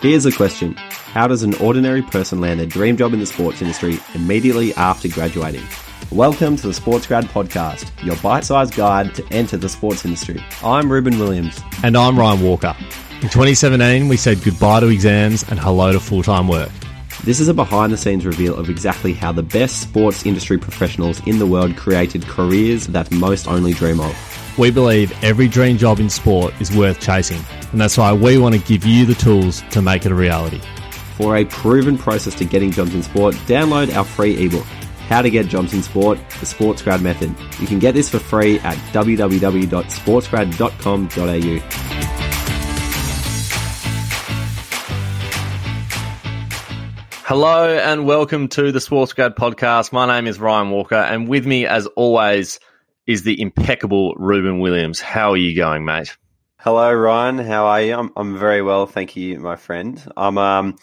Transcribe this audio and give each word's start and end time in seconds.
Here's 0.00 0.24
a 0.26 0.30
question 0.30 0.74
How 0.76 1.26
does 1.26 1.42
an 1.42 1.54
ordinary 1.54 2.02
person 2.02 2.40
land 2.40 2.60
their 2.60 2.68
dream 2.68 2.96
job 2.96 3.12
in 3.14 3.18
the 3.18 3.26
sports 3.26 3.60
industry 3.60 3.98
immediately 4.14 4.72
after 4.74 5.08
graduating? 5.08 5.64
Welcome 6.12 6.54
to 6.54 6.68
the 6.68 6.72
Sports 6.72 7.08
Grad 7.08 7.24
Podcast, 7.24 7.90
your 8.04 8.14
bite 8.18 8.44
sized 8.44 8.76
guide 8.76 9.12
to 9.16 9.26
enter 9.32 9.56
the 9.56 9.68
sports 9.68 10.04
industry. 10.04 10.40
I'm 10.62 10.92
Ruben 10.92 11.18
Williams. 11.18 11.60
And 11.82 11.96
I'm 11.96 12.16
Ryan 12.16 12.44
Walker. 12.44 12.76
In 13.22 13.28
2017, 13.28 14.06
we 14.06 14.16
said 14.16 14.40
goodbye 14.44 14.78
to 14.78 14.86
exams 14.86 15.42
and 15.50 15.58
hello 15.58 15.90
to 15.90 15.98
full 15.98 16.22
time 16.22 16.46
work. 16.46 16.70
This 17.24 17.40
is 17.40 17.48
a 17.48 17.54
behind 17.54 17.92
the 17.92 17.96
scenes 17.96 18.24
reveal 18.24 18.54
of 18.54 18.70
exactly 18.70 19.14
how 19.14 19.32
the 19.32 19.42
best 19.42 19.82
sports 19.82 20.24
industry 20.24 20.58
professionals 20.58 21.20
in 21.26 21.40
the 21.40 21.46
world 21.46 21.76
created 21.76 22.24
careers 22.24 22.86
that 22.86 23.10
most 23.10 23.48
only 23.48 23.72
dream 23.72 23.98
of. 23.98 24.37
We 24.58 24.70
believe 24.72 25.12
every 25.22 25.46
dream 25.46 25.78
job 25.78 26.00
in 26.00 26.10
sport 26.10 26.52
is 26.60 26.76
worth 26.76 27.00
chasing, 27.00 27.40
and 27.70 27.80
that's 27.80 27.96
why 27.96 28.12
we 28.12 28.38
want 28.38 28.56
to 28.56 28.60
give 28.60 28.84
you 28.84 29.06
the 29.06 29.14
tools 29.14 29.62
to 29.70 29.80
make 29.80 30.04
it 30.04 30.10
a 30.10 30.16
reality. 30.16 30.58
For 31.16 31.36
a 31.36 31.44
proven 31.44 31.96
process 31.96 32.34
to 32.34 32.44
getting 32.44 32.72
jobs 32.72 32.92
in 32.92 33.04
sport, 33.04 33.36
download 33.46 33.94
our 33.94 34.02
free 34.02 34.44
ebook, 34.44 34.66
How 35.06 35.22
to 35.22 35.30
Get 35.30 35.46
Jobs 35.46 35.74
in 35.74 35.82
Sport, 35.82 36.18
the 36.40 36.46
Sports 36.46 36.82
Grad 36.82 37.02
Method. 37.02 37.32
You 37.60 37.68
can 37.68 37.78
get 37.78 37.94
this 37.94 38.10
for 38.10 38.18
free 38.18 38.58
at 38.60 38.76
www.sportsgrad.com.au. 38.92 41.58
Hello 47.24 47.78
and 47.78 48.06
welcome 48.06 48.48
to 48.48 48.72
the 48.72 48.80
Sports 48.80 49.12
Grad 49.12 49.36
podcast. 49.36 49.92
My 49.92 50.06
name 50.06 50.26
is 50.26 50.40
Ryan 50.40 50.70
Walker, 50.70 50.96
and 50.96 51.28
with 51.28 51.46
me, 51.46 51.64
as 51.66 51.86
always, 51.88 52.58
is 53.08 53.22
the 53.22 53.40
impeccable 53.40 54.14
Ruben 54.16 54.60
Williams. 54.60 55.00
How 55.00 55.30
are 55.30 55.36
you 55.36 55.56
going, 55.56 55.82
mate? 55.86 56.16
Hello, 56.58 56.92
Ryan. 56.92 57.38
How 57.38 57.64
are 57.64 57.80
you? 57.80 57.94
I'm, 57.94 58.12
I'm 58.14 58.38
very 58.38 58.60
well, 58.60 58.84
thank 58.86 59.16
you, 59.16 59.40
my 59.40 59.56
friend. 59.56 60.00
I'm 60.14 60.36
um 60.36 60.76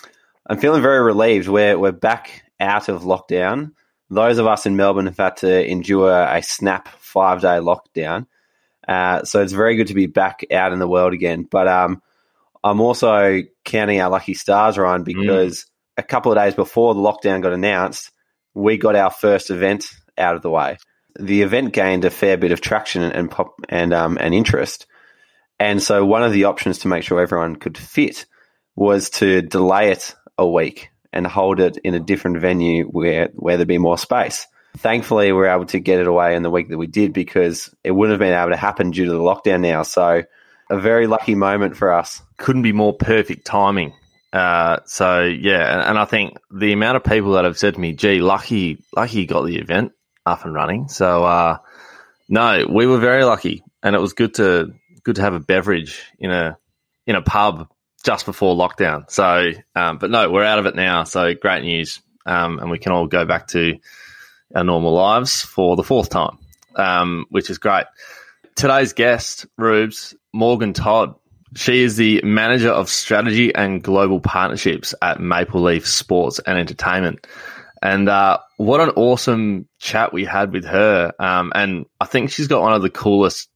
I'm 0.47 0.57
feeling 0.57 0.81
very 0.81 1.01
relieved. 1.01 1.47
We're 1.47 1.77
we're 1.77 1.91
back 1.91 2.43
out 2.59 2.89
of 2.89 3.03
lockdown. 3.03 3.73
Those 4.09 4.39
of 4.39 4.47
us 4.47 4.65
in 4.65 4.75
Melbourne 4.75 5.05
have 5.05 5.17
had 5.17 5.37
to 5.37 5.69
endure 5.69 6.11
a 6.11 6.41
snap 6.41 6.87
five 6.97 7.41
day 7.41 7.59
lockdown. 7.59 8.25
Uh, 8.87 9.23
so 9.23 9.41
it's 9.41 9.53
very 9.53 9.75
good 9.75 9.87
to 9.87 9.93
be 9.93 10.07
back 10.07 10.45
out 10.51 10.73
in 10.73 10.79
the 10.79 10.87
world 10.87 11.13
again. 11.13 11.47
But 11.49 11.67
um, 11.67 12.01
I'm 12.63 12.81
also 12.81 13.41
counting 13.63 14.01
our 14.01 14.09
lucky 14.09 14.33
stars, 14.33 14.77
Ryan, 14.79 15.03
mm. 15.03 15.05
because 15.05 15.59
mm. 15.59 15.65
a 15.97 16.03
couple 16.03 16.31
of 16.31 16.37
days 16.37 16.55
before 16.55 16.95
the 16.95 17.01
lockdown 17.01 17.43
got 17.43 17.53
announced, 17.53 18.11
we 18.55 18.77
got 18.77 18.95
our 18.95 19.11
first 19.11 19.51
event 19.51 19.87
out 20.17 20.35
of 20.35 20.41
the 20.41 20.49
way 20.49 20.77
the 21.19 21.41
event 21.41 21.73
gained 21.73 22.05
a 22.05 22.09
fair 22.09 22.37
bit 22.37 22.51
of 22.51 22.61
traction 22.61 23.03
and 23.03 23.31
pop 23.31 23.55
and 23.69 23.93
um, 23.93 24.17
and 24.19 24.33
interest. 24.33 24.85
And 25.59 25.81
so 25.81 26.05
one 26.05 26.23
of 26.23 26.33
the 26.33 26.45
options 26.45 26.79
to 26.79 26.87
make 26.87 27.03
sure 27.03 27.21
everyone 27.21 27.55
could 27.55 27.77
fit 27.77 28.25
was 28.75 29.09
to 29.09 29.41
delay 29.41 29.91
it 29.91 30.13
a 30.37 30.47
week 30.47 30.89
and 31.13 31.25
hold 31.25 31.61
it 31.61 31.77
in 31.77 31.95
a 31.95 31.99
different 31.99 32.39
venue 32.39 32.85
where 32.85 33.29
where 33.33 33.57
there'd 33.57 33.67
be 33.67 33.77
more 33.77 33.97
space. 33.97 34.47
Thankfully, 34.77 35.27
we 35.27 35.33
were 35.33 35.47
able 35.47 35.65
to 35.67 35.79
get 35.79 35.99
it 35.99 36.07
away 36.07 36.35
in 36.35 36.43
the 36.43 36.49
week 36.49 36.67
that 36.69 36.77
we 36.77 36.87
did 36.87 37.13
because 37.13 37.73
it 37.83 37.91
wouldn't 37.91 38.11
have 38.13 38.19
been 38.19 38.37
able 38.37 38.51
to 38.51 38.57
happen 38.57 38.91
due 38.91 39.05
to 39.05 39.11
the 39.11 39.19
lockdown 39.19 39.61
now. 39.61 39.83
So, 39.83 40.23
a 40.69 40.79
very 40.79 41.07
lucky 41.07 41.33
moment 41.33 41.77
for 41.77 41.93
us. 41.93 42.21
Couldn't 42.37 42.63
be 42.63 42.73
more 42.73 42.93
perfect 42.93 43.45
timing. 43.45 43.93
Uh, 44.33 44.79
so 44.85 45.23
yeah, 45.23 45.71
and, 45.71 45.81
and, 45.81 45.97
I 45.97 46.03
think 46.03 46.35
the 46.51 46.73
amount 46.73 46.97
of 46.97 47.05
people 47.05 47.33
that 47.33 47.45
have 47.45 47.57
said 47.57 47.75
to 47.75 47.79
me, 47.79 47.93
"Gee, 47.93 48.19
lucky, 48.19 48.83
lucky 48.93 49.21
you 49.21 49.27
got 49.27 49.45
the 49.45 49.57
event," 49.57 49.93
up 50.25 50.45
and 50.45 50.53
running. 50.53 50.87
So 50.87 51.23
uh, 51.23 51.57
no, 52.27 52.65
we 52.69 52.87
were 52.87 52.99
very 52.99 53.23
lucky, 53.23 53.63
and 53.83 53.95
it 53.95 53.99
was 53.99 54.13
good 54.13 54.35
to 54.35 54.73
good 55.03 55.17
to 55.17 55.21
have 55.21 55.33
a 55.33 55.39
beverage 55.39 56.01
in 56.19 56.31
a 56.31 56.57
in 57.05 57.15
a 57.15 57.21
pub 57.21 57.69
just 58.03 58.25
before 58.25 58.55
lockdown. 58.55 59.09
So, 59.09 59.51
um, 59.75 59.97
but 59.97 60.11
no, 60.11 60.29
we're 60.29 60.43
out 60.43 60.59
of 60.59 60.65
it 60.65 60.75
now. 60.75 61.03
So 61.03 61.33
great 61.33 61.63
news, 61.63 62.01
um, 62.25 62.59
and 62.59 62.69
we 62.69 62.79
can 62.79 62.91
all 62.91 63.07
go 63.07 63.25
back 63.25 63.47
to 63.49 63.77
our 64.53 64.63
normal 64.63 64.93
lives 64.93 65.41
for 65.41 65.75
the 65.75 65.83
fourth 65.83 66.09
time, 66.09 66.37
um, 66.75 67.25
which 67.29 67.49
is 67.49 67.57
great. 67.57 67.85
Today's 68.55 68.93
guest, 68.93 69.45
Rubes 69.57 70.15
Morgan 70.33 70.73
Todd. 70.73 71.15
She 71.55 71.83
is 71.83 71.95
the 71.95 72.21
manager 72.23 72.69
of 72.69 72.89
strategy 72.89 73.53
and 73.55 73.81
global 73.81 74.19
partnerships 74.19 74.93
at 75.01 75.19
Maple 75.19 75.61
Leaf 75.61 75.87
Sports 75.87 76.39
and 76.39 76.57
Entertainment. 76.57 77.27
And 77.85 78.09
uh, 78.09 78.39
what 78.57 78.81
an 78.81 78.89
awesome 78.95 79.67
chat 79.77 80.11
we 80.11 80.25
had 80.25 80.51
with 80.51 80.65
her. 80.65 81.13
Um, 81.19 81.51
and 81.53 81.85
I 82.01 82.05
think 82.05 82.31
she's 82.31 82.47
got 82.47 82.63
one 82.63 82.73
of 82.73 82.81
the 82.81 82.89
coolest 82.89 83.47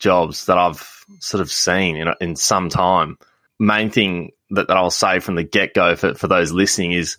jobs 0.00 0.46
that 0.46 0.58
I've 0.58 1.04
sort 1.20 1.40
of 1.40 1.52
seen 1.52 1.96
in, 1.96 2.08
in 2.20 2.34
some 2.34 2.68
time. 2.68 3.16
Main 3.60 3.90
thing 3.90 4.32
that, 4.50 4.66
that 4.66 4.76
I'll 4.76 4.90
say 4.90 5.20
from 5.20 5.36
the 5.36 5.44
get 5.44 5.72
go 5.72 5.94
for, 5.94 6.14
for 6.14 6.26
those 6.26 6.50
listening 6.50 6.92
is 6.92 7.16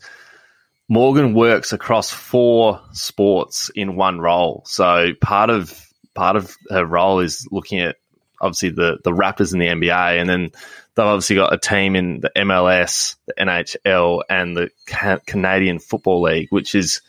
Morgan 0.90 1.34
works 1.34 1.72
across 1.72 2.12
four 2.12 2.82
sports 2.92 3.72
in 3.74 3.96
one 3.96 4.20
role. 4.20 4.64
So 4.66 5.14
part 5.22 5.50
of 5.50 5.74
part 6.16 6.36
of 6.36 6.54
her 6.70 6.86
role 6.86 7.22
is 7.22 7.48
looking 7.50 7.80
at 7.80 7.96
obviously 8.40 8.70
the 8.70 8.98
the 9.04 9.12
Raptors 9.12 9.54
in 9.54 9.60
the 9.60 9.68
NBA, 9.68 10.20
and 10.20 10.30
then 10.30 10.52
they've 10.96 11.06
obviously 11.06 11.36
got 11.36 11.54
a 11.54 11.58
team 11.58 11.96
in 11.96 12.20
the 12.22 12.32
MLS, 12.36 13.16
the 13.28 13.34
NHL, 13.34 14.22
and 14.30 14.56
the 14.56 14.70
Ca- 14.86 15.20
Canadian 15.26 15.80
Football 15.80 16.24
League, 16.24 16.48
which 16.50 16.76
is 16.76 17.02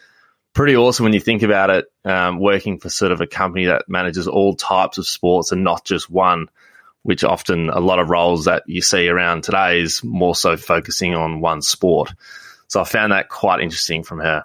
pretty 0.54 0.76
awesome 0.76 1.04
when 1.04 1.12
you 1.12 1.20
think 1.20 1.42
about 1.42 1.70
it. 1.70 1.86
Um, 2.04 2.38
working 2.38 2.78
for 2.78 2.88
sort 2.88 3.12
of 3.12 3.20
a 3.20 3.26
company 3.26 3.66
that 3.66 3.88
manages 3.88 4.26
all 4.28 4.54
types 4.54 4.98
of 4.98 5.06
sports 5.06 5.52
and 5.52 5.64
not 5.64 5.84
just 5.84 6.10
one, 6.10 6.48
which 7.02 7.24
often 7.24 7.70
a 7.70 7.80
lot 7.80 7.98
of 7.98 8.10
roles 8.10 8.46
that 8.46 8.64
you 8.66 8.82
see 8.82 9.08
around 9.08 9.44
today 9.44 9.80
is 9.80 10.02
more 10.02 10.34
so 10.34 10.56
focusing 10.56 11.14
on 11.14 11.40
one 11.40 11.62
sport. 11.62 12.12
So 12.66 12.80
I 12.80 12.84
found 12.84 13.12
that 13.12 13.28
quite 13.28 13.60
interesting 13.60 14.02
from 14.02 14.18
her. 14.18 14.44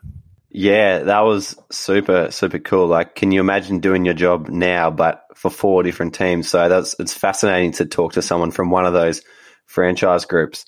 Yeah, 0.50 1.00
that 1.00 1.22
was 1.22 1.58
super, 1.72 2.30
super 2.30 2.60
cool. 2.60 2.86
Like, 2.86 3.16
can 3.16 3.32
you 3.32 3.40
imagine 3.40 3.80
doing 3.80 4.06
your 4.06 4.14
job 4.14 4.50
now, 4.50 4.92
but 4.92 5.23
for 5.36 5.50
four 5.50 5.84
different 5.84 6.16
teams? 6.16 6.50
So 6.50 6.70
that's, 6.70 6.96
it's 7.00 7.14
fascinating 7.14 7.74
to 7.74 7.86
talk 7.86 8.14
to 8.14 8.22
someone 8.22 8.52
from 8.52 8.70
one 8.70 8.86
of 8.86 8.94
those 8.94 9.22
franchise 9.66 10.26
groups. 10.26 10.66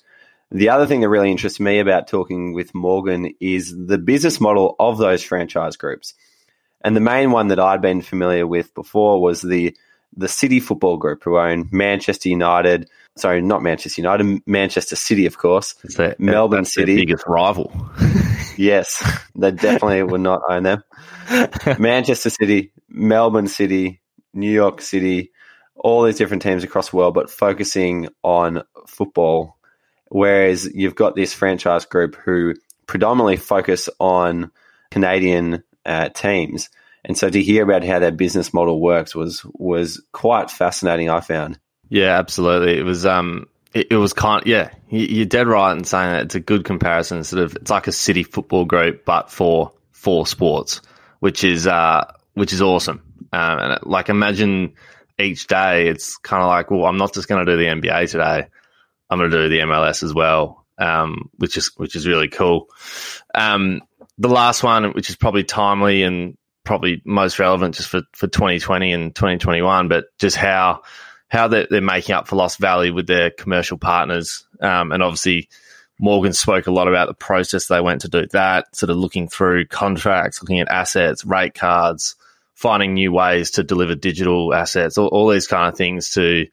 The 0.50 0.68
other 0.68 0.86
thing 0.86 1.00
that 1.00 1.08
really 1.08 1.30
interests 1.30 1.58
me 1.58 1.80
about 1.80 2.06
talking 2.06 2.52
with 2.52 2.74
Morgan 2.74 3.34
is 3.40 3.74
the 3.76 3.98
business 3.98 4.40
model 4.40 4.76
of 4.78 4.98
those 4.98 5.22
franchise 5.22 5.76
groups. 5.76 6.14
And 6.82 6.94
the 6.94 7.00
main 7.00 7.32
one 7.32 7.48
that 7.48 7.58
I'd 7.58 7.82
been 7.82 8.00
familiar 8.00 8.46
with 8.46 8.72
before 8.74 9.20
was 9.20 9.42
the, 9.42 9.76
the 10.16 10.28
City 10.28 10.60
Football 10.60 10.98
Group, 10.98 11.24
who 11.24 11.36
own 11.36 11.68
Manchester 11.72 12.28
United, 12.28 12.88
sorry, 13.16 13.42
not 13.42 13.62
Manchester 13.62 14.00
United, 14.00 14.40
Manchester 14.46 14.94
City, 14.94 15.26
of 15.26 15.36
course. 15.36 15.74
It's 15.82 15.96
their, 15.96 16.14
Melbourne 16.18 16.64
City, 16.64 16.94
biggest 16.94 17.24
rival. 17.26 17.72
yes, 18.56 19.02
they 19.34 19.50
definitely 19.50 20.04
would 20.04 20.20
not 20.20 20.42
own 20.48 20.62
them. 20.62 20.84
Manchester 21.78 22.30
City, 22.30 22.70
Melbourne 22.88 23.48
City, 23.48 24.00
New 24.36 24.50
York 24.50 24.80
City, 24.80 25.32
all 25.74 26.02
these 26.02 26.18
different 26.18 26.42
teams 26.42 26.64
across 26.64 26.90
the 26.90 26.96
world, 26.96 27.14
but 27.14 27.30
focusing 27.30 28.08
on 28.22 28.62
football. 28.86 29.56
Whereas 30.08 30.68
you've 30.72 30.94
got 30.94 31.16
this 31.16 31.34
franchise 31.34 31.84
group 31.84 32.16
who 32.16 32.54
predominantly 32.86 33.36
focus 33.36 33.88
on 33.98 34.50
Canadian 34.90 35.64
uh, 35.84 36.10
teams. 36.10 36.70
And 37.04 37.16
so 37.16 37.28
to 37.28 37.42
hear 37.42 37.62
about 37.62 37.84
how 37.84 37.98
their 37.98 38.12
business 38.12 38.52
model 38.52 38.80
works 38.80 39.14
was 39.14 39.44
was 39.54 40.02
quite 40.12 40.50
fascinating. 40.50 41.08
I 41.08 41.20
found. 41.20 41.58
Yeah, 41.88 42.18
absolutely. 42.18 42.78
It 42.78 42.82
was 42.84 43.06
um, 43.06 43.46
it, 43.72 43.88
it 43.92 43.96
was 43.96 44.12
kind. 44.12 44.42
Of, 44.42 44.48
yeah, 44.48 44.70
you're 44.90 45.26
dead 45.26 45.46
right 45.46 45.76
in 45.76 45.84
saying 45.84 46.10
that 46.10 46.24
it's 46.24 46.34
a 46.34 46.40
good 46.40 46.64
comparison. 46.64 47.22
Sort 47.22 47.42
of, 47.42 47.56
it's 47.56 47.70
like 47.70 47.86
a 47.86 47.92
city 47.92 48.24
football 48.24 48.64
group, 48.64 49.04
but 49.04 49.30
for 49.30 49.72
for 49.92 50.26
sports, 50.26 50.80
which 51.20 51.44
is 51.44 51.66
uh, 51.66 52.12
which 52.34 52.52
is 52.52 52.60
awesome. 52.60 53.05
Um, 53.36 53.58
and 53.58 53.78
like 53.82 54.08
imagine 54.08 54.74
each 55.18 55.46
day, 55.46 55.88
it's 55.88 56.16
kind 56.16 56.42
of 56.42 56.48
like, 56.48 56.70
well, 56.70 56.86
I'm 56.86 56.96
not 56.96 57.12
just 57.12 57.28
going 57.28 57.44
to 57.44 57.52
do 57.52 57.58
the 57.58 57.68
NBA 57.68 58.10
today. 58.10 58.46
I'm 59.10 59.18
going 59.18 59.30
to 59.30 59.42
do 59.42 59.48
the 59.48 59.60
MLS 59.60 60.02
as 60.02 60.14
well, 60.14 60.64
um, 60.78 61.30
which 61.36 61.56
is 61.56 61.70
which 61.76 61.96
is 61.96 62.06
really 62.06 62.28
cool. 62.28 62.68
Um, 63.34 63.82
the 64.18 64.28
last 64.28 64.62
one, 64.62 64.92
which 64.92 65.10
is 65.10 65.16
probably 65.16 65.44
timely 65.44 66.02
and 66.02 66.36
probably 66.64 67.02
most 67.04 67.38
relevant 67.38 67.74
just 67.74 67.88
for, 67.88 68.02
for 68.12 68.26
2020 68.26 68.92
and 68.92 69.14
2021, 69.14 69.88
but 69.88 70.06
just 70.18 70.36
how 70.36 70.82
how 71.28 71.48
they're, 71.48 71.66
they're 71.68 71.80
making 71.80 72.14
up 72.14 72.26
for 72.28 72.36
lost 72.36 72.58
value 72.58 72.94
with 72.94 73.06
their 73.06 73.30
commercial 73.30 73.76
partners. 73.76 74.46
Um, 74.60 74.92
and 74.92 75.02
obviously, 75.02 75.48
Morgan 76.00 76.32
spoke 76.32 76.66
a 76.66 76.72
lot 76.72 76.88
about 76.88 77.08
the 77.08 77.14
process 77.14 77.66
they 77.66 77.80
went 77.80 78.00
to 78.02 78.08
do 78.08 78.26
that, 78.28 78.74
sort 78.74 78.90
of 78.90 78.96
looking 78.96 79.28
through 79.28 79.66
contracts, 79.66 80.40
looking 80.40 80.60
at 80.60 80.68
assets, 80.70 81.24
rate 81.24 81.54
cards, 81.54 82.16
finding 82.56 82.94
new 82.94 83.12
ways 83.12 83.52
to 83.52 83.62
deliver 83.62 83.94
digital 83.94 84.52
assets, 84.52 84.98
all, 84.98 85.08
all 85.08 85.28
these 85.28 85.46
kind 85.46 85.68
of 85.68 85.76
things 85.76 86.10
to 86.10 86.46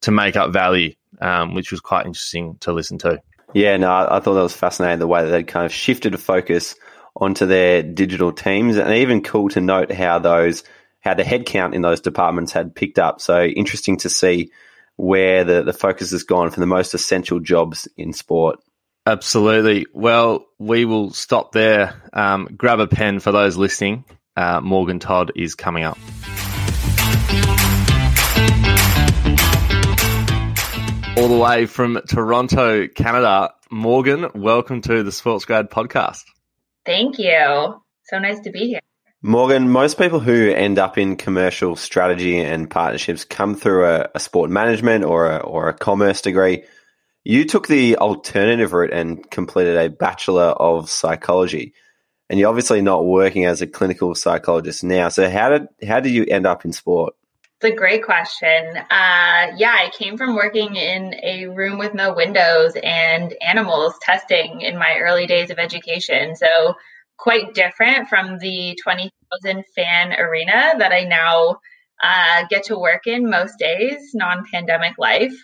to 0.00 0.10
make 0.10 0.34
up 0.34 0.52
value, 0.52 0.94
um, 1.20 1.54
which 1.54 1.70
was 1.70 1.80
quite 1.80 2.06
interesting 2.06 2.56
to 2.60 2.72
listen 2.72 2.98
to. 2.98 3.20
Yeah, 3.52 3.76
no, 3.76 3.90
I 3.92 4.20
thought 4.20 4.34
that 4.34 4.42
was 4.42 4.54
fascinating 4.54 4.98
the 4.98 5.06
way 5.06 5.24
that 5.24 5.30
they 5.30 5.42
kind 5.42 5.66
of 5.66 5.72
shifted 5.72 6.14
a 6.14 6.18
focus 6.18 6.74
onto 7.14 7.44
their 7.44 7.82
digital 7.82 8.32
teams, 8.32 8.76
and 8.76 8.94
even 8.94 9.22
cool 9.22 9.50
to 9.50 9.60
note 9.60 9.92
how 9.92 10.18
those 10.18 10.64
how 11.00 11.14
the 11.14 11.22
headcount 11.22 11.74
in 11.74 11.82
those 11.82 12.00
departments 12.00 12.52
had 12.52 12.74
picked 12.74 12.98
up. 12.98 13.20
So 13.20 13.44
interesting 13.44 13.98
to 13.98 14.10
see 14.10 14.50
where 14.96 15.44
the, 15.44 15.62
the 15.62 15.72
focus 15.72 16.10
has 16.10 16.24
gone 16.24 16.50
for 16.50 16.60
the 16.60 16.66
most 16.66 16.94
essential 16.94 17.40
jobs 17.40 17.88
in 17.96 18.12
sport. 18.12 18.60
Absolutely. 19.06 19.86
Well, 19.94 20.46
we 20.58 20.84
will 20.84 21.10
stop 21.10 21.52
there. 21.52 22.02
Um, 22.12 22.48
grab 22.54 22.80
a 22.80 22.86
pen 22.86 23.18
for 23.18 23.32
those 23.32 23.56
listening. 23.56 24.04
Uh, 24.36 24.60
Morgan 24.62 24.98
Todd 24.98 25.32
is 25.34 25.54
coming 25.54 25.84
up. 25.84 25.98
All 31.16 31.28
the 31.28 31.38
way 31.38 31.66
from 31.66 32.00
Toronto, 32.08 32.86
Canada. 32.88 33.52
Morgan, 33.70 34.30
welcome 34.34 34.80
to 34.82 35.02
the 35.02 35.12
Sports 35.12 35.44
Grad 35.44 35.68
podcast. 35.70 36.22
Thank 36.86 37.18
you. 37.18 37.82
So 38.04 38.18
nice 38.18 38.40
to 38.40 38.50
be 38.50 38.68
here. 38.68 38.80
Morgan, 39.22 39.68
most 39.68 39.98
people 39.98 40.20
who 40.20 40.50
end 40.50 40.78
up 40.78 40.96
in 40.96 41.16
commercial 41.16 41.76
strategy 41.76 42.38
and 42.38 42.70
partnerships 42.70 43.24
come 43.24 43.54
through 43.54 43.84
a, 43.84 44.08
a 44.14 44.20
sport 44.20 44.48
management 44.48 45.04
or 45.04 45.30
a, 45.30 45.36
or 45.38 45.68
a 45.68 45.74
commerce 45.74 46.22
degree. 46.22 46.64
You 47.22 47.44
took 47.44 47.68
the 47.68 47.98
alternative 47.98 48.72
route 48.72 48.92
and 48.92 49.30
completed 49.30 49.76
a 49.76 49.90
Bachelor 49.90 50.44
of 50.44 50.88
Psychology. 50.88 51.74
And 52.30 52.38
you're 52.38 52.48
obviously 52.48 52.80
not 52.80 53.04
working 53.04 53.44
as 53.44 53.60
a 53.60 53.66
clinical 53.66 54.14
psychologist 54.14 54.84
now. 54.84 55.08
So 55.08 55.28
how 55.28 55.48
did 55.48 55.68
how 55.86 55.98
did 55.98 56.12
you 56.12 56.24
end 56.26 56.46
up 56.46 56.64
in 56.64 56.72
sport? 56.72 57.14
It's 57.60 57.74
a 57.74 57.76
great 57.76 58.04
question. 58.04 58.76
Uh, 58.76 59.52
yeah, 59.56 59.74
I 59.76 59.90
came 59.92 60.16
from 60.16 60.36
working 60.36 60.76
in 60.76 61.14
a 61.22 61.46
room 61.46 61.76
with 61.76 61.92
no 61.92 62.14
windows 62.14 62.74
and 62.82 63.34
animals 63.42 63.94
testing 64.00 64.60
in 64.60 64.78
my 64.78 64.98
early 65.00 65.26
days 65.26 65.50
of 65.50 65.58
education. 65.58 66.36
So 66.36 66.76
quite 67.18 67.52
different 67.52 68.08
from 68.08 68.38
the 68.38 68.78
20,000 68.80 69.64
fan 69.74 70.12
arena 70.12 70.74
that 70.78 70.92
I 70.92 71.04
now 71.04 71.56
uh, 72.02 72.46
get 72.48 72.64
to 72.66 72.78
work 72.78 73.08
in 73.08 73.28
most 73.28 73.58
days, 73.58 74.12
non 74.14 74.46
pandemic 74.50 74.96
life. 74.98 75.34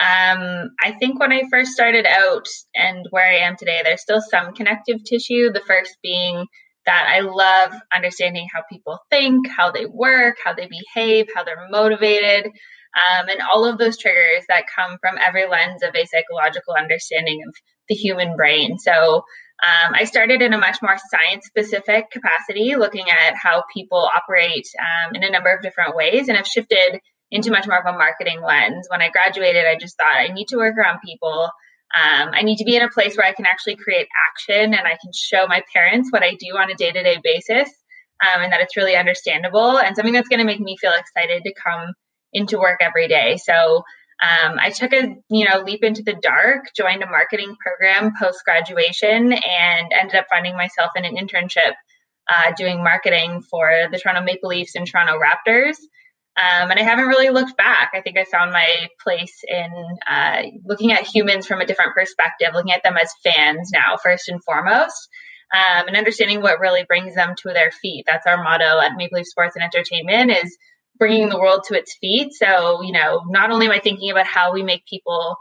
Um, 0.00 0.70
I 0.82 0.92
think 0.98 1.18
when 1.18 1.32
I 1.32 1.42
first 1.50 1.72
started 1.72 2.06
out 2.06 2.46
and 2.74 3.06
where 3.10 3.26
I 3.26 3.46
am 3.46 3.56
today, 3.56 3.80
there's 3.82 4.02
still 4.02 4.20
some 4.20 4.54
connective 4.54 5.02
tissue. 5.04 5.50
The 5.52 5.62
first 5.66 5.96
being 6.02 6.46
that 6.86 7.06
I 7.08 7.20
love 7.20 7.72
understanding 7.94 8.46
how 8.52 8.62
people 8.70 8.98
think, 9.10 9.48
how 9.48 9.72
they 9.72 9.86
work, 9.86 10.36
how 10.42 10.54
they 10.54 10.68
behave, 10.68 11.26
how 11.34 11.44
they're 11.44 11.68
motivated, 11.68 12.46
um, 12.46 13.28
and 13.28 13.40
all 13.52 13.66
of 13.66 13.76
those 13.76 13.98
triggers 13.98 14.44
that 14.48 14.64
come 14.74 14.98
from 15.00 15.18
every 15.18 15.46
lens 15.48 15.82
of 15.82 15.94
a 15.94 16.06
psychological 16.06 16.74
understanding 16.78 17.42
of 17.46 17.54
the 17.88 17.94
human 17.94 18.36
brain. 18.36 18.78
So 18.78 19.24
um, 19.62 19.94
I 19.94 20.04
started 20.04 20.40
in 20.40 20.54
a 20.54 20.58
much 20.58 20.78
more 20.80 20.96
science 21.10 21.46
specific 21.46 22.10
capacity, 22.10 22.76
looking 22.76 23.10
at 23.10 23.34
how 23.34 23.64
people 23.74 24.08
operate 24.14 24.68
um, 24.78 25.14
in 25.14 25.24
a 25.24 25.30
number 25.30 25.52
of 25.52 25.62
different 25.62 25.96
ways, 25.96 26.28
and 26.28 26.38
I've 26.38 26.46
shifted 26.46 27.00
into 27.30 27.50
much 27.50 27.66
more 27.66 27.78
of 27.78 27.86
a 27.86 27.96
marketing 27.96 28.42
lens. 28.42 28.86
When 28.90 29.02
I 29.02 29.10
graduated, 29.10 29.64
I 29.66 29.76
just 29.76 29.96
thought 29.96 30.16
I 30.16 30.28
need 30.28 30.48
to 30.48 30.56
work 30.56 30.76
around 30.76 31.00
people. 31.04 31.50
Um, 31.94 32.30
I 32.32 32.42
need 32.42 32.56
to 32.56 32.64
be 32.64 32.76
in 32.76 32.82
a 32.82 32.90
place 32.90 33.16
where 33.16 33.26
I 33.26 33.32
can 33.32 33.46
actually 33.46 33.76
create 33.76 34.08
action 34.30 34.74
and 34.74 34.86
I 34.86 34.98
can 35.02 35.12
show 35.14 35.46
my 35.46 35.62
parents 35.72 36.10
what 36.12 36.22
I 36.22 36.34
do 36.34 36.56
on 36.56 36.70
a 36.70 36.74
day 36.74 36.90
to 36.90 37.02
day 37.02 37.18
basis 37.22 37.70
um, 38.22 38.42
and 38.42 38.52
that 38.52 38.60
it's 38.60 38.76
really 38.76 38.96
understandable 38.96 39.78
and 39.78 39.96
something 39.96 40.12
that's 40.12 40.28
going 40.28 40.40
to 40.40 40.44
make 40.44 40.60
me 40.60 40.76
feel 40.80 40.92
excited 40.92 41.42
to 41.44 41.54
come 41.54 41.92
into 42.32 42.58
work 42.58 42.80
every 42.80 43.08
day. 43.08 43.38
So 43.42 43.82
um, 44.20 44.58
I 44.60 44.70
took 44.70 44.92
a 44.92 45.14
you 45.30 45.48
know 45.48 45.60
leap 45.60 45.84
into 45.84 46.02
the 46.02 46.14
dark, 46.14 46.74
joined 46.76 47.02
a 47.02 47.06
marketing 47.06 47.54
program 47.60 48.12
post 48.20 48.44
graduation, 48.44 49.32
and 49.32 49.92
ended 49.92 50.16
up 50.16 50.26
finding 50.28 50.56
myself 50.56 50.90
in 50.96 51.04
an 51.04 51.16
internship 51.16 51.74
uh, 52.28 52.52
doing 52.56 52.82
marketing 52.82 53.42
for 53.42 53.70
the 53.90 53.98
Toronto 53.98 54.22
Maple 54.22 54.48
Leafs 54.48 54.74
and 54.74 54.86
Toronto 54.86 55.18
Raptors. 55.18 55.76
Um, 56.38 56.70
and 56.70 56.78
I 56.78 56.84
haven't 56.84 57.08
really 57.08 57.30
looked 57.30 57.56
back. 57.56 57.90
I 57.94 58.00
think 58.00 58.16
I 58.16 58.22
found 58.22 58.52
my 58.52 58.88
place 59.02 59.42
in 59.48 59.72
uh, 60.08 60.42
looking 60.64 60.92
at 60.92 61.02
humans 61.02 61.46
from 61.46 61.60
a 61.60 61.66
different 61.66 61.94
perspective, 61.94 62.50
looking 62.54 62.70
at 62.70 62.84
them 62.84 62.96
as 62.96 63.12
fans 63.24 63.70
now, 63.72 63.96
first 63.96 64.28
and 64.28 64.42
foremost, 64.44 65.08
um, 65.52 65.88
and 65.88 65.96
understanding 65.96 66.40
what 66.40 66.60
really 66.60 66.84
brings 66.84 67.16
them 67.16 67.34
to 67.38 67.52
their 67.52 67.72
feet. 67.72 68.04
That's 68.06 68.26
our 68.26 68.40
motto 68.40 68.78
at 68.78 68.96
Maple 68.96 69.18
Leaf 69.18 69.26
Sports 69.26 69.56
and 69.56 69.64
Entertainment 69.64 70.30
is 70.30 70.56
bringing 70.96 71.28
the 71.28 71.40
world 71.40 71.64
to 71.68 71.74
its 71.74 71.96
feet. 72.00 72.32
So, 72.34 72.82
you 72.82 72.92
know, 72.92 73.22
not 73.28 73.50
only 73.50 73.66
am 73.66 73.72
I 73.72 73.80
thinking 73.80 74.10
about 74.10 74.26
how 74.26 74.52
we 74.52 74.62
make 74.62 74.86
people 74.86 75.36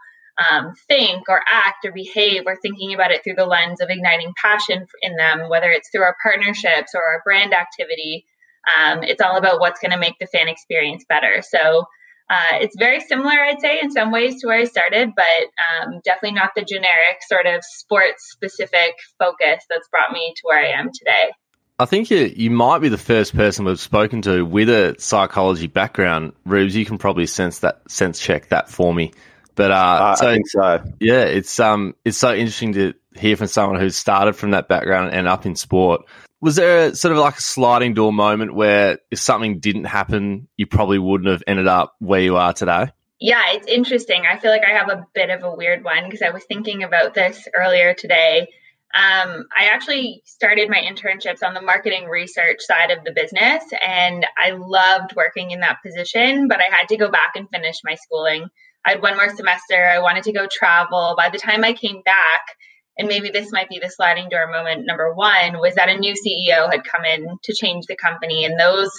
um, 0.49 0.73
think 0.87 1.29
or 1.29 1.41
act 1.51 1.85
or 1.85 1.91
behave, 1.91 2.43
we're 2.45 2.59
thinking 2.59 2.95
about 2.95 3.11
it 3.11 3.23
through 3.23 3.35
the 3.35 3.45
lens 3.45 3.81
of 3.81 3.89
igniting 3.91 4.33
passion 4.41 4.87
in 5.01 5.15
them, 5.15 5.49
whether 5.49 5.69
it's 5.69 5.89
through 5.91 6.03
our 6.03 6.15
partnerships 6.23 6.93
or 6.95 7.03
our 7.03 7.21
brand 7.23 7.53
activity. 7.53 8.25
Um, 8.75 9.03
it's 9.03 9.21
all 9.21 9.37
about 9.37 9.59
what's 9.59 9.79
going 9.79 9.91
to 9.91 9.97
make 9.97 10.15
the 10.19 10.27
fan 10.27 10.47
experience 10.47 11.05
better. 11.07 11.41
So, 11.41 11.85
uh, 12.29 12.57
it's 12.59 12.75
very 12.77 12.99
similar, 12.99 13.31
I'd 13.31 13.61
say, 13.61 13.79
in 13.81 13.89
some 13.89 14.11
ways 14.11 14.41
to 14.41 14.47
where 14.47 14.59
I 14.59 14.65
started, 14.65 15.13
but 15.15 15.85
um, 15.85 16.01
definitely 16.03 16.33
not 16.33 16.51
the 16.55 16.63
generic 16.63 17.19
sort 17.25 17.45
of 17.45 17.63
sports 17.63 18.29
specific 18.31 18.95
focus 19.17 19.63
that's 19.69 19.87
brought 19.87 20.11
me 20.11 20.33
to 20.35 20.41
where 20.43 20.59
I 20.59 20.77
am 20.77 20.91
today. 20.93 21.31
I 21.79 21.85
think 21.85 22.09
you 22.09 22.31
you 22.35 22.49
might 22.49 22.79
be 22.79 22.89
the 22.89 22.97
first 22.97 23.35
person 23.35 23.63
we've 23.65 23.79
spoken 23.79 24.23
to 24.23 24.43
with 24.43 24.67
a 24.67 24.95
psychology 24.97 25.67
background. 25.67 26.33
Rubes, 26.43 26.75
you 26.75 26.85
can 26.85 26.97
probably 26.97 27.27
sense 27.27 27.59
that 27.59 27.89
sense 27.89 28.19
check 28.19 28.49
that 28.49 28.69
for 28.69 28.93
me. 28.93 29.13
But 29.55 29.71
uh, 29.71 29.75
uh, 29.75 30.15
so, 30.15 30.27
I 30.27 30.33
think 30.33 30.47
so. 30.47 30.83
Yeah, 30.99 31.23
it's 31.23 31.59
um 31.59 31.95
it's 32.03 32.17
so 32.17 32.33
interesting 32.33 32.73
to 32.73 32.93
hear 33.15 33.37
from 33.37 33.47
someone 33.47 33.79
who's 33.79 33.95
started 33.95 34.33
from 34.33 34.51
that 34.51 34.67
background 34.67 35.13
and 35.13 35.27
up 35.27 35.45
in 35.45 35.55
sport. 35.55 36.01
Was 36.41 36.55
there 36.55 36.89
a, 36.89 36.95
sort 36.95 37.13
of 37.13 37.17
like 37.17 37.37
a 37.37 37.41
sliding 37.41 37.93
door 37.93 38.13
moment 38.13 38.53
where 38.53 38.99
if 39.09 39.19
something 39.19 39.59
didn't 39.59 39.85
happen, 39.85 40.47
you 40.55 40.67
probably 40.67 40.99
wouldn't 40.99 41.29
have 41.29 41.43
ended 41.47 41.67
up 41.67 41.95
where 41.99 42.21
you 42.21 42.37
are 42.37 42.53
today? 42.53 42.91
Yeah, 43.19 43.43
it's 43.53 43.67
interesting. 43.67 44.23
I 44.31 44.37
feel 44.37 44.51
like 44.51 44.65
I 44.65 44.77
have 44.77 44.89
a 44.89 45.07
bit 45.15 45.31
of 45.31 45.43
a 45.43 45.55
weird 45.55 45.83
one 45.83 46.03
because 46.05 46.21
I 46.21 46.29
was 46.29 46.43
thinking 46.43 46.83
about 46.83 47.15
this 47.15 47.47
earlier 47.55 47.95
today 47.95 48.49
um, 48.95 49.45
I 49.55 49.69
actually 49.73 50.23
started 50.25 50.69
my 50.69 50.77
internships 50.77 51.43
on 51.43 51.53
the 51.53 51.61
marketing 51.61 52.05
research 52.05 52.61
side 52.61 52.89
of 52.89 53.03
the 53.03 53.11
business, 53.11 53.63
and 53.85 54.25
I 54.37 54.51
loved 54.51 55.15
working 55.15 55.51
in 55.51 55.59
that 55.59 55.79
position. 55.85 56.47
But 56.47 56.59
I 56.59 56.73
had 56.73 56.87
to 56.89 56.97
go 56.97 57.11
back 57.11 57.33
and 57.35 57.49
finish 57.49 57.77
my 57.83 57.95
schooling. 57.95 58.47
I 58.85 58.91
had 58.91 59.01
one 59.01 59.17
more 59.17 59.29
semester. 59.35 59.75
I 59.75 59.99
wanted 59.99 60.23
to 60.23 60.31
go 60.31 60.47
travel. 60.49 61.15
By 61.17 61.29
the 61.29 61.37
time 61.37 61.63
I 61.63 61.73
came 61.73 62.01
back, 62.03 62.55
and 62.97 63.07
maybe 63.07 63.29
this 63.29 63.51
might 63.51 63.69
be 63.69 63.79
the 63.79 63.89
sliding 63.89 64.29
door 64.29 64.47
moment 64.51 64.85
number 64.85 65.13
one, 65.13 65.59
was 65.59 65.75
that 65.75 65.89
a 65.89 65.97
new 65.97 66.13
CEO 66.13 66.71
had 66.71 66.83
come 66.83 67.05
in 67.05 67.37
to 67.43 67.53
change 67.53 67.85
the 67.85 67.95
company, 67.95 68.45
and 68.45 68.59
those 68.59 68.91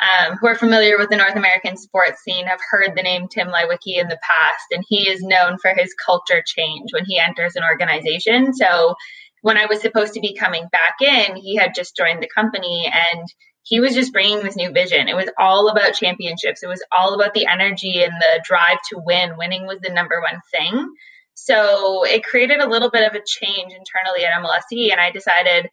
um, 0.00 0.36
who 0.36 0.48
are 0.48 0.56
familiar 0.56 0.98
with 0.98 1.10
the 1.10 1.16
North 1.16 1.36
American 1.36 1.76
sports 1.76 2.22
scene 2.22 2.46
have 2.46 2.60
heard 2.70 2.96
the 2.96 3.02
name 3.02 3.28
Tim 3.28 3.48
Leiweke 3.48 4.00
in 4.00 4.08
the 4.08 4.18
past, 4.22 4.66
and 4.72 4.84
he 4.88 5.08
is 5.08 5.22
known 5.22 5.58
for 5.58 5.72
his 5.74 5.94
culture 5.94 6.42
change 6.44 6.92
when 6.92 7.04
he 7.04 7.18
enters 7.18 7.56
an 7.56 7.62
organization. 7.62 8.54
So 8.54 8.94
when 9.42 9.56
I 9.56 9.66
was 9.66 9.82
supposed 9.82 10.14
to 10.14 10.20
be 10.20 10.34
coming 10.34 10.66
back 10.72 11.00
in, 11.00 11.36
he 11.36 11.56
had 11.56 11.74
just 11.74 11.96
joined 11.96 12.22
the 12.22 12.28
company 12.34 12.90
and 12.90 13.28
he 13.62 13.78
was 13.78 13.94
just 13.94 14.12
bringing 14.12 14.42
this 14.42 14.56
new 14.56 14.72
vision. 14.72 15.08
It 15.08 15.16
was 15.16 15.30
all 15.38 15.68
about 15.68 15.94
championships. 15.94 16.62
It 16.62 16.66
was 16.66 16.82
all 16.90 17.14
about 17.14 17.34
the 17.34 17.46
energy 17.46 18.02
and 18.02 18.12
the 18.12 18.42
drive 18.42 18.78
to 18.90 19.02
win. 19.04 19.36
Winning 19.36 19.66
was 19.66 19.80
the 19.80 19.92
number 19.92 20.20
one 20.20 20.40
thing. 20.50 20.94
So 21.34 22.04
it 22.04 22.24
created 22.24 22.60
a 22.60 22.68
little 22.68 22.90
bit 22.90 23.06
of 23.06 23.14
a 23.14 23.22
change 23.24 23.72
internally 23.72 24.24
at 24.24 24.32
MLSE. 24.40 24.92
And 24.92 25.00
I 25.00 25.10
decided 25.10 25.68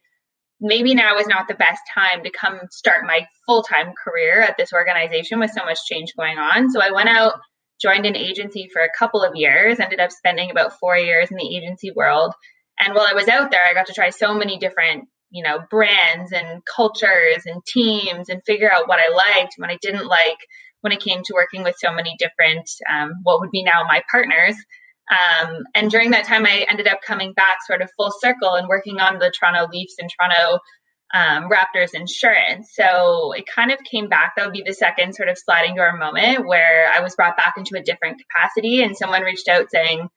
maybe 0.60 0.94
now 0.94 1.18
is 1.18 1.26
not 1.26 1.48
the 1.48 1.54
best 1.54 1.80
time 1.94 2.24
to 2.24 2.30
come 2.30 2.60
start 2.70 3.04
my 3.06 3.26
full 3.46 3.62
time 3.62 3.92
career 4.02 4.40
at 4.40 4.56
this 4.56 4.72
organization 4.72 5.40
with 5.40 5.50
so 5.50 5.64
much 5.64 5.78
change 5.86 6.14
going 6.16 6.38
on. 6.38 6.70
So 6.70 6.80
I 6.80 6.90
went 6.90 7.08
out, 7.08 7.34
joined 7.80 8.06
an 8.06 8.16
agency 8.16 8.68
for 8.72 8.82
a 8.82 8.90
couple 8.98 9.22
of 9.22 9.34
years, 9.34 9.80
ended 9.80 10.00
up 10.00 10.12
spending 10.12 10.50
about 10.50 10.78
four 10.78 10.96
years 10.96 11.30
in 11.30 11.36
the 11.36 11.56
agency 11.56 11.90
world 11.90 12.34
and 12.82 12.94
while 12.94 13.06
I 13.08 13.14
was 13.14 13.28
out 13.28 13.50
there, 13.50 13.64
I 13.64 13.74
got 13.74 13.86
to 13.86 13.92
try 13.92 14.10
so 14.10 14.34
many 14.34 14.58
different, 14.58 15.08
you 15.30 15.42
know, 15.42 15.60
brands 15.70 16.32
and 16.32 16.62
cultures 16.64 17.44
and 17.46 17.64
teams 17.64 18.28
and 18.28 18.42
figure 18.44 18.72
out 18.72 18.88
what 18.88 18.98
I 18.98 19.12
liked 19.14 19.54
what 19.58 19.70
I 19.70 19.78
didn't 19.80 20.06
like 20.06 20.38
when 20.80 20.92
it 20.92 21.00
came 21.00 21.22
to 21.22 21.34
working 21.34 21.62
with 21.62 21.76
so 21.78 21.92
many 21.92 22.16
different, 22.18 22.68
um, 22.90 23.12
what 23.22 23.40
would 23.40 23.50
be 23.50 23.62
now 23.62 23.84
my 23.86 24.02
partners. 24.10 24.56
Um, 25.10 25.64
and 25.74 25.90
during 25.90 26.12
that 26.12 26.26
time, 26.26 26.46
I 26.46 26.66
ended 26.68 26.88
up 26.88 27.00
coming 27.06 27.32
back 27.32 27.58
sort 27.66 27.82
of 27.82 27.90
full 27.96 28.12
circle 28.20 28.54
and 28.54 28.68
working 28.68 29.00
on 29.00 29.18
the 29.18 29.32
Toronto 29.38 29.68
Leafs 29.70 29.96
and 29.98 30.10
Toronto 30.10 30.60
um, 31.14 31.50
Raptors 31.50 31.94
insurance. 31.94 32.70
So 32.72 33.32
it 33.32 33.44
kind 33.46 33.70
of 33.70 33.78
came 33.90 34.08
back. 34.08 34.32
That 34.36 34.46
would 34.46 34.54
be 34.54 34.62
the 34.64 34.74
second 34.74 35.14
sort 35.14 35.28
of 35.28 35.36
sliding 35.36 35.74
door 35.74 35.96
moment 35.96 36.46
where 36.46 36.90
I 36.92 37.00
was 37.00 37.14
brought 37.14 37.36
back 37.36 37.54
into 37.58 37.76
a 37.76 37.82
different 37.82 38.22
capacity 38.22 38.82
and 38.82 38.96
someone 38.96 39.22
reached 39.22 39.48
out 39.48 39.66
saying, 39.70 40.08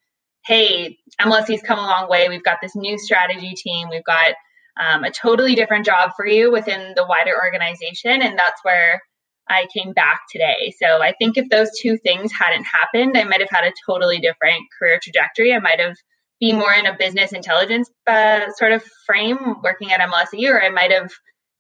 hey, 0.46 0.98
MLSE's 1.20 1.64
come 1.64 1.80
a 1.80 1.82
long 1.82 2.10
way. 2.10 2.30
We've 2.30 2.44
got 2.44 2.60
this 2.62 2.76
new 2.76 2.98
strategy 2.98 3.56
team. 3.56 3.90
We've 3.90 4.06
got 4.06 4.36
um, 4.80 5.04
a 5.04 5.12
totally 5.12 5.56
different 5.56 5.86
job 5.86 6.12
for 6.16 6.26
you 6.26 6.52
within 6.52 6.94
the 6.96 7.06
wider 7.06 7.34
organization. 7.36 8.22
And 8.22 8.38
that's 8.38 8.64
where 8.64 9.02
I 9.48 9.68
came 9.76 9.94
back 9.94 10.22
today. 10.32 10.74
So 10.82 11.02
I 11.02 11.14
think 11.14 11.38
if 11.38 11.50
those 11.50 11.70
two 11.80 11.98
things 11.98 12.32
hadn't 12.32 12.66
happened, 12.66 13.18
I 13.18 13.24
might 13.24 13.42
have 13.42 13.50
had 13.50 13.66
a 13.66 13.74
totally 13.88 14.20
different 14.20 14.64
career 14.78 15.00
trajectory. 15.02 15.54
I 15.54 15.60
might 15.60 15.80
have 15.80 15.96
been 16.40 16.58
more 16.58 16.74
in 16.74 16.86
a 16.86 16.98
business 16.98 17.32
intelligence 17.32 17.90
uh, 18.08 18.52
sort 18.58 18.72
of 18.72 18.84
frame 19.06 19.38
working 19.64 19.92
at 19.92 20.02
MLSE, 20.02 20.50
or 20.50 20.62
I 20.62 20.70
might 20.70 20.92
have, 20.92 21.12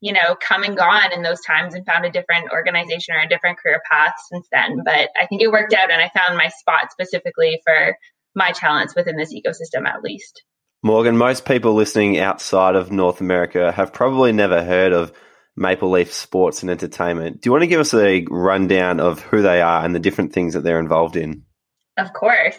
you 0.02 0.14
know, 0.14 0.36
come 0.36 0.64
and 0.64 0.76
gone 0.76 1.14
in 1.14 1.22
those 1.22 1.42
times 1.42 1.74
and 1.74 1.86
found 1.86 2.06
a 2.06 2.12
different 2.12 2.52
organization 2.52 3.16
or 3.16 3.20
a 3.20 3.30
different 3.30 3.58
career 3.60 3.82
path 3.90 4.14
since 4.32 4.48
then. 4.52 4.82
But 4.84 5.10
I 5.20 5.28
think 5.28 5.42
it 5.42 5.52
worked 5.52 5.74
out 5.74 5.92
and 5.92 6.02
I 6.02 6.10
found 6.10 6.38
my 6.38 6.50
spot 6.50 6.92
specifically 6.92 7.62
for 7.64 7.98
my 8.36 8.52
talents 8.52 8.96
within 8.96 9.16
this 9.16 9.34
ecosystem 9.34 9.88
at 9.88 10.04
least. 10.04 10.44
Morgan, 10.84 11.18
most 11.18 11.46
people 11.46 11.74
listening 11.74 12.20
outside 12.20 12.76
of 12.76 12.92
North 12.92 13.22
America 13.22 13.72
have 13.72 13.94
probably 13.94 14.32
never 14.32 14.64
heard 14.64 14.94
of 14.94 15.14
Maple 15.58 15.90
Leaf 15.90 16.14
Sports 16.14 16.62
and 16.62 16.70
Entertainment. 16.70 17.42
Do 17.42 17.48
you 17.48 17.52
want 17.52 17.64
to 17.64 17.68
give 17.68 17.80
us 17.80 17.94
a 17.94 18.26
rundown 18.30 19.00
of 19.00 19.22
who 19.22 19.42
they 19.42 19.62
are 19.62 19.84
and 19.84 19.96
the 19.96 20.00
different 20.00 20.34
things 20.34 20.54
that 20.54 20.62
they're 20.62 20.80
involved 20.80 21.16
in? 21.16 21.44
Of 21.98 22.12
course. 22.14 22.58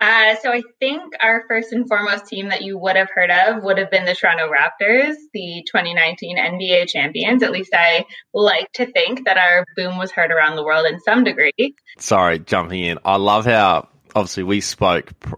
Uh, 0.00 0.36
so 0.40 0.52
I 0.52 0.62
think 0.78 1.14
our 1.20 1.44
first 1.48 1.72
and 1.72 1.88
foremost 1.88 2.26
team 2.26 2.50
that 2.50 2.62
you 2.62 2.78
would 2.78 2.94
have 2.94 3.08
heard 3.12 3.30
of 3.30 3.64
would 3.64 3.78
have 3.78 3.90
been 3.90 4.04
the 4.04 4.14
Toronto 4.14 4.48
Raptors, 4.48 5.14
the 5.32 5.64
2019 5.66 6.38
NBA 6.38 6.88
champions. 6.88 7.42
At 7.42 7.50
least 7.50 7.74
I 7.74 8.04
like 8.32 8.70
to 8.74 8.86
think 8.86 9.24
that 9.24 9.36
our 9.36 9.64
boom 9.76 9.98
was 9.98 10.12
heard 10.12 10.30
around 10.30 10.54
the 10.54 10.64
world 10.64 10.86
in 10.86 11.00
some 11.00 11.24
degree. 11.24 11.74
Sorry, 11.98 12.38
jumping 12.38 12.84
in. 12.84 12.98
I 13.04 13.16
love 13.16 13.44
how 13.44 13.88
obviously 14.14 14.44
we 14.44 14.60
spoke 14.60 15.18
pr- 15.18 15.34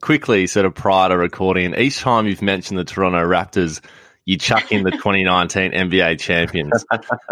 quickly, 0.00 0.46
sort 0.46 0.64
of 0.64 0.74
prior 0.74 1.10
to 1.10 1.18
recording. 1.18 1.74
Each 1.74 2.00
time 2.00 2.26
you've 2.26 2.40
mentioned 2.40 2.78
the 2.78 2.84
Toronto 2.84 3.18
Raptors, 3.18 3.80
you 4.28 4.36
chuck 4.36 4.70
in 4.70 4.82
the 4.82 4.90
2019 4.92 5.72
NBA 5.72 6.20
champions. 6.20 6.84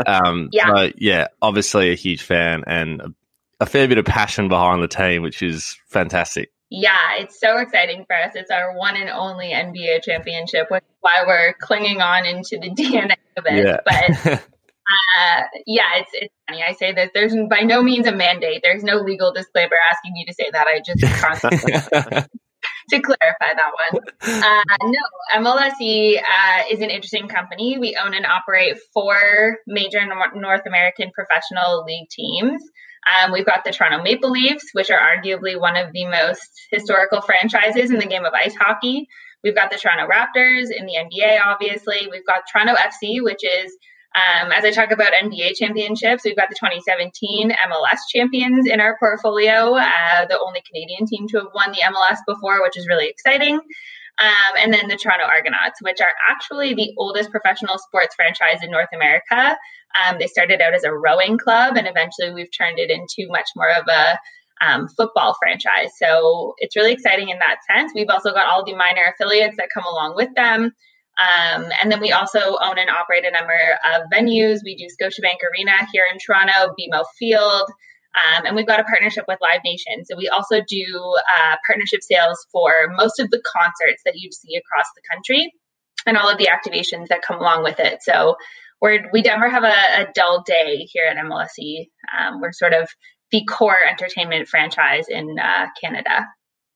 Um, 0.07 0.49
yeah. 0.50 0.75
So, 0.75 0.93
yeah, 0.97 1.26
obviously 1.43 1.91
a 1.91 1.95
huge 1.95 2.23
fan 2.23 2.65
and 2.67 3.03
a, 3.03 3.15
a 3.61 3.67
fair 3.67 3.87
bit 3.87 3.99
of 3.99 4.07
passion 4.07 4.49
behind 4.49 4.83
the 4.83 4.88
team, 4.88 5.21
which 5.21 5.43
is 5.43 5.76
fantastic. 5.88 6.50
Yeah, 6.71 6.97
it's 7.19 7.38
so 7.38 7.59
exciting 7.59 8.07
for 8.07 8.17
us. 8.17 8.33
It's 8.35 8.50
our 8.50 8.75
one 8.75 8.97
and 8.97 9.11
only 9.11 9.49
NBA 9.49 10.05
championship, 10.05 10.71
which 10.71 10.85
is 10.85 10.97
why 11.00 11.23
we're 11.26 11.53
clinging 11.61 12.00
on 12.00 12.25
into 12.25 12.59
the 12.59 12.71
DNA 12.75 13.17
of 13.37 13.45
it. 13.45 13.67
Yeah. 13.67 13.81
But 13.85 14.33
uh, 15.19 15.43
yeah, 15.67 15.97
it's 15.97 16.11
it's 16.15 16.35
funny. 16.49 16.65
I 16.67 16.73
say 16.73 16.95
that 16.95 17.11
there's 17.12 17.35
by 17.50 17.61
no 17.61 17.83
means 17.83 18.07
a 18.07 18.12
mandate. 18.12 18.62
There's 18.65 18.83
no 18.83 18.97
legal 18.97 19.35
disclaimer 19.35 19.76
asking 19.93 20.15
me 20.15 20.25
to 20.25 20.33
say 20.33 20.49
that. 20.50 20.67
I 20.67 20.81
just 20.81 21.05
constantly 21.23 21.75
to 22.90 23.00
clarify 23.00 23.55
that 23.55 23.73
one. 23.93 24.02
Uh, 24.23 24.62
no, 24.83 25.50
MLSE 25.50 26.19
uh, 26.19 26.62
is 26.71 26.81
an 26.81 26.90
interesting 26.90 27.28
company. 27.28 27.78
We 27.78 27.97
own 28.02 28.14
and 28.14 28.26
operate 28.26 28.78
four 28.93 29.59
major 29.66 30.00
North 30.35 30.66
American 30.66 31.11
professional 31.12 31.85
league 31.85 32.09
teams. 32.11 32.62
Um, 33.07 33.33
we've 33.33 33.47
got 33.47 33.64
the 33.64 33.71
Toronto 33.71 34.02
Maple 34.02 34.31
Leafs, 34.31 34.71
which 34.73 34.90
are 34.90 34.99
arguably 34.99 35.59
one 35.59 35.76
of 35.76 35.93
the 35.93 36.07
most 36.07 36.66
historical 36.71 37.21
franchises 37.21 37.90
in 37.90 37.99
the 37.99 38.07
game 38.07 38.25
of 38.25 38.33
ice 38.35 38.55
hockey. 38.57 39.09
We've 39.45 39.55
got 39.55 39.71
the 39.71 39.78
Toronto 39.78 40.12
Raptors 40.12 40.71
in 40.76 40.87
the 40.87 40.95
NBA, 40.95 41.38
obviously. 41.45 42.09
We've 42.11 42.26
got 42.26 42.43
Toronto 42.50 42.75
FC, 42.75 43.23
which 43.23 43.45
is, 43.45 43.76
um, 44.16 44.50
as 44.50 44.64
I 44.64 44.70
talk 44.70 44.92
about 44.92 45.12
NBA 45.12 45.56
championships, 45.56 46.25
we've 46.25 46.37
got 46.37 46.49
the 46.49 46.54
2017 46.54 47.50
MLS 47.50 47.99
champions 48.11 48.66
in 48.66 48.80
our 48.80 48.96
portfolio, 48.99 49.75
uh, 49.75 50.26
the 50.26 50.40
only 50.40 50.62
Canadian 50.66 51.06
team 51.06 51.28
to 51.28 51.38
have 51.38 51.49
won 51.54 51.73
the 51.73 51.82
MLS 51.85 52.18
before, 52.26 52.62
which 52.62 52.78
is 52.78 52.88
really 52.88 53.08
exciting. 53.08 53.61
Um, 54.18 54.56
and 54.58 54.73
then 54.73 54.88
the 54.88 54.96
Toronto 54.96 55.26
Argonauts, 55.26 55.82
which 55.82 56.00
are 56.00 56.12
actually 56.30 56.73
the 56.73 56.94
oldest 56.96 57.30
professional 57.30 57.76
sports 57.76 58.14
franchise 58.14 58.62
in 58.62 58.70
North 58.70 58.88
America. 58.94 59.54
Um, 60.00 60.16
they 60.18 60.26
started 60.28 60.62
out 60.62 60.73
as 60.73 60.85
a 60.85 60.94
rowing 60.94 61.37
club, 61.37 61.76
and 61.76 61.87
eventually 61.87 62.32
we've 62.32 62.56
turned 62.56 62.78
it 62.78 62.90
into 62.90 63.30
much 63.30 63.49
more 63.54 63.70
of 63.70 63.85
a 63.87 64.18
um, 64.64 64.88
football 64.88 65.37
franchise. 65.38 65.90
So 65.99 66.54
it's 66.56 66.75
really 66.75 66.92
exciting 66.92 67.28
in 67.28 67.38
that 67.40 67.58
sense. 67.70 67.92
We've 67.94 68.08
also 68.08 68.32
got 68.32 68.46
all 68.46 68.64
the 68.64 68.75
minor 68.75 69.12
affiliates 69.12 69.58
that 69.58 69.68
come 69.75 69.85
along 69.85 70.16
with 70.16 70.35
them. 70.35 70.73
Um, 71.18 71.68
and 71.80 71.90
then 71.90 72.00
we 72.00 72.12
also 72.12 72.38
own 72.38 72.78
and 72.78 72.90
operate 72.90 73.25
a 73.25 73.30
number 73.30 73.58
of 73.94 74.02
venues. 74.12 74.61
We 74.64 74.76
do 74.76 74.87
Scotiabank 74.87 75.38
Arena 75.50 75.73
here 75.92 76.04
in 76.11 76.18
Toronto, 76.18 76.75
BMO 76.78 77.04
Field, 77.18 77.70
um, 78.16 78.46
and 78.46 78.56
we've 78.56 78.66
got 78.66 78.80
a 78.80 78.85
partnership 78.85 79.25
with 79.28 79.38
Live 79.40 79.61
Nation. 79.64 80.04
So 80.04 80.16
we 80.16 80.28
also 80.28 80.61
do 80.66 81.16
uh, 81.38 81.56
partnership 81.66 82.00
sales 82.02 82.46
for 82.52 82.70
most 82.94 83.18
of 83.20 83.30
the 83.30 83.42
concerts 83.44 84.02
that 84.04 84.16
you 84.16 84.30
see 84.32 84.56
across 84.56 84.87
the 84.94 85.02
country 85.11 85.52
and 86.06 86.16
all 86.16 86.30
of 86.30 86.38
the 86.38 86.49
activations 86.49 87.08
that 87.08 87.23
come 87.23 87.38
along 87.40 87.62
with 87.62 87.80
it. 87.80 88.02
So 88.02 88.37
we're, 88.80 89.08
we 89.12 89.23
never 89.23 89.49
have 89.49 89.64
a, 89.64 90.02
a 90.02 90.12
dull 90.14 90.42
day 90.46 90.88
here 90.90 91.04
at 91.06 91.16
MLSE. 91.16 91.88
Um, 92.16 92.40
we're 92.40 92.52
sort 92.52 92.73
of 92.73 92.88
the 93.32 93.44
core 93.44 93.76
entertainment 93.88 94.49
franchise 94.49 95.06
in 95.08 95.37
uh, 95.38 95.66
Canada. 95.80 96.26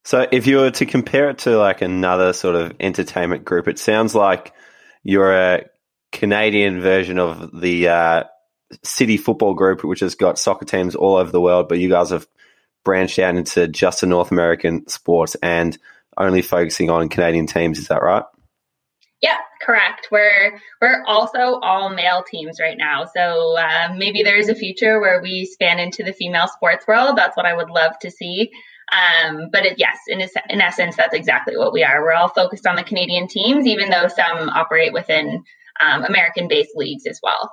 So 0.04 0.26
if 0.30 0.46
you 0.46 0.58
were 0.58 0.70
to 0.70 0.86
compare 0.86 1.30
it 1.30 1.38
to 1.38 1.58
like 1.58 1.82
another 1.82 2.32
sort 2.32 2.56
of 2.56 2.72
entertainment 2.80 3.44
group, 3.44 3.68
it 3.68 3.78
sounds 3.78 4.14
like 4.14 4.52
you're 5.02 5.32
a 5.32 5.66
Canadian 6.12 6.80
version 6.80 7.18
of 7.18 7.60
the 7.60 7.88
uh, 7.88 8.24
City 8.82 9.16
Football 9.16 9.54
Group, 9.54 9.84
which 9.84 10.00
has 10.00 10.14
got 10.14 10.38
soccer 10.38 10.64
teams 10.64 10.94
all 10.94 11.16
over 11.16 11.30
the 11.30 11.40
world, 11.40 11.68
but 11.68 11.78
you 11.78 11.88
guys 11.88 12.10
have 12.10 12.26
branched 12.84 13.18
out 13.18 13.36
into 13.36 13.68
just 13.68 14.02
a 14.02 14.06
North 14.06 14.30
American 14.30 14.88
sports 14.88 15.36
and 15.42 15.76
only 16.16 16.42
focusing 16.42 16.90
on 16.90 17.08
Canadian 17.08 17.46
teams. 17.46 17.78
Is 17.78 17.88
that 17.88 18.02
right? 18.02 18.24
Yeah, 19.20 19.36
correct. 19.60 20.08
We're 20.10 20.58
we're 20.80 21.04
also 21.06 21.60
all 21.60 21.90
male 21.90 22.24
teams 22.26 22.58
right 22.58 22.78
now, 22.78 23.04
so 23.04 23.56
uh, 23.58 23.94
maybe 23.94 24.22
there's 24.22 24.48
a 24.48 24.54
future 24.54 24.98
where 24.98 25.20
we 25.20 25.44
span 25.44 25.78
into 25.78 26.02
the 26.02 26.14
female 26.14 26.48
sports 26.48 26.86
world. 26.86 27.16
That's 27.16 27.36
what 27.36 27.44
I 27.44 27.54
would 27.54 27.68
love 27.68 27.98
to 28.00 28.10
see. 28.10 28.50
Um, 28.90 29.48
but 29.52 29.64
it, 29.64 29.78
yes, 29.78 29.96
in, 30.08 30.20
in 30.20 30.60
essence, 30.60 30.96
that's 30.96 31.14
exactly 31.14 31.56
what 31.56 31.72
we 31.72 31.84
are. 31.84 32.02
We're 32.02 32.12
all 32.12 32.28
focused 32.28 32.66
on 32.66 32.76
the 32.76 32.82
Canadian 32.82 33.28
teams, 33.28 33.66
even 33.66 33.90
though 33.90 34.08
some 34.08 34.48
operate 34.48 34.92
within 34.92 35.44
um, 35.80 36.04
American-based 36.04 36.72
leagues 36.74 37.06
as 37.06 37.20
well. 37.22 37.50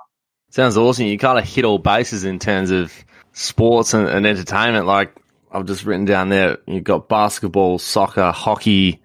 Sounds 0.50 0.76
awesome. 0.76 1.06
You 1.06 1.18
kind 1.18 1.38
of 1.38 1.44
hit 1.44 1.64
all 1.64 1.78
bases 1.78 2.24
in 2.24 2.38
terms 2.38 2.70
of 2.70 2.92
sports 3.32 3.94
and, 3.94 4.08
and 4.08 4.26
entertainment. 4.26 4.86
Like 4.86 5.14
I've 5.52 5.66
just 5.66 5.84
written 5.84 6.04
down 6.04 6.28
there, 6.28 6.58
you've 6.66 6.84
got 6.84 7.08
basketball, 7.08 7.78
soccer, 7.78 8.32
hockey. 8.32 9.00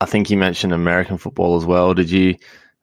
I 0.00 0.06
think 0.06 0.30
you 0.30 0.36
mentioned 0.36 0.72
American 0.72 1.18
football 1.18 1.56
as 1.56 1.64
well. 1.64 1.94
Did 1.94 2.10
you? 2.10 2.36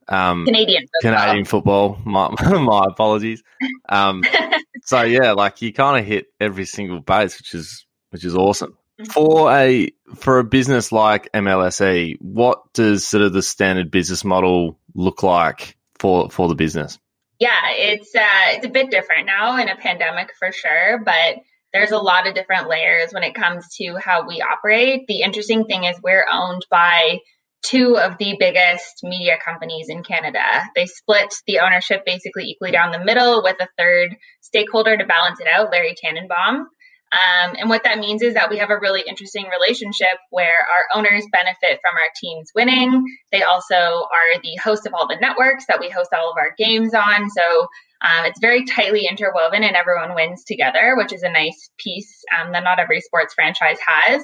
Um, 0.08 0.44
Canadian 0.44 0.82
football. 0.82 1.18
Canadian 1.18 1.44
football. 1.44 1.98
My, 2.04 2.28
my 2.58 2.84
apologies. 2.88 3.42
Um, 3.88 4.22
so 4.84 5.02
yeah, 5.02 5.32
like 5.32 5.62
you 5.62 5.72
kind 5.72 5.98
of 5.98 6.06
hit 6.06 6.26
every 6.38 6.66
single 6.66 7.00
base, 7.00 7.38
which 7.38 7.54
is 7.54 7.85
which 8.16 8.24
is 8.24 8.34
awesome. 8.34 8.78
Mm-hmm. 8.98 9.12
For 9.12 9.52
a 9.52 9.90
for 10.14 10.38
a 10.38 10.44
business 10.44 10.90
like 10.90 11.30
MLSE, 11.32 12.16
what 12.22 12.62
does 12.72 13.06
sort 13.06 13.22
of 13.22 13.34
the 13.34 13.42
standard 13.42 13.90
business 13.90 14.24
model 14.24 14.78
look 14.94 15.22
like 15.22 15.76
for 15.98 16.30
for 16.30 16.48
the 16.48 16.54
business? 16.54 16.98
Yeah, 17.38 17.60
it's 17.72 18.14
uh, 18.14 18.56
it's 18.56 18.64
a 18.64 18.70
bit 18.70 18.90
different 18.90 19.26
now 19.26 19.58
in 19.58 19.68
a 19.68 19.76
pandemic 19.76 20.30
for 20.38 20.50
sure, 20.50 21.02
but 21.04 21.42
there's 21.74 21.90
a 21.90 21.98
lot 21.98 22.26
of 22.26 22.34
different 22.34 22.70
layers 22.70 23.12
when 23.12 23.22
it 23.22 23.34
comes 23.34 23.68
to 23.76 23.98
how 24.02 24.26
we 24.26 24.40
operate. 24.40 25.06
The 25.08 25.20
interesting 25.20 25.66
thing 25.66 25.84
is 25.84 26.00
we're 26.02 26.24
owned 26.32 26.64
by 26.70 27.18
two 27.66 27.98
of 27.98 28.16
the 28.16 28.36
biggest 28.38 29.00
media 29.02 29.36
companies 29.44 29.90
in 29.90 30.04
Canada. 30.04 30.40
They 30.74 30.86
split 30.86 31.34
the 31.46 31.58
ownership 31.58 32.06
basically 32.06 32.44
equally 32.44 32.70
down 32.70 32.92
the 32.92 33.04
middle 33.04 33.42
with 33.42 33.56
a 33.60 33.68
third 33.76 34.16
stakeholder 34.40 34.96
to 34.96 35.04
balance 35.04 35.38
it 35.38 35.48
out, 35.48 35.70
Larry 35.70 35.94
Tannenbaum. 36.02 36.68
Um, 37.12 37.54
and 37.58 37.70
what 37.70 37.84
that 37.84 37.98
means 37.98 38.20
is 38.20 38.34
that 38.34 38.50
we 38.50 38.58
have 38.58 38.70
a 38.70 38.78
really 38.78 39.02
interesting 39.06 39.46
relationship 39.48 40.18
where 40.30 40.66
our 40.74 40.98
owners 40.98 41.24
benefit 41.30 41.80
from 41.80 41.94
our 41.94 42.10
teams 42.20 42.50
winning. 42.54 43.04
They 43.30 43.42
also 43.42 43.74
are 43.74 44.40
the 44.42 44.56
host 44.62 44.86
of 44.86 44.94
all 44.94 45.06
the 45.06 45.18
networks 45.20 45.66
that 45.68 45.78
we 45.80 45.88
host 45.88 46.10
all 46.12 46.32
of 46.32 46.36
our 46.36 46.52
games 46.58 46.94
on. 46.94 47.30
So 47.30 47.68
um, 48.02 48.26
it's 48.26 48.40
very 48.40 48.64
tightly 48.64 49.06
interwoven 49.06 49.62
and 49.62 49.76
everyone 49.76 50.14
wins 50.14 50.44
together, 50.44 50.94
which 50.96 51.12
is 51.12 51.22
a 51.22 51.30
nice 51.30 51.70
piece 51.78 52.24
um, 52.36 52.52
that 52.52 52.64
not 52.64 52.80
every 52.80 53.00
sports 53.00 53.34
franchise 53.34 53.78
has. 53.86 54.22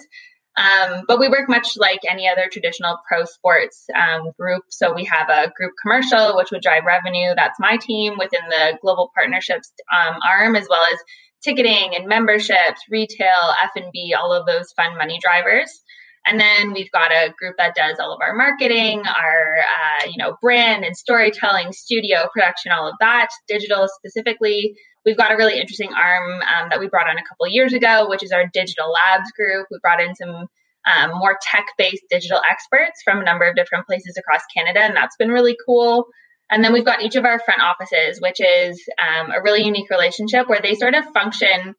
Um, 0.55 1.05
but 1.09 1.19
we 1.19 1.29
work 1.29 1.49
much 1.49 1.79
like 1.79 2.01
any 2.07 2.29
other 2.29 2.49
traditional 2.51 2.99
pro 3.09 3.25
sports 3.25 3.87
um, 3.95 4.33
group. 4.39 4.65
So 4.69 4.93
we 4.93 5.05
have 5.05 5.31
a 5.31 5.51
group 5.57 5.73
commercial, 5.83 6.37
which 6.37 6.51
would 6.51 6.61
drive 6.61 6.85
revenue. 6.85 7.33
That's 7.35 7.59
my 7.59 7.79
team 7.79 8.19
within 8.19 8.43
the 8.51 8.79
global 8.83 9.11
partnerships 9.15 9.73
um, 9.91 10.17
arm, 10.23 10.55
as 10.57 10.67
well 10.69 10.83
as 10.93 10.99
ticketing 11.43 11.95
and 11.97 12.07
memberships, 12.07 12.83
retail, 12.91 13.55
F&B, 13.77 14.15
all 14.19 14.33
of 14.33 14.47
those 14.47 14.73
fun 14.73 14.97
money 14.97 15.19
drivers. 15.21 15.83
And 16.27 16.39
then 16.39 16.73
we've 16.73 16.91
got 16.93 17.11
a 17.11 17.35
group 17.37 17.57
that 17.59 17.75
does 17.75 17.99
all 17.99 18.15
of 18.15 18.21
our 18.21 18.35
marketing, 18.35 19.03
our 19.07 19.57
uh, 19.59 20.07
you 20.07 20.17
know 20.19 20.37
brand 20.41 20.85
and 20.85 20.97
storytelling, 20.97 21.73
studio 21.73 22.29
production, 22.33 22.71
all 22.71 22.89
of 22.89 22.95
that, 23.01 23.29
digital 23.49 23.89
specifically. 23.89 24.77
We've 25.05 25.17
got 25.17 25.33
a 25.33 25.37
really 25.37 25.59
interesting 25.59 25.91
arm 25.93 26.41
um, 26.43 26.69
that 26.71 26.79
we 26.79 26.89
brought 26.89 27.09
on 27.09 27.19
a 27.19 27.25
couple 27.29 27.49
years 27.49 27.73
ago, 27.73 28.07
which 28.09 28.23
is 28.23 28.31
our 28.31 28.47
digital 28.53 28.93
labs 28.93 29.33
group. 29.33 29.67
We 29.71 29.79
brought 29.83 30.01
in 30.01 30.15
some 30.15 30.47
um, 30.87 31.11
more 31.19 31.37
tech-based 31.43 32.05
digital 32.09 32.41
experts 32.49 33.03
from 33.05 33.21
a 33.21 33.25
number 33.25 33.49
of 33.49 33.57
different 33.57 33.87
places 33.87 34.17
across 34.17 34.43
Canada, 34.57 34.81
and 34.81 34.97
that's 34.97 35.17
been 35.17 35.31
really 35.31 35.57
cool. 35.67 36.07
And 36.53 36.63
then 36.63 36.75
we've 36.75 36.85
got 36.85 37.03
each 37.03 37.17
of 37.17 37.25
our 37.25 37.39
front 37.39 37.63
offices, 37.63 38.21
which 38.21 38.39
is 38.39 38.87
um, 39.01 39.31
a 39.31 39.43
really 39.43 39.65
unique 39.65 39.89
relationship 39.89 40.49
where 40.49 40.61
they 40.63 40.75
sort 40.75 40.95
of 40.95 41.07
function 41.15 41.75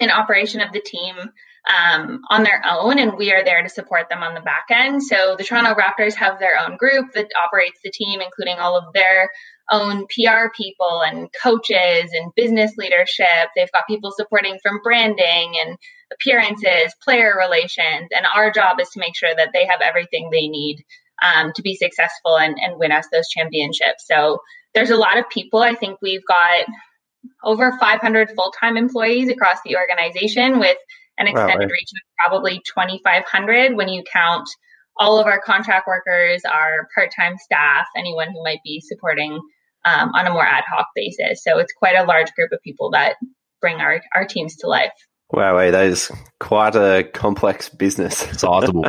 in 0.00 0.10
operation 0.10 0.60
of 0.60 0.70
the 0.70 0.82
team 0.82 1.16
um, 1.68 2.20
on 2.30 2.42
their 2.44 2.62
own, 2.64 2.98
and 2.98 3.16
we 3.16 3.32
are 3.32 3.42
there 3.42 3.62
to 3.62 3.68
support 3.68 4.08
them 4.08 4.22
on 4.22 4.34
the 4.34 4.40
back 4.40 4.66
end. 4.70 5.02
So 5.02 5.34
the 5.36 5.44
Toronto 5.44 5.74
Raptors 5.74 6.14
have 6.14 6.38
their 6.38 6.58
own 6.58 6.76
group 6.76 7.12
that 7.14 7.30
operates 7.42 7.80
the 7.82 7.90
team, 7.90 8.20
including 8.20 8.58
all 8.58 8.76
of 8.76 8.92
their 8.92 9.30
own 9.70 10.06
PR 10.06 10.48
people 10.54 11.02
and 11.02 11.28
coaches 11.42 12.10
and 12.12 12.32
business 12.36 12.72
leadership. 12.76 13.50
They've 13.56 13.72
got 13.72 13.86
people 13.88 14.12
supporting 14.14 14.58
from 14.62 14.80
branding 14.82 15.54
and 15.64 15.76
appearances, 16.12 16.94
player 17.02 17.34
relations, 17.38 18.08
and 18.14 18.26
our 18.34 18.50
job 18.50 18.78
is 18.80 18.90
to 18.90 19.00
make 19.00 19.16
sure 19.16 19.34
that 19.34 19.50
they 19.52 19.66
have 19.66 19.80
everything 19.82 20.30
they 20.30 20.48
need 20.48 20.84
um, 21.24 21.52
to 21.54 21.62
be 21.62 21.74
successful 21.74 22.38
and, 22.38 22.56
and 22.60 22.78
win 22.78 22.92
us 22.92 23.06
those 23.12 23.28
championships. 23.28 24.04
So 24.06 24.40
there's 24.74 24.90
a 24.90 24.96
lot 24.96 25.18
of 25.18 25.28
people. 25.30 25.60
I 25.60 25.74
think 25.74 25.98
we've 26.02 26.26
got 26.26 26.66
over 27.42 27.76
500 27.78 28.30
full 28.34 28.52
time 28.58 28.76
employees 28.76 29.28
across 29.28 29.58
the 29.64 29.76
organization 29.76 30.58
with 30.58 30.78
an 31.18 31.26
extended 31.26 31.68
wow, 31.68 31.72
reach 31.72 31.90
of 31.92 32.30
probably 32.30 32.62
2,500 32.66 33.76
when 33.76 33.88
you 33.88 34.04
count 34.10 34.48
all 34.96 35.18
of 35.18 35.26
our 35.26 35.40
contract 35.40 35.86
workers, 35.86 36.42
our 36.44 36.88
part 36.94 37.10
time 37.14 37.36
staff, 37.38 37.86
anyone 37.96 38.30
who 38.32 38.42
might 38.42 38.60
be 38.64 38.80
supporting 38.80 39.40
um, 39.84 40.10
on 40.14 40.26
a 40.26 40.30
more 40.30 40.44
ad 40.44 40.64
hoc 40.68 40.86
basis. 40.94 41.42
So 41.42 41.58
it's 41.58 41.72
quite 41.72 41.96
a 41.96 42.04
large 42.04 42.32
group 42.32 42.52
of 42.52 42.60
people 42.62 42.90
that 42.90 43.16
bring 43.60 43.76
our, 43.76 44.00
our 44.14 44.26
teams 44.26 44.56
to 44.56 44.68
life. 44.68 44.92
Wow, 45.30 45.58
that 45.58 45.86
is 45.86 46.10
quite 46.40 46.74
a 46.74 47.04
complex 47.12 47.68
business. 47.68 48.22
It's 48.30 48.40
sizable. 48.40 48.86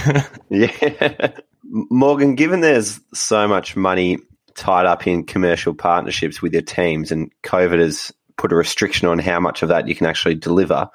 yeah. 0.48 1.32
Morgan, 1.66 2.34
given 2.34 2.60
there's 2.60 3.00
so 3.12 3.48
much 3.48 3.76
money 3.76 4.18
tied 4.54 4.86
up 4.86 5.06
in 5.06 5.24
commercial 5.24 5.74
partnerships 5.74 6.40
with 6.40 6.52
your 6.52 6.62
teams 6.62 7.10
and 7.10 7.32
COVID 7.42 7.80
has 7.80 8.12
put 8.36 8.52
a 8.52 8.56
restriction 8.56 9.08
on 9.08 9.18
how 9.18 9.40
much 9.40 9.62
of 9.62 9.70
that 9.70 9.88
you 9.88 9.94
can 9.94 10.06
actually 10.06 10.34
deliver, 10.34 10.88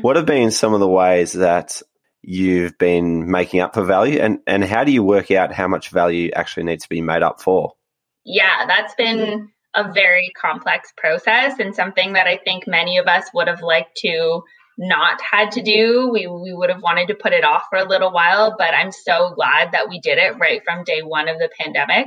what 0.00 0.16
have 0.16 0.26
been 0.26 0.50
some 0.50 0.74
of 0.74 0.80
the 0.80 0.88
ways 0.88 1.32
that 1.32 1.80
you've 2.22 2.76
been 2.78 3.30
making 3.30 3.60
up 3.60 3.74
for 3.74 3.82
value 3.82 4.18
and, 4.20 4.38
and 4.46 4.64
how 4.64 4.84
do 4.84 4.92
you 4.92 5.02
work 5.02 5.30
out 5.30 5.52
how 5.52 5.66
much 5.66 5.90
value 5.90 6.30
actually 6.34 6.64
needs 6.64 6.84
to 6.84 6.88
be 6.88 7.00
made 7.00 7.22
up 7.22 7.40
for? 7.40 7.72
Yeah, 8.24 8.66
that's 8.66 8.94
been 8.94 9.50
a 9.74 9.92
very 9.92 10.30
complex 10.40 10.92
process 10.96 11.58
and 11.58 11.74
something 11.74 12.12
that 12.12 12.26
I 12.26 12.36
think 12.36 12.66
many 12.66 12.98
of 12.98 13.06
us 13.06 13.24
would 13.34 13.48
have 13.48 13.62
liked 13.62 13.96
to 13.98 14.42
not 14.78 15.20
had 15.20 15.52
to 15.52 15.62
do. 15.62 16.10
We 16.12 16.26
we 16.26 16.52
would 16.52 16.70
have 16.70 16.82
wanted 16.82 17.08
to 17.08 17.14
put 17.14 17.32
it 17.32 17.44
off 17.44 17.64
for 17.70 17.78
a 17.78 17.88
little 17.88 18.12
while, 18.12 18.54
but 18.58 18.74
I'm 18.74 18.92
so 18.92 19.32
glad 19.34 19.72
that 19.72 19.88
we 19.88 20.00
did 20.00 20.18
it 20.18 20.38
right 20.38 20.62
from 20.64 20.84
day 20.84 21.02
one 21.02 21.28
of 21.28 21.38
the 21.38 21.50
pandemic. 21.58 22.06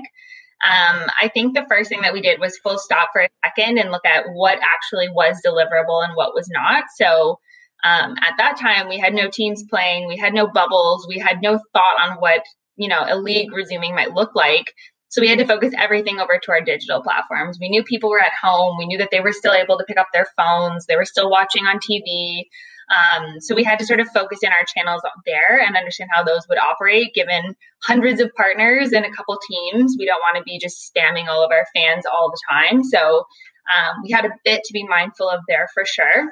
Um, 0.66 1.10
I 1.22 1.30
think 1.34 1.54
the 1.54 1.66
first 1.70 1.90
thing 1.90 2.02
that 2.02 2.14
we 2.14 2.22
did 2.22 2.40
was 2.40 2.58
full 2.58 2.78
stop 2.78 3.10
for 3.14 3.22
a 3.22 3.30
second 3.46 3.78
and 3.78 3.92
look 3.92 4.06
at 4.06 4.26
what 4.34 4.58
actually 4.58 5.10
was 5.10 5.42
deliverable 5.46 6.04
and 6.04 6.16
what 6.16 6.34
was 6.34 6.50
not. 6.50 6.86
So 6.96 7.40
um, 7.84 8.16
at 8.22 8.36
that 8.38 8.58
time, 8.60 8.90
we 8.90 8.98
had 8.98 9.14
no 9.14 9.30
teams 9.30 9.64
playing, 9.70 10.08
we 10.08 10.18
had 10.18 10.34
no 10.34 10.48
bubbles, 10.48 11.08
we 11.08 11.20
had 11.20 11.42
no 11.42 11.60
thought 11.74 12.10
on 12.10 12.18
what 12.18 12.42
you 12.78 12.88
know 12.90 13.06
a 13.08 13.18
league 13.18 13.54
resuming 13.54 13.96
might 13.96 14.14
look 14.14 14.34
like. 14.34 14.74
So 15.10 15.22
we 15.22 15.28
had 15.28 15.40
to 15.40 15.48
focus 15.48 15.74
everything 15.78 16.20
over 16.20 16.40
to 16.42 16.52
our 16.52 16.62
digital 16.62 17.02
platforms. 17.02 17.58
We 17.60 17.70
knew 17.70 17.84
people 17.84 18.10
were 18.10 18.22
at 18.22 18.34
home. 18.42 18.78
We 18.78 18.86
knew 18.86 18.98
that 18.98 19.10
they 19.12 19.22
were 19.22 19.32
still 19.32 19.54
able 19.54 19.78
to 19.78 19.86
pick 19.86 19.98
up 19.98 20.08
their 20.14 20.28
phones. 20.36 20.86
They 20.86 20.96
were 20.96 21.06
still 21.06 21.30
watching 21.30 21.66
on 21.66 21.80
TV. 21.80 22.46
Um, 22.90 23.40
so 23.40 23.56
we 23.56 23.64
had 23.64 23.80
to 23.80 23.86
sort 23.86 24.00
of 24.00 24.08
focus 24.10 24.40
in 24.44 24.50
our 24.50 24.66
channels 24.68 25.02
there 25.26 25.60
and 25.60 25.76
understand 25.76 26.10
how 26.14 26.24
those 26.24 26.48
would 26.50 26.60
operate 26.60 27.14
given 27.14 27.56
hundreds 27.84 28.22
of 28.22 28.34
partners 28.36 28.92
and 28.92 29.06
a 29.06 29.12
couple 29.12 29.38
teams. 29.48 29.96
We 29.98 30.06
don't 30.06 30.20
want 30.20 30.38
to 30.38 30.44
be 30.44 30.60
just 30.60 30.92
spamming 30.94 31.28
all 31.28 31.44
of 31.44 31.52
our 31.52 31.66
fans 31.76 32.06
all 32.06 32.32
the 32.32 32.40
time. 32.50 32.84
So 32.84 33.26
um, 33.74 34.04
we 34.04 34.12
had 34.12 34.26
a 34.26 34.36
bit 34.44 34.64
to 34.66 34.74
be 34.74 34.86
mindful 34.86 35.30
of 35.30 35.40
there 35.48 35.68
for 35.74 35.84
sure. 35.86 36.26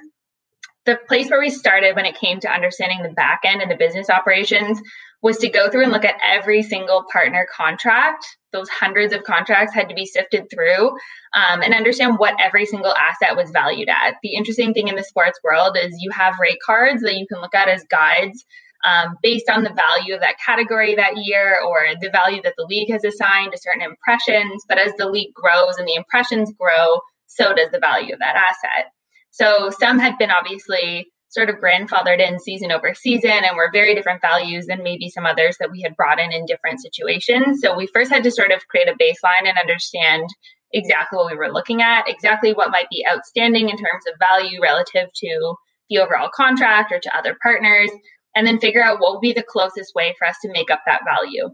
The 0.86 1.00
place 1.08 1.30
where 1.30 1.39
we 1.39 1.50
started 1.50 1.96
when 1.96 2.06
it 2.06 2.20
came 2.20 2.39
to 2.42 2.51
understanding 2.51 3.01
the 3.01 3.13
back 3.13 3.42
end 3.46 3.62
and 3.62 3.72
the 3.72 3.77
business 3.77 4.10
operations 4.10 4.80
was 5.24 5.38
to 5.38 5.50
go 5.50 5.70
through 5.70 5.84
and 5.84 5.92
look 5.92 6.03
at 6.03 6.20
every 6.24 6.62
single 6.62 7.06
partner 7.12 7.48
contract. 7.56 8.25
Those 8.51 8.68
hundreds 8.70 9.13
of 9.13 9.24
contracts 9.24 9.74
had 9.74 9.88
to 9.89 9.96
be 9.96 10.06
sifted 10.06 10.50
through 10.53 10.89
um, 11.34 11.62
and 11.63 11.74
understand 11.74 12.20
what 12.20 12.36
every 12.39 12.65
single 12.65 12.94
asset 12.94 13.38
was 13.38 13.50
valued 13.50 13.88
at. 13.89 14.15
The 14.22 14.36
interesting 14.36 14.74
thing 14.74 14.89
in 14.89 14.96
the 14.96 15.03
sports 15.03 15.39
world 15.44 15.77
is 15.82 15.96
you 16.00 16.12
have 16.12 16.36
rate 16.39 16.60
cards 16.63 17.01
that 17.01 17.15
you 17.15 17.25
can 17.25 17.42
look 17.42 17.56
at 17.56 17.70
as 17.70 17.86
guides 17.89 18.46
um, 18.86 19.15
based 19.24 19.50
on 19.50 19.63
the 19.63 19.74
value 19.74 20.13
of 20.13 20.20
that 20.20 20.36
category 20.46 20.95
that 20.95 21.15
year 21.15 21.58
or 21.65 21.95
the 22.02 22.10
value 22.10 22.41
that 22.41 22.56
the 22.58 22.65
league 22.65 22.91
has 22.91 23.06
assigned 23.06 23.54
to 23.54 23.58
certain 23.58 23.82
impressions. 23.82 24.63
But 24.67 24.78
as 24.78 24.91
the 24.97 25.10
league 25.10 25.34
grows 25.34 25.78
and 25.78 25.88
the 25.88 25.95
impressions 25.95 26.52
grow, 26.60 27.00
so 27.28 27.54
does 27.54 27.71
the 27.71 27.80
value 27.80 28.13
of 28.13 28.19
that 28.19 28.36
asset. 28.36 28.91
So 29.32 29.71
some 29.71 30.00
had 30.00 30.17
been 30.17 30.32
obviously 30.32 31.08
sort 31.34 31.50
of 31.50 31.56
grandfathered 31.56 32.19
in 32.19 32.39
season 32.39 32.72
over 32.72 32.93
season 32.93 33.32
and 33.32 33.58
were 33.58 33.72
very 33.74 33.96
different 33.96 34.22
values 34.22 34.67
than 34.67 34.84
maybe 34.84 35.10
some 35.10 35.26
others 35.26 35.58
that 35.60 35.72
we 35.72 35.82
had 35.82 35.96
brought 35.96 36.19
in 36.19 36.32
in 36.32 36.46
different 36.46 36.80
situations. 36.80 37.60
So 37.60 37.76
we 37.76 37.88
first 37.88 38.12
had 38.12 38.24
to 38.24 38.32
sort 38.32 38.52
of 38.52 38.67
create 38.67 38.88
a 38.88 38.93
baseline 38.93 39.50
and 39.50 39.58
understand 39.58 40.30
exactly 40.72 41.17
what 41.17 41.32
we 41.32 41.38
were 41.38 41.52
looking 41.52 41.82
at, 41.82 42.08
exactly 42.08 42.54
what 42.54 42.69
might 42.69 42.89
be 42.91 43.06
outstanding 43.12 43.69
in 43.69 43.78
terms 43.78 44.04
of 44.08 44.19
value 44.19 44.62
relative 44.62 45.10
to 45.15 45.56
the 45.89 46.00
overall 46.00 46.30
contract 46.34 46.91
or 46.91 47.00
to 47.00 47.17
other 47.17 47.36
partners, 47.41 47.89
and 48.36 48.46
then 48.46 48.60
figure 48.60 48.84
out 48.84 49.00
what 49.00 49.13
would 49.13 49.22
be 49.22 49.34
the 49.34 49.43
closest 49.48 49.93
way 49.96 50.13
for 50.17 50.28
us 50.28 50.36
to 50.43 50.52
make 50.52 50.69
up 50.69 50.82
that 50.86 51.02
value. 51.04 51.50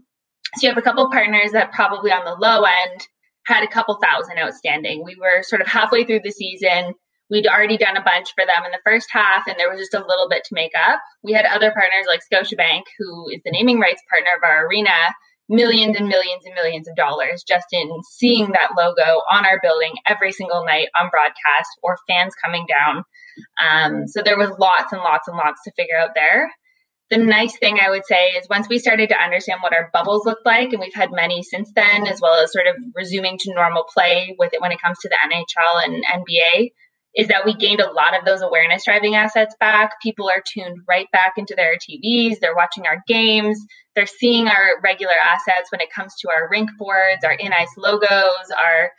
So 0.56 0.66
you 0.66 0.68
have 0.68 0.78
a 0.78 0.82
couple 0.82 1.10
partners 1.10 1.52
that 1.52 1.72
probably 1.72 2.12
on 2.12 2.24
the 2.24 2.34
low 2.34 2.64
end 2.64 3.06
had 3.46 3.64
a 3.64 3.68
couple 3.68 3.98
thousand 4.02 4.38
outstanding. 4.38 5.04
We 5.04 5.16
were 5.18 5.42
sort 5.42 5.62
of 5.62 5.68
halfway 5.68 6.04
through 6.04 6.20
the 6.22 6.30
season 6.30 6.94
We'd 7.30 7.46
already 7.46 7.78
done 7.78 7.96
a 7.96 8.02
bunch 8.02 8.34
for 8.34 8.44
them 8.44 8.64
in 8.64 8.72
the 8.72 8.82
first 8.84 9.08
half, 9.10 9.46
and 9.46 9.56
there 9.58 9.70
was 9.70 9.78
just 9.78 9.94
a 9.94 10.04
little 10.06 10.28
bit 10.28 10.44
to 10.44 10.54
make 10.54 10.72
up. 10.74 11.00
We 11.22 11.32
had 11.32 11.46
other 11.46 11.70
partners 11.70 12.06
like 12.06 12.20
Scotiabank, 12.26 12.82
who 12.98 13.30
is 13.30 13.40
the 13.44 13.52
naming 13.52 13.78
rights 13.78 14.02
partner 14.10 14.30
of 14.36 14.42
our 14.42 14.66
arena, 14.66 15.14
millions 15.50 15.96
and 15.96 16.08
millions 16.08 16.46
and 16.46 16.54
millions 16.54 16.88
of 16.88 16.94
dollars 16.94 17.42
just 17.46 17.66
in 17.72 17.90
seeing 18.08 18.52
that 18.52 18.70
logo 18.78 19.20
on 19.30 19.44
our 19.44 19.58
building 19.60 19.92
every 20.06 20.30
single 20.30 20.64
night 20.64 20.86
on 20.98 21.10
broadcast 21.10 21.70
or 21.82 21.98
fans 22.08 22.32
coming 22.42 22.66
down. 22.68 23.04
Um, 23.60 24.06
so 24.06 24.22
there 24.22 24.38
was 24.38 24.56
lots 24.58 24.92
and 24.92 25.02
lots 25.02 25.26
and 25.26 25.36
lots 25.36 25.60
to 25.64 25.72
figure 25.72 25.98
out 25.98 26.10
there. 26.14 26.50
The 27.10 27.18
nice 27.18 27.58
thing 27.58 27.78
I 27.80 27.90
would 27.90 28.06
say 28.06 28.28
is 28.38 28.46
once 28.48 28.68
we 28.68 28.78
started 28.78 29.08
to 29.08 29.20
understand 29.20 29.58
what 29.60 29.74
our 29.74 29.90
bubbles 29.92 30.24
looked 30.24 30.46
like, 30.46 30.72
and 30.72 30.78
we've 30.78 30.94
had 30.94 31.10
many 31.10 31.42
since 31.42 31.72
then, 31.74 32.06
as 32.06 32.20
well 32.20 32.40
as 32.40 32.52
sort 32.52 32.68
of 32.68 32.76
resuming 32.94 33.36
to 33.38 33.52
normal 33.52 33.84
play 33.92 34.36
with 34.38 34.54
it 34.54 34.60
when 34.60 34.70
it 34.70 34.80
comes 34.80 34.98
to 35.00 35.08
the 35.08 35.16
NHL 35.16 35.84
and 35.84 36.04
NBA, 36.04 36.70
is 37.16 37.28
that 37.28 37.44
we 37.44 37.54
gained 37.54 37.80
a 37.80 37.90
lot 37.90 38.16
of 38.16 38.24
those 38.24 38.40
awareness 38.40 38.84
driving 38.84 39.16
assets 39.16 39.54
back. 39.58 40.00
People 40.00 40.28
are 40.28 40.42
tuned 40.46 40.78
right 40.88 41.06
back 41.12 41.32
into 41.36 41.54
their 41.56 41.76
TVs. 41.76 42.38
They're 42.40 42.54
watching 42.54 42.86
our 42.86 43.02
games. 43.08 43.58
They're 43.96 44.06
seeing 44.06 44.46
our 44.46 44.80
regular 44.82 45.14
assets 45.14 45.72
when 45.72 45.80
it 45.80 45.92
comes 45.94 46.14
to 46.20 46.30
our 46.30 46.48
rink 46.48 46.70
boards, 46.78 47.24
our 47.24 47.32
in 47.32 47.52
ice 47.52 47.72
logos, 47.76 48.50
our 48.56 48.92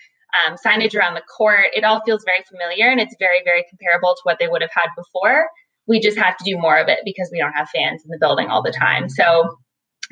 um, 0.45 0.57
signage 0.65 0.95
around 0.95 1.13
the 1.13 1.23
court. 1.37 1.67
It 1.73 1.83
all 1.83 2.01
feels 2.05 2.23
very 2.25 2.43
familiar 2.49 2.89
and 2.89 2.99
it's 2.99 3.15
very, 3.19 3.41
very 3.45 3.65
comparable 3.69 4.13
to 4.15 4.21
what 4.23 4.39
they 4.39 4.47
would 4.47 4.61
have 4.61 4.71
had 4.73 4.89
before. 4.97 5.47
We 5.87 5.99
just 5.99 6.17
have 6.17 6.37
to 6.37 6.43
do 6.43 6.57
more 6.57 6.77
of 6.77 6.89
it 6.89 6.99
because 7.05 7.29
we 7.31 7.39
don't 7.39 7.53
have 7.53 7.69
fans 7.69 8.03
in 8.03 8.09
the 8.09 8.17
building 8.19 8.47
all 8.47 8.61
the 8.61 8.71
time. 8.71 9.09
So 9.09 9.55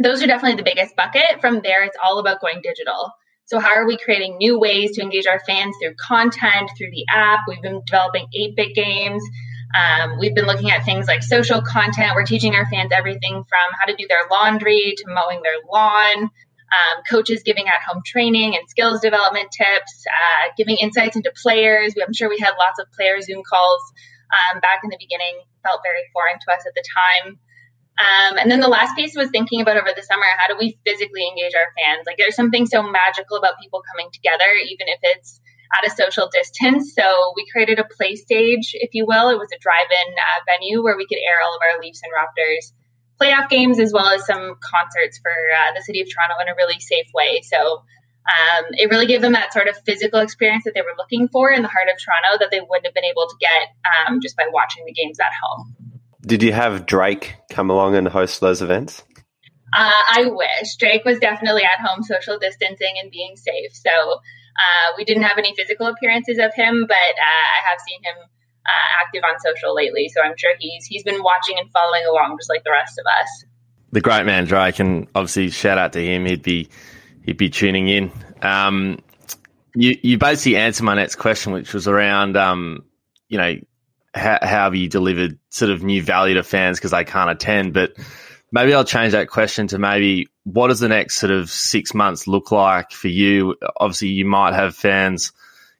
those 0.01 0.23
are 0.23 0.27
definitely 0.27 0.57
the 0.57 0.63
biggest 0.63 0.95
bucket. 0.95 1.41
From 1.41 1.61
there, 1.61 1.83
it's 1.83 1.97
all 2.03 2.19
about 2.19 2.41
going 2.41 2.61
digital. 2.63 3.11
So, 3.49 3.57
how 3.57 3.73
are 3.73 3.87
we 3.87 3.97
creating 3.97 4.37
new 4.37 4.59
ways 4.59 4.91
to 4.91 5.01
engage 5.01 5.25
our 5.25 5.39
fans 5.39 5.75
through 5.81 5.95
content, 5.95 6.69
through 6.77 6.91
the 6.91 7.03
app? 7.09 7.39
We've 7.47 7.61
been 7.63 7.81
developing 7.83 8.27
8 8.31 8.55
bit 8.55 8.75
games. 8.75 9.23
Um, 9.73 10.19
we've 10.19 10.35
been 10.35 10.45
looking 10.45 10.69
at 10.69 10.85
things 10.85 11.07
like 11.07 11.23
social 11.23 11.59
content. 11.63 12.11
We're 12.13 12.27
teaching 12.27 12.53
our 12.53 12.69
fans 12.69 12.91
everything 12.93 13.43
from 13.49 13.67
how 13.79 13.87
to 13.87 13.95
do 13.95 14.05
their 14.07 14.27
laundry 14.29 14.93
to 14.95 15.03
mowing 15.07 15.41
their 15.41 15.57
lawn. 15.67 16.25
Um, 16.25 17.01
coaches 17.09 17.41
giving 17.43 17.67
at 17.67 17.81
home 17.87 18.03
training 18.05 18.55
and 18.55 18.69
skills 18.69 19.01
development 19.01 19.49
tips, 19.49 20.05
uh, 20.05 20.53
giving 20.55 20.77
insights 20.77 21.15
into 21.15 21.33
players. 21.41 21.95
I'm 21.99 22.13
sure 22.13 22.29
we 22.29 22.37
had 22.37 22.53
lots 22.59 22.77
of 22.79 22.85
player 22.91 23.19
Zoom 23.19 23.41
calls 23.41 23.81
um, 24.29 24.59
back 24.59 24.81
in 24.83 24.91
the 24.91 24.97
beginning, 24.99 25.41
felt 25.63 25.81
very 25.83 26.05
foreign 26.13 26.37
to 26.37 26.53
us 26.53 26.67
at 26.67 26.75
the 26.75 26.83
time. 26.85 27.39
Um, 27.99 28.37
and 28.37 28.49
then 28.49 28.61
the 28.61 28.71
last 28.71 28.95
piece 28.95 29.13
was 29.15 29.29
thinking 29.29 29.59
about 29.59 29.75
over 29.75 29.91
the 29.93 30.03
summer 30.03 30.23
how 30.37 30.47
do 30.47 30.57
we 30.57 30.79
physically 30.85 31.27
engage 31.27 31.51
our 31.53 31.67
fans? 31.75 32.07
Like 32.07 32.15
there's 32.17 32.35
something 32.35 32.65
so 32.65 32.81
magical 32.81 33.37
about 33.37 33.59
people 33.61 33.83
coming 33.91 34.09
together, 34.13 34.47
even 34.55 34.87
if 34.87 34.99
it's 35.03 35.41
at 35.75 35.85
a 35.85 35.91
social 35.93 36.29
distance. 36.31 36.95
So 36.95 37.33
we 37.35 37.45
created 37.51 37.77
a 37.77 37.83
play 37.83 38.15
stage, 38.15 38.71
if 38.73 38.91
you 38.93 39.05
will. 39.05 39.29
It 39.29 39.37
was 39.37 39.51
a 39.53 39.59
drive-in 39.59 40.09
uh, 40.15 40.39
venue 40.47 40.81
where 40.81 40.97
we 40.97 41.05
could 41.07 41.19
air 41.19 41.43
all 41.43 41.55
of 41.55 41.61
our 41.61 41.81
Leafs 41.81 42.01
and 42.03 42.11
Raptors 42.15 42.71
playoff 43.19 43.49
games 43.49 43.79
as 43.79 43.91
well 43.91 44.07
as 44.07 44.25
some 44.25 44.55
concerts 44.63 45.19
for 45.19 45.31
uh, 45.31 45.73
the 45.75 45.83
city 45.83 45.99
of 45.99 46.07
Toronto 46.07 46.35
in 46.41 46.47
a 46.47 46.55
really 46.55 46.79
safe 46.79 47.07
way. 47.13 47.41
So 47.43 47.83
um, 48.29 48.65
it 48.71 48.89
really 48.89 49.07
gave 49.07 49.21
them 49.21 49.33
that 49.33 49.51
sort 49.51 49.67
of 49.67 49.75
physical 49.85 50.19
experience 50.19 50.63
that 50.63 50.73
they 50.73 50.81
were 50.81 50.95
looking 50.97 51.27
for 51.27 51.51
in 51.51 51.61
the 51.61 51.67
heart 51.67 51.89
of 51.91 51.99
Toronto 51.99 52.39
that 52.39 52.51
they 52.51 52.61
wouldn't 52.61 52.85
have 52.85 52.93
been 52.93 53.03
able 53.03 53.27
to 53.27 53.35
get 53.39 53.75
um, 53.83 54.21
just 54.21 54.37
by 54.37 54.45
watching 54.53 54.85
the 54.85 54.93
games 54.93 55.19
at 55.19 55.31
home. 55.43 55.88
Did 56.21 56.43
you 56.43 56.51
have 56.51 56.85
Drake 56.85 57.35
come 57.49 57.69
along 57.69 57.95
and 57.95 58.07
host 58.07 58.41
those 58.41 58.61
events? 58.61 59.03
Uh, 59.73 59.91
I 60.11 60.25
wish. 60.25 60.75
Drake 60.77 61.05
was 61.05 61.19
definitely 61.19 61.63
at 61.63 61.85
home 61.85 62.03
social 62.03 62.39
distancing 62.39 62.95
and 63.01 63.11
being 63.11 63.35
safe. 63.35 63.71
So 63.73 63.89
uh, 64.59 64.93
we 64.97 65.05
didn't 65.05 65.23
have 65.23 65.37
any 65.37 65.53
physical 65.55 65.87
appearances 65.87 66.37
of 66.39 66.53
him, 66.53 66.85
but 66.87 66.95
uh, 66.95 67.45
I 67.55 67.69
have 67.69 67.79
seen 67.87 68.03
him 68.03 68.15
uh, 68.65 69.01
active 69.05 69.23
on 69.23 69.39
social 69.39 69.73
lately. 69.73 70.09
So 70.09 70.21
I'm 70.21 70.33
sure 70.37 70.53
he's 70.59 70.85
he's 70.85 71.03
been 71.03 71.23
watching 71.23 71.57
and 71.57 71.71
following 71.71 72.03
along 72.09 72.37
just 72.39 72.49
like 72.49 72.63
the 72.63 72.71
rest 72.71 72.99
of 72.99 73.05
us. 73.21 73.45
The 73.91 74.01
great 74.01 74.25
man 74.25 74.45
Drake, 74.45 74.79
and 74.79 75.07
obviously 75.15 75.49
shout 75.49 75.77
out 75.77 75.93
to 75.93 76.05
him. 76.05 76.25
He'd 76.25 76.43
be 76.43 76.69
he'd 77.23 77.37
be 77.37 77.49
tuning 77.49 77.87
in. 77.87 78.11
Um, 78.41 78.99
you 79.75 79.97
you 80.01 80.17
basically 80.17 80.57
answered 80.57 80.83
my 80.83 80.95
next 80.95 81.15
question, 81.15 81.53
which 81.53 81.73
was 81.73 81.87
around 81.87 82.37
um, 82.37 82.83
you 83.29 83.37
know 83.37 83.55
how, 84.13 84.39
how 84.41 84.63
have 84.65 84.75
you 84.75 84.89
delivered 84.89 85.39
sort 85.49 85.71
of 85.71 85.83
new 85.83 86.01
value 86.01 86.35
to 86.35 86.43
fans 86.43 86.77
because 86.77 86.91
they 86.91 87.03
can't 87.03 87.29
attend? 87.29 87.73
But 87.73 87.93
maybe 88.51 88.73
I'll 88.73 88.83
change 88.83 89.13
that 89.13 89.29
question 89.29 89.67
to 89.67 89.79
maybe 89.79 90.27
what 90.43 90.67
does 90.67 90.79
the 90.79 90.89
next 90.89 91.17
sort 91.17 91.31
of 91.31 91.49
six 91.49 91.93
months 91.93 92.27
look 92.27 92.51
like 92.51 92.91
for 92.91 93.07
you? 93.07 93.55
Obviously, 93.77 94.09
you 94.09 94.25
might 94.25 94.53
have 94.53 94.75
fans 94.75 95.31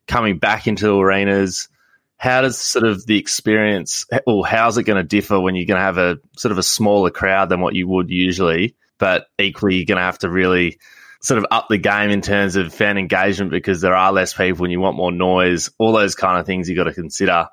coming 0.06 0.38
back 0.38 0.66
into 0.66 0.98
arenas. 0.98 1.68
How 2.16 2.42
does 2.42 2.60
sort 2.60 2.84
of 2.84 3.06
the 3.06 3.18
experience, 3.18 4.06
or 4.26 4.46
how's 4.46 4.76
it 4.76 4.82
going 4.82 5.02
to 5.02 5.08
differ 5.08 5.40
when 5.40 5.54
you're 5.54 5.66
going 5.66 5.78
to 5.78 5.84
have 5.84 5.98
a 5.98 6.18
sort 6.36 6.52
of 6.52 6.58
a 6.58 6.62
smaller 6.62 7.10
crowd 7.10 7.48
than 7.48 7.60
what 7.60 7.74
you 7.74 7.88
would 7.88 8.10
usually, 8.10 8.76
but 8.98 9.26
equally 9.38 9.76
you're 9.76 9.86
going 9.86 9.96
to 9.96 10.04
have 10.04 10.18
to 10.18 10.28
really 10.28 10.78
sort 11.22 11.38
of 11.38 11.46
up 11.50 11.68
the 11.68 11.78
game 11.78 12.10
in 12.10 12.20
terms 12.20 12.56
of 12.56 12.74
fan 12.74 12.98
engagement 12.98 13.50
because 13.50 13.80
there 13.80 13.94
are 13.94 14.12
less 14.12 14.32
people 14.32 14.64
and 14.64 14.72
you 14.72 14.80
want 14.80 14.96
more 14.96 15.12
noise, 15.12 15.70
all 15.78 15.92
those 15.92 16.14
kind 16.14 16.38
of 16.38 16.46
things 16.46 16.68
you've 16.68 16.76
got 16.78 16.84
to 16.84 16.94
consider. 16.94 17.46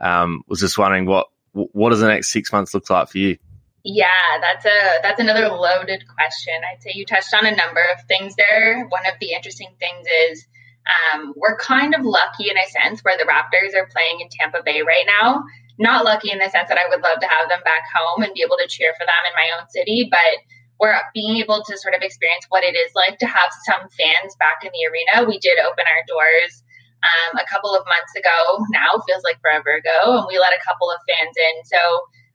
Um, 0.00 0.42
was 0.48 0.60
just 0.60 0.76
wondering 0.78 1.06
what 1.06 1.28
what 1.52 1.90
does 1.90 2.00
the 2.00 2.08
next 2.08 2.32
six 2.32 2.52
months 2.52 2.74
look 2.74 2.90
like 2.90 3.08
for 3.08 3.18
you? 3.18 3.38
Yeah, 3.84 4.40
that's 4.40 4.64
a 4.64 5.02
that's 5.02 5.20
another 5.20 5.48
loaded 5.48 6.04
question. 6.08 6.54
I'd 6.64 6.82
say 6.82 6.92
you 6.94 7.04
touched 7.04 7.34
on 7.34 7.46
a 7.46 7.54
number 7.54 7.82
of 7.94 8.02
things 8.08 8.34
there. 8.34 8.86
One 8.88 9.06
of 9.06 9.14
the 9.20 9.32
interesting 9.32 9.68
things 9.78 10.06
is 10.30 10.46
um, 10.88 11.32
we're 11.36 11.56
kind 11.58 11.94
of 11.94 12.04
lucky 12.04 12.50
in 12.50 12.56
a 12.56 12.68
sense 12.68 13.00
where 13.04 13.16
the 13.16 13.28
Raptors 13.28 13.76
are 13.76 13.88
playing 13.92 14.20
in 14.20 14.28
Tampa 14.30 14.62
Bay 14.64 14.82
right 14.82 15.04
now. 15.06 15.44
Not 15.78 16.04
lucky 16.04 16.30
in 16.30 16.38
the 16.38 16.50
sense 16.50 16.68
that 16.68 16.78
I 16.78 16.88
would 16.88 17.02
love 17.02 17.20
to 17.20 17.28
have 17.28 17.48
them 17.48 17.60
back 17.64 17.84
home 17.92 18.22
and 18.22 18.32
be 18.32 18.42
able 18.42 18.56
to 18.56 18.68
cheer 18.68 18.94
for 18.96 19.04
them 19.04 19.24
in 19.28 19.34
my 19.36 19.52
own 19.58 19.68
city, 19.68 20.08
but 20.10 20.40
we're 20.80 20.96
being 21.12 21.36
able 21.38 21.62
to 21.62 21.78
sort 21.78 21.94
of 21.94 22.02
experience 22.02 22.46
what 22.48 22.64
it 22.64 22.74
is 22.74 22.92
like 22.94 23.18
to 23.18 23.26
have 23.26 23.50
some 23.64 23.88
fans 23.92 24.36
back 24.38 24.64
in 24.64 24.70
the 24.72 24.88
arena. 24.88 25.28
We 25.28 25.38
did 25.38 25.58
open 25.60 25.84
our 25.84 26.02
doors 26.08 26.63
um, 27.04 27.36
a 27.36 27.46
couple 27.46 27.76
of 27.76 27.84
months 27.84 28.16
ago 28.16 28.64
now, 28.72 28.96
feels 29.04 29.22
like 29.22 29.36
forever 29.44 29.76
ago, 29.76 30.18
and 30.18 30.26
we 30.26 30.40
let 30.40 30.56
a 30.56 30.64
couple 30.64 30.88
of 30.88 30.98
fans 31.04 31.36
in. 31.36 31.54
So 31.68 31.80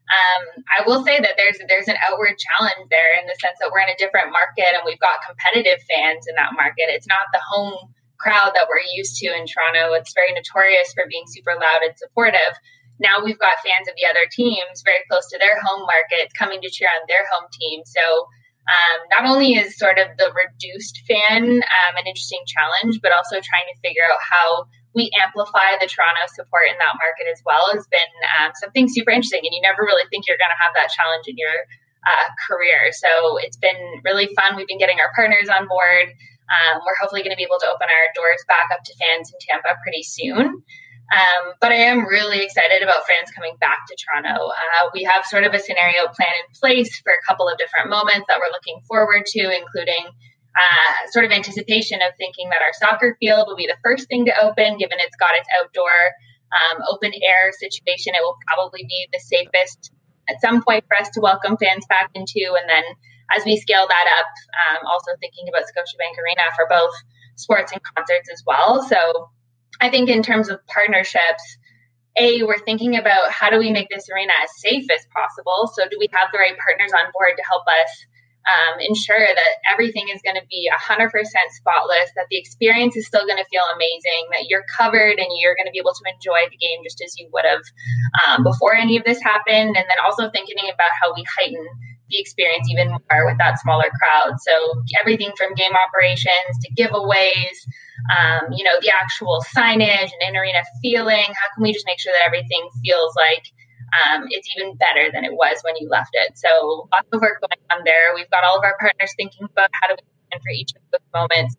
um, 0.09 0.43
I 0.65 0.85
will 0.89 1.05
say 1.05 1.21
that 1.21 1.37
there's 1.37 1.61
there's 1.69 1.89
an 1.89 2.01
outward 2.01 2.37
challenge 2.37 2.89
there 2.89 3.13
in 3.21 3.29
the 3.29 3.37
sense 3.37 3.57
that 3.61 3.69
we're 3.69 3.85
in 3.85 3.93
a 3.93 4.01
different 4.01 4.33
market 4.33 4.73
and 4.73 4.81
we've 4.81 5.01
got 5.01 5.21
competitive 5.21 5.77
fans 5.85 6.25
in 6.25 6.33
that 6.33 6.57
market. 6.57 6.89
It's 6.89 7.05
not 7.05 7.29
the 7.29 7.41
home 7.45 7.93
crowd 8.17 8.57
that 8.57 8.65
we're 8.65 8.83
used 8.93 9.21
to 9.21 9.29
in 9.29 9.45
Toronto. 9.45 9.93
It's 9.93 10.17
very 10.17 10.33
notorious 10.33 10.91
for 10.97 11.05
being 11.05 11.29
super 11.29 11.53
loud 11.53 11.85
and 11.85 11.93
supportive. 11.93 12.57
Now 12.97 13.21
we've 13.23 13.39
got 13.39 13.61
fans 13.61 13.87
of 13.87 13.95
the 13.95 14.09
other 14.09 14.25
teams 14.33 14.81
very 14.81 15.05
close 15.07 15.29
to 15.29 15.37
their 15.37 15.61
home 15.61 15.85
markets 15.85 16.33
coming 16.33 16.59
to 16.65 16.73
cheer 16.73 16.89
on 16.89 17.05
their 17.07 17.23
home 17.29 17.47
team. 17.53 17.85
So 17.85 18.01
um, 18.67 18.97
not 19.09 19.23
only 19.29 19.55
is 19.55 19.77
sort 19.77 19.97
of 19.97 20.07
the 20.17 20.29
reduced 20.35 21.01
fan 21.07 21.63
um, 21.63 21.93
an 21.97 22.05
interesting 22.05 22.43
challenge, 22.45 22.99
but 23.01 23.11
also 23.11 23.39
trying 23.41 23.65
to 23.71 23.79
figure 23.81 24.05
out 24.05 24.19
how 24.19 24.65
we 24.93 25.09
amplify 25.21 25.77
the 25.77 25.87
Toronto 25.87 26.25
support 26.33 26.69
in 26.69 26.77
that 26.77 26.97
market 26.97 27.29
as 27.29 27.41
well 27.45 27.65
has 27.73 27.85
been 27.89 28.13
um, 28.37 28.51
something 28.57 28.89
super 28.89 29.13
interesting. 29.13 29.45
And 29.45 29.53
you 29.53 29.61
never 29.61 29.85
really 29.85 30.05
think 30.09 30.25
you're 30.25 30.41
going 30.41 30.53
to 30.53 30.61
have 30.61 30.73
that 30.77 30.89
challenge 30.93 31.29
in 31.29 31.37
your 31.37 31.65
uh, 32.05 32.27
career. 32.45 32.89
So 32.93 33.37
it's 33.37 33.57
been 33.57 34.01
really 34.05 34.29
fun. 34.33 34.57
We've 34.57 34.69
been 34.69 34.81
getting 34.81 34.97
our 35.01 35.13
partners 35.13 35.49
on 35.49 35.69
board. 35.69 36.09
Um, 36.49 36.81
we're 36.81 36.97
hopefully 36.97 37.21
going 37.21 37.33
to 37.33 37.39
be 37.39 37.45
able 37.45 37.61
to 37.61 37.69
open 37.69 37.85
our 37.85 38.05
doors 38.17 38.41
back 38.49 38.73
up 38.73 38.81
to 38.81 38.93
fans 38.97 39.29
in 39.29 39.37
Tampa 39.45 39.77
pretty 39.85 40.01
soon. 40.01 40.65
Um, 41.09 41.53
but 41.59 41.71
I 41.71 41.89
am 41.89 42.05
really 42.05 42.43
excited 42.43 42.83
about 42.83 43.07
fans 43.09 43.33
coming 43.33 43.57
back 43.59 43.89
to 43.89 43.97
Toronto. 43.97 44.53
Uh, 44.53 44.89
we 44.93 45.03
have 45.03 45.25
sort 45.25 45.43
of 45.43 45.53
a 45.53 45.59
scenario 45.59 46.05
plan 46.13 46.33
in 46.37 46.47
place 46.53 47.01
for 47.01 47.11
a 47.11 47.21
couple 47.25 47.49
of 47.49 47.57
different 47.57 47.89
moments 47.89 48.29
that 48.29 48.37
we're 48.37 48.53
looking 48.53 48.81
forward 48.87 49.25
to, 49.25 49.41
including 49.49 50.05
uh, 50.53 51.09
sort 51.09 51.25
of 51.25 51.31
anticipation 51.31 51.99
of 52.05 52.13
thinking 52.17 52.49
that 52.49 52.61
our 52.61 52.73
soccer 52.77 53.17
field 53.19 53.45
will 53.47 53.57
be 53.57 53.65
the 53.65 53.77
first 53.83 54.07
thing 54.07 54.25
to 54.25 54.33
open, 54.37 54.77
given 54.77 55.01
it's 55.01 55.17
got 55.17 55.33
its 55.33 55.49
outdoor 55.57 55.93
um, 56.53 56.81
open 56.93 57.11
air 57.25 57.49
situation. 57.57 58.13
It 58.13 58.21
will 58.21 58.37
probably 58.45 58.85
be 58.85 59.09
the 59.13 59.19
safest 59.19 59.91
at 60.29 60.41
some 60.41 60.61
point 60.61 60.85
for 60.87 60.97
us 60.97 61.09
to 61.17 61.21
welcome 61.21 61.57
fans 61.57 61.85
back 61.89 62.11
into. 62.13 62.53
And 62.53 62.69
then 62.69 62.83
as 63.35 63.45
we 63.45 63.57
scale 63.57 63.87
that 63.87 64.07
up, 64.19 64.29
um, 64.61 64.85
also 64.85 65.11
thinking 65.19 65.49
about 65.49 65.65
Scotiabank 65.65 66.17
Arena 66.21 66.49
for 66.55 66.65
both 66.69 66.93
sports 67.35 67.71
and 67.71 67.81
concerts 67.95 68.29
as 68.31 68.43
well. 68.45 68.83
So 68.83 69.29
I 69.81 69.89
think 69.89 70.09
in 70.09 70.23
terms 70.23 70.49
of 70.49 70.65
partnerships, 70.67 71.57
a 72.17 72.43
we're 72.43 72.59
thinking 72.59 72.97
about 72.97 73.31
how 73.31 73.49
do 73.49 73.57
we 73.57 73.71
make 73.71 73.87
this 73.89 74.09
arena 74.09 74.33
as 74.43 74.49
safe 74.57 74.85
as 74.91 75.05
possible. 75.13 75.71
So 75.73 75.87
do 75.89 75.97
we 75.99 76.09
have 76.11 76.29
the 76.31 76.39
right 76.39 76.57
partners 76.57 76.91
on 76.91 77.11
board 77.13 77.37
to 77.37 77.43
help 77.47 77.63
us 77.67 77.91
um, 78.49 78.79
ensure 78.79 79.19
that 79.19 79.53
everything 79.69 80.07
is 80.09 80.21
going 80.23 80.35
to 80.35 80.47
be 80.49 80.71
100% 80.71 81.11
spotless, 81.11 82.09
that 82.15 82.25
the 82.29 82.37
experience 82.37 82.95
is 82.95 83.05
still 83.05 83.25
going 83.25 83.37
to 83.37 83.45
feel 83.51 83.63
amazing, 83.75 84.23
that 84.31 84.47
you're 84.49 84.65
covered 84.65 85.19
and 85.19 85.27
you're 85.37 85.55
going 85.55 85.67
to 85.67 85.75
be 85.75 85.79
able 85.79 85.93
to 85.93 86.05
enjoy 86.07 86.49
the 86.49 86.57
game 86.57 86.79
just 86.83 87.01
as 87.03 87.13
you 87.19 87.29
would 87.31 87.45
have 87.45 87.61
um, 88.25 88.43
before 88.43 88.73
any 88.73 88.97
of 88.97 89.03
this 89.03 89.21
happened. 89.21 89.77
And 89.77 89.85
then 89.85 89.99
also 90.03 90.31
thinking 90.31 90.57
about 90.73 90.91
how 90.97 91.13
we 91.13 91.23
heighten 91.37 91.67
the 92.09 92.19
experience 92.19 92.67
even 92.69 92.89
more 92.89 93.25
with 93.25 93.37
that 93.37 93.59
smaller 93.59 93.89
crowd. 93.89 94.37
So 94.41 94.83
everything 94.99 95.31
from 95.37 95.53
game 95.53 95.73
operations 95.73 96.57
to 96.63 96.73
giveaways, 96.73 97.57
um, 98.09 98.51
you 98.51 98.63
know, 98.63 98.77
the 98.81 98.91
actual 98.91 99.43
signage 99.55 100.09
and 100.09 100.21
in 100.29 100.35
arena 100.35 100.63
feeling. 100.81 101.25
How 101.29 101.47
can 101.53 101.63
we 101.63 101.73
just 101.73 101.85
make 101.85 101.99
sure 101.99 102.13
that 102.13 102.25
everything 102.25 102.69
feels 102.83 103.13
like 103.15 103.45
um, 103.89 104.25
it's 104.29 104.47
even 104.57 104.75
better 104.75 105.09
than 105.11 105.25
it 105.25 105.33
was 105.33 105.61
when 105.63 105.75
you 105.77 105.89
left 105.89 106.11
it? 106.13 106.37
So 106.37 106.87
lots 106.91 107.07
of 107.13 107.21
work 107.21 107.41
going 107.41 107.61
on 107.71 107.85
there. 107.85 108.13
We've 108.15 108.29
got 108.29 108.43
all 108.43 108.57
of 108.57 108.63
our 108.63 108.75
partners 108.79 109.13
thinking 109.15 109.45
about 109.45 109.69
how 109.73 109.87
do 109.89 109.95
we 109.97 110.05
plan 110.29 110.41
for 110.41 110.51
each 110.51 110.71
of 110.75 110.81
those 110.91 111.07
moments 111.13 111.55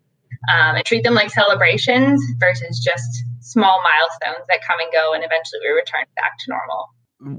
um, 0.49 0.75
and 0.75 0.85
treat 0.85 1.03
them 1.03 1.13
like 1.13 1.29
celebrations 1.29 2.21
versus 2.39 2.79
just 2.79 3.23
small 3.41 3.81
milestones 3.83 4.45
that 4.47 4.61
come 4.65 4.79
and 4.79 4.91
go 4.91 5.13
and 5.13 5.23
eventually 5.23 5.59
we 5.61 5.69
return 5.69 6.05
back 6.15 6.37
to 6.39 6.45
normal. 6.49 6.89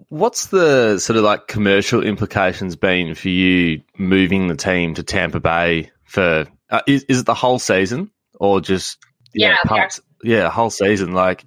What's 0.08 0.46
the 0.46 0.98
sort 0.98 1.16
of 1.16 1.24
like 1.24 1.48
commercial 1.48 2.02
implications 2.02 2.76
been 2.76 3.14
for 3.14 3.28
you 3.28 3.82
moving 3.98 4.48
the 4.48 4.56
team 4.56 4.94
to 4.94 5.02
Tampa 5.02 5.40
Bay 5.40 5.90
for? 6.04 6.46
Uh, 6.70 6.80
is, 6.86 7.04
is 7.04 7.20
it 7.20 7.26
the 7.26 7.34
whole 7.34 7.58
season 7.58 8.10
or 8.38 8.60
just 8.60 8.98
yeah, 9.34 9.50
know, 9.50 9.56
parts, 9.66 10.00
yeah, 10.22 10.48
whole 10.48 10.70
season? 10.70 11.12
Like, 11.12 11.44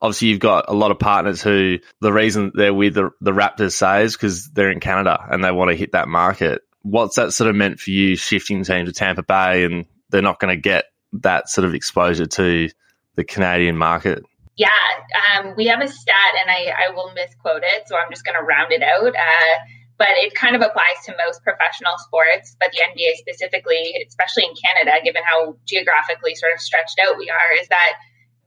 obviously, 0.00 0.28
you've 0.28 0.40
got 0.40 0.66
a 0.68 0.74
lot 0.74 0.90
of 0.90 0.98
partners 0.98 1.42
who 1.42 1.78
the 2.00 2.12
reason 2.12 2.52
they're 2.54 2.74
with 2.74 2.94
the, 2.94 3.10
the 3.20 3.32
Raptors 3.32 3.72
say 3.72 4.04
is 4.04 4.14
because 4.14 4.50
they're 4.50 4.70
in 4.70 4.80
Canada 4.80 5.18
and 5.30 5.42
they 5.42 5.50
want 5.50 5.70
to 5.70 5.76
hit 5.76 5.92
that 5.92 6.08
market. 6.08 6.62
What's 6.82 7.16
that 7.16 7.32
sort 7.32 7.48
of 7.48 7.56
meant 7.56 7.80
for 7.80 7.90
you 7.90 8.16
shifting 8.16 8.58
the 8.58 8.64
team 8.64 8.86
to 8.86 8.92
Tampa 8.92 9.22
Bay 9.22 9.64
and 9.64 9.86
they're 10.10 10.20
not 10.20 10.40
going 10.40 10.54
to 10.54 10.60
get 10.60 10.86
that 11.14 11.48
sort 11.48 11.64
of 11.64 11.74
exposure 11.74 12.26
to 12.26 12.68
the 13.14 13.24
Canadian 13.24 13.78
market? 13.78 14.24
Yeah, 14.56 14.68
um, 15.32 15.54
we 15.56 15.66
have 15.66 15.80
a 15.80 15.88
stat, 15.88 16.32
and 16.40 16.50
I, 16.50 16.88
I 16.88 16.94
will 16.94 17.12
misquote 17.14 17.64
it, 17.64 17.88
so 17.88 17.96
I'm 17.96 18.10
just 18.10 18.24
going 18.24 18.36
to 18.36 18.44
round 18.44 18.72
it 18.72 18.82
out. 18.82 19.16
Uh, 19.16 19.54
but 19.96 20.18
it 20.18 20.34
kind 20.34 20.56
of 20.56 20.62
applies 20.62 20.98
to 21.06 21.14
most 21.16 21.42
professional 21.44 21.96
sports, 21.96 22.56
but 22.58 22.72
the 22.72 22.82
NBA 22.84 23.16
specifically, 23.16 23.94
especially 24.02 24.44
in 24.44 24.54
Canada, 24.58 24.98
given 25.04 25.22
how 25.24 25.56
geographically 25.64 26.34
sort 26.34 26.52
of 26.52 26.60
stretched 26.60 26.98
out 27.00 27.16
we 27.16 27.30
are, 27.30 27.52
is 27.60 27.68
that 27.68 27.96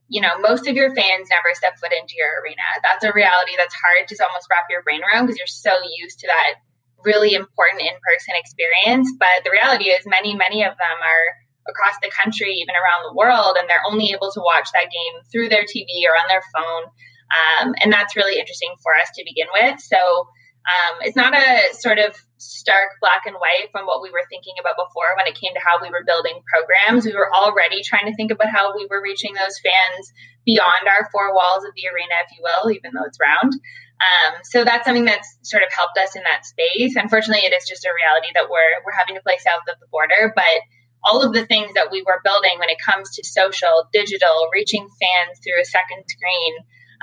you 0.07 0.21
know 0.21 0.37
most 0.37 0.67
of 0.67 0.75
your 0.75 0.93
fans 0.93 1.31
never 1.33 1.55
step 1.55 1.79
foot 1.79 1.93
into 1.93 2.13
your 2.17 2.43
arena. 2.43 2.65
That's 2.83 3.07
a 3.07 3.13
reality 3.15 3.57
that's 3.57 3.73
hard 3.73 4.05
to 4.05 4.15
almost 4.27 4.45
wrap 4.51 4.69
your 4.69 4.83
brain 4.83 5.01
around 5.01 5.25
because 5.25 5.39
you're 5.39 5.49
so 5.49 5.73
used 5.97 6.19
to 6.19 6.27
that 6.27 6.61
really 7.01 7.33
important 7.33 7.81
in-person 7.81 8.35
experience. 8.37 9.09
But 9.17 9.41
the 9.45 9.55
reality 9.55 9.89
is, 9.89 10.05
many 10.05 10.35
many 10.35 10.61
of 10.61 10.77
them 10.77 10.97
are 11.01 11.25
across 11.67 11.97
the 12.01 12.11
country, 12.13 12.61
even 12.61 12.75
around 12.75 13.05
the 13.05 13.17
world, 13.17 13.57
and 13.57 13.69
they're 13.69 13.85
only 13.89 14.13
able 14.13 14.31
to 14.31 14.41
watch 14.41 14.69
that 14.73 14.91
game 14.93 15.15
through 15.31 15.49
their 15.49 15.65
TV 15.65 16.05
or 16.05 16.13
on 16.13 16.29
their 16.29 16.45
phone. 16.53 16.85
Um, 17.25 17.73
and 17.81 17.91
that's 17.91 18.15
really 18.15 18.37
interesting 18.39 18.73
for 18.83 18.93
us 18.95 19.09
to 19.15 19.25
begin 19.25 19.47
with. 19.49 19.81
So 19.81 20.29
um, 20.65 20.97
it's 21.01 21.15
not 21.15 21.37
a 21.37 21.73
sort 21.77 21.97
of 22.01 22.17
stark 22.37 22.97
black 23.01 23.25
and 23.25 23.37
white 23.37 23.69
from 23.71 23.85
what 23.85 24.01
we 24.01 24.09
were 24.09 24.25
thinking 24.29 24.57
about 24.57 24.77
before 24.77 25.13
when 25.17 25.29
it 25.29 25.37
came 25.37 25.53
to 25.53 25.61
how 25.61 25.77
we 25.81 25.93
were 25.93 26.05
building 26.05 26.41
programs. 26.49 27.05
We 27.05 27.13
were 27.13 27.29
already 27.29 27.85
trying 27.85 28.09
to 28.09 28.17
think 28.17 28.33
about 28.33 28.49
how 28.49 28.73
we 28.73 28.89
were 28.89 29.01
reaching 29.01 29.33
those 29.33 29.61
fans 29.61 30.09
beyond 30.45 30.89
our 30.89 31.09
four 31.13 31.33
walls 31.33 31.65
of 31.65 31.73
the 31.77 31.85
arena, 31.89 32.17
if 32.25 32.33
you 32.33 32.41
will, 32.41 32.73
even 32.73 32.93
though 32.93 33.05
it's 33.05 33.21
round. 33.21 33.53
Um, 34.01 34.41
so 34.43 34.65
that's 34.65 34.85
something 34.85 35.05
that's 35.05 35.37
sort 35.45 35.63
of 35.63 35.69
helped 35.71 35.97
us 36.01 36.17
in 36.17 36.23
that 36.25 36.45
space. 36.45 36.97
Unfortunately, 36.97 37.45
it 37.45 37.53
is 37.53 37.69
just 37.69 37.85
a 37.85 37.93
reality 37.93 38.33
that 38.33 38.49
we're 38.49 38.81
we're 38.83 38.97
having 38.97 39.15
to 39.15 39.23
play 39.23 39.37
south 39.39 39.69
of 39.69 39.79
the 39.79 39.87
border, 39.87 40.33
but 40.35 40.57
all 41.05 41.21
of 41.21 41.33
the 41.33 41.45
things 41.45 41.73
that 41.75 41.91
we 41.91 42.01
were 42.01 42.21
building 42.23 42.57
when 42.59 42.69
it 42.69 42.77
comes 42.83 43.11
to 43.15 43.23
social, 43.23 43.87
digital, 43.93 44.49
reaching 44.53 44.87
fans 44.99 45.39
through 45.43 45.61
a 45.61 45.65
second 45.65 46.03
screen, 46.09 46.53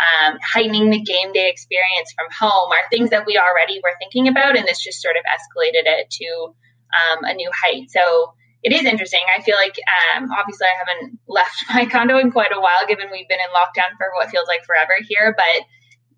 um, 0.02 0.38
heightening 0.42 0.90
the 0.90 1.00
game 1.00 1.32
day 1.32 1.48
experience 1.48 2.12
from 2.16 2.26
home 2.34 2.72
are 2.72 2.88
things 2.90 3.10
that 3.10 3.26
we 3.26 3.38
already 3.38 3.80
were 3.82 3.94
thinking 3.98 4.28
about, 4.28 4.56
and 4.56 4.66
this 4.66 4.82
just 4.82 5.00
sort 5.00 5.16
of 5.16 5.22
escalated 5.24 5.86
it 5.86 6.10
to 6.10 6.54
um, 6.92 7.24
a 7.24 7.34
new 7.34 7.50
height. 7.54 7.90
So 7.90 8.34
it 8.62 8.72
is 8.72 8.84
interesting. 8.84 9.20
I 9.26 9.42
feel 9.42 9.56
like 9.56 9.76
um, 10.16 10.30
obviously 10.30 10.66
I 10.66 10.78
haven't 10.78 11.18
left 11.28 11.56
my 11.70 11.86
condo 11.86 12.18
in 12.18 12.30
quite 12.30 12.52
a 12.52 12.60
while, 12.60 12.86
given 12.88 13.08
we've 13.10 13.28
been 13.28 13.42
in 13.42 13.54
lockdown 13.54 13.96
for 13.96 14.06
what 14.16 14.30
feels 14.30 14.48
like 14.48 14.64
forever 14.64 14.94
here, 15.06 15.34
but 15.36 15.66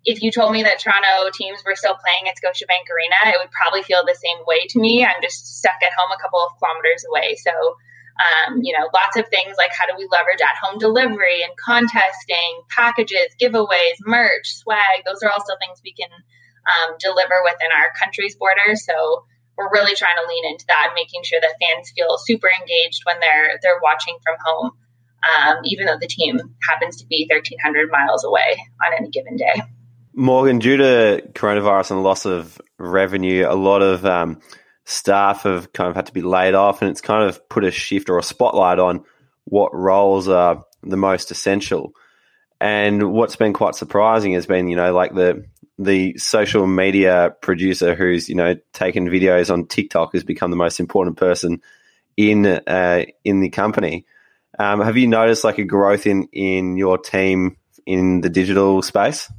if 0.05 0.21
you 0.21 0.31
told 0.31 0.53
me 0.53 0.61
that 0.63 0.79
Toronto 0.79 1.33
teams 1.33 1.65
were 1.65 1.75
still 1.75 1.97
playing 1.97 2.29
at 2.29 2.37
Scotiabank 2.37 2.85
Arena, 2.93 3.33
it 3.33 3.41
would 3.41 3.49
probably 3.49 3.81
feel 3.81 4.05
the 4.05 4.13
same 4.13 4.45
way 4.45 4.69
to 4.69 4.79
me. 4.79 5.03
I'm 5.03 5.21
just 5.21 5.57
stuck 5.57 5.81
at 5.81 5.97
home 5.97 6.13
a 6.13 6.21
couple 6.21 6.45
of 6.45 6.53
kilometers 6.61 7.01
away. 7.09 7.33
So, 7.41 7.51
um, 8.21 8.61
you 8.61 8.77
know, 8.77 8.85
lots 8.93 9.17
of 9.17 9.25
things 9.33 9.57
like 9.57 9.73
how 9.73 9.89
do 9.89 9.97
we 9.97 10.07
leverage 10.13 10.45
at 10.45 10.61
home 10.61 10.77
delivery 10.77 11.41
and 11.41 11.51
contesting, 11.57 12.63
packages, 12.69 13.33
giveaways, 13.41 13.97
merch, 14.05 14.61
swag. 14.61 15.01
Those 15.09 15.25
are 15.25 15.33
all 15.33 15.41
still 15.41 15.57
things 15.57 15.81
we 15.83 15.97
can 15.97 16.13
um, 16.13 16.95
deliver 17.01 17.41
within 17.41 17.73
our 17.73 17.89
country's 17.97 18.37
borders. 18.37 18.85
So, 18.85 19.25
we're 19.57 19.71
really 19.71 19.95
trying 19.95 20.19
to 20.19 20.27
lean 20.27 20.51
into 20.51 20.65
that, 20.67 20.91
making 20.95 21.23
sure 21.23 21.39
that 21.39 21.55
fans 21.63 21.91
feel 21.95 22.19
super 22.19 22.51
engaged 22.51 23.07
when 23.07 23.19
they're 23.21 23.55
they're 23.63 23.79
watching 23.81 24.19
from 24.19 24.35
home, 24.43 24.71
um, 25.23 25.63
even 25.63 25.85
though 25.87 25.97
the 25.97 26.11
team 26.11 26.39
happens 26.67 26.97
to 26.99 27.07
be 27.07 27.25
1,300 27.31 27.89
miles 27.89 28.25
away 28.25 28.59
on 28.85 28.93
any 28.99 29.09
given 29.09 29.37
day. 29.37 29.63
Morgan, 30.17 30.59
due 30.59 30.77
to 30.77 31.29
coronavirus 31.33 31.91
and 31.91 32.03
loss 32.03 32.25
of 32.25 32.61
revenue, 32.79 33.45
a 33.47 33.53
lot 33.53 33.81
of 33.81 34.05
um, 34.05 34.39
staff 34.85 35.43
have 35.43 35.73
kind 35.73 35.89
of 35.89 35.95
had 35.95 36.05
to 36.05 36.13
be 36.13 36.21
laid 36.21 36.53
off, 36.53 36.81
and 36.81 36.89
it's 36.89 37.01
kind 37.01 37.27
of 37.27 37.47
put 37.49 37.65
a 37.65 37.71
shift 37.71 38.09
or 38.09 38.17
a 38.17 38.23
spotlight 38.23 38.79
on 38.79 39.03
what 39.43 39.75
roles 39.75 40.29
are 40.29 40.63
the 40.83 40.95
most 40.95 41.31
essential. 41.31 41.93
And 42.61 43.11
what's 43.11 43.35
been 43.35 43.51
quite 43.51 43.75
surprising 43.75 44.33
has 44.33 44.45
been, 44.45 44.69
you 44.69 44.77
know, 44.77 44.93
like 44.93 45.13
the 45.13 45.45
the 45.77 46.17
social 46.17 46.65
media 46.65 47.35
producer 47.41 47.95
who's 47.95 48.29
you 48.29 48.35
know 48.35 48.55
taken 48.71 49.09
videos 49.09 49.51
on 49.51 49.67
TikTok 49.67 50.13
has 50.13 50.23
become 50.23 50.49
the 50.49 50.55
most 50.55 50.79
important 50.79 51.17
person 51.17 51.61
in 52.15 52.45
uh, 52.45 53.03
in 53.25 53.41
the 53.41 53.49
company. 53.49 54.05
Um, 54.57 54.79
have 54.79 54.95
you 54.95 55.07
noticed 55.07 55.43
like 55.43 55.57
a 55.57 55.65
growth 55.65 56.07
in 56.07 56.29
in 56.31 56.77
your 56.77 56.97
team 56.97 57.57
in 57.85 58.21
the 58.21 58.29
digital 58.29 58.81
space? 58.81 59.29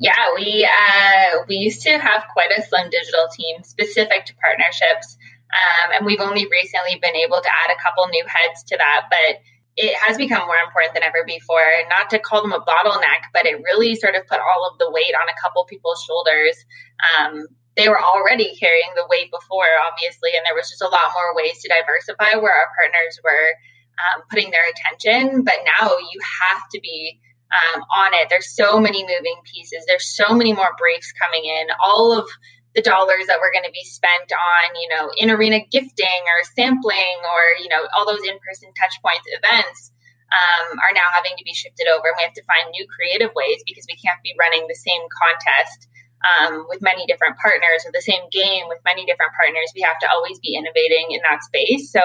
Yeah, 0.00 0.32
we 0.34 0.64
uh, 0.64 1.44
we 1.46 1.56
used 1.56 1.82
to 1.82 1.98
have 1.98 2.24
quite 2.32 2.48
a 2.56 2.62
slim 2.64 2.88
digital 2.88 3.28
team 3.36 3.62
specific 3.62 4.24
to 4.24 4.34
partnerships, 4.40 5.18
um, 5.52 5.92
and 5.92 6.06
we've 6.06 6.24
only 6.24 6.48
recently 6.48 6.96
been 6.96 7.16
able 7.16 7.36
to 7.36 7.52
add 7.52 7.68
a 7.68 7.76
couple 7.76 8.08
new 8.08 8.24
heads 8.24 8.64
to 8.72 8.78
that. 8.78 9.12
But 9.12 9.44
it 9.76 9.92
has 10.00 10.16
become 10.16 10.48
more 10.48 10.56
important 10.64 10.94
than 10.94 11.04
ever 11.04 11.20
before. 11.28 11.68
Not 11.92 12.08
to 12.10 12.18
call 12.18 12.40
them 12.40 12.56
a 12.56 12.64
bottleneck, 12.64 13.28
but 13.36 13.44
it 13.44 13.60
really 13.60 13.94
sort 13.94 14.16
of 14.16 14.26
put 14.26 14.40
all 14.40 14.64
of 14.72 14.78
the 14.80 14.90
weight 14.90 15.12
on 15.12 15.28
a 15.28 15.36
couple 15.36 15.68
people's 15.68 16.02
shoulders. 16.02 16.56
Um, 17.04 17.46
they 17.76 17.88
were 17.88 18.00
already 18.00 18.56
carrying 18.56 18.96
the 18.96 19.06
weight 19.08 19.30
before, 19.30 19.68
obviously, 19.84 20.32
and 20.32 20.48
there 20.48 20.56
was 20.56 20.68
just 20.68 20.80
a 20.80 20.88
lot 20.88 21.12
more 21.12 21.36
ways 21.36 21.60
to 21.60 21.68
diversify 21.68 22.40
where 22.40 22.56
our 22.56 22.72
partners 22.72 23.20
were 23.20 23.52
um, 24.00 24.24
putting 24.32 24.50
their 24.50 24.64
attention. 24.64 25.44
But 25.44 25.60
now 25.78 25.92
you 26.00 26.20
have 26.24 26.64
to 26.72 26.80
be 26.80 27.20
um, 27.50 27.82
on 27.82 28.14
it. 28.14 28.28
There's 28.30 28.54
so 28.54 28.78
many 28.78 29.02
moving 29.02 29.42
pieces. 29.44 29.84
There's 29.86 30.06
so 30.16 30.34
many 30.34 30.52
more 30.52 30.74
briefs 30.78 31.12
coming 31.12 31.44
in. 31.44 31.66
All 31.82 32.16
of 32.16 32.28
the 32.74 32.82
dollars 32.82 33.26
that 33.26 33.42
were 33.42 33.50
going 33.50 33.66
to 33.66 33.74
be 33.74 33.82
spent 33.82 34.30
on, 34.30 34.64
you 34.78 34.88
know, 34.94 35.10
in 35.18 35.30
arena 35.30 35.58
gifting 35.58 36.22
or 36.30 36.38
sampling 36.54 37.18
or, 37.26 37.42
you 37.58 37.68
know, 37.68 37.82
all 37.96 38.06
those 38.06 38.22
in 38.22 38.38
person 38.38 38.70
touch 38.78 38.94
points 39.02 39.26
events 39.26 39.90
um, 40.30 40.78
are 40.78 40.94
now 40.94 41.10
having 41.10 41.34
to 41.34 41.42
be 41.42 41.54
shifted 41.54 41.90
over. 41.90 42.06
And 42.06 42.14
we 42.18 42.22
have 42.22 42.38
to 42.38 42.46
find 42.46 42.70
new 42.70 42.86
creative 42.86 43.34
ways 43.34 43.58
because 43.66 43.86
we 43.90 43.98
can't 43.98 44.22
be 44.22 44.38
running 44.38 44.70
the 44.70 44.78
same 44.78 45.02
contest 45.10 45.90
um, 46.22 46.70
with 46.70 46.78
many 46.78 47.06
different 47.10 47.42
partners 47.42 47.82
or 47.82 47.90
the 47.90 48.06
same 48.06 48.22
game 48.30 48.70
with 48.70 48.78
many 48.86 49.02
different 49.02 49.34
partners. 49.34 49.74
We 49.74 49.82
have 49.82 49.98
to 50.06 50.08
always 50.10 50.38
be 50.38 50.54
innovating 50.54 51.10
in 51.10 51.20
that 51.26 51.42
space. 51.42 51.90
So 51.90 52.02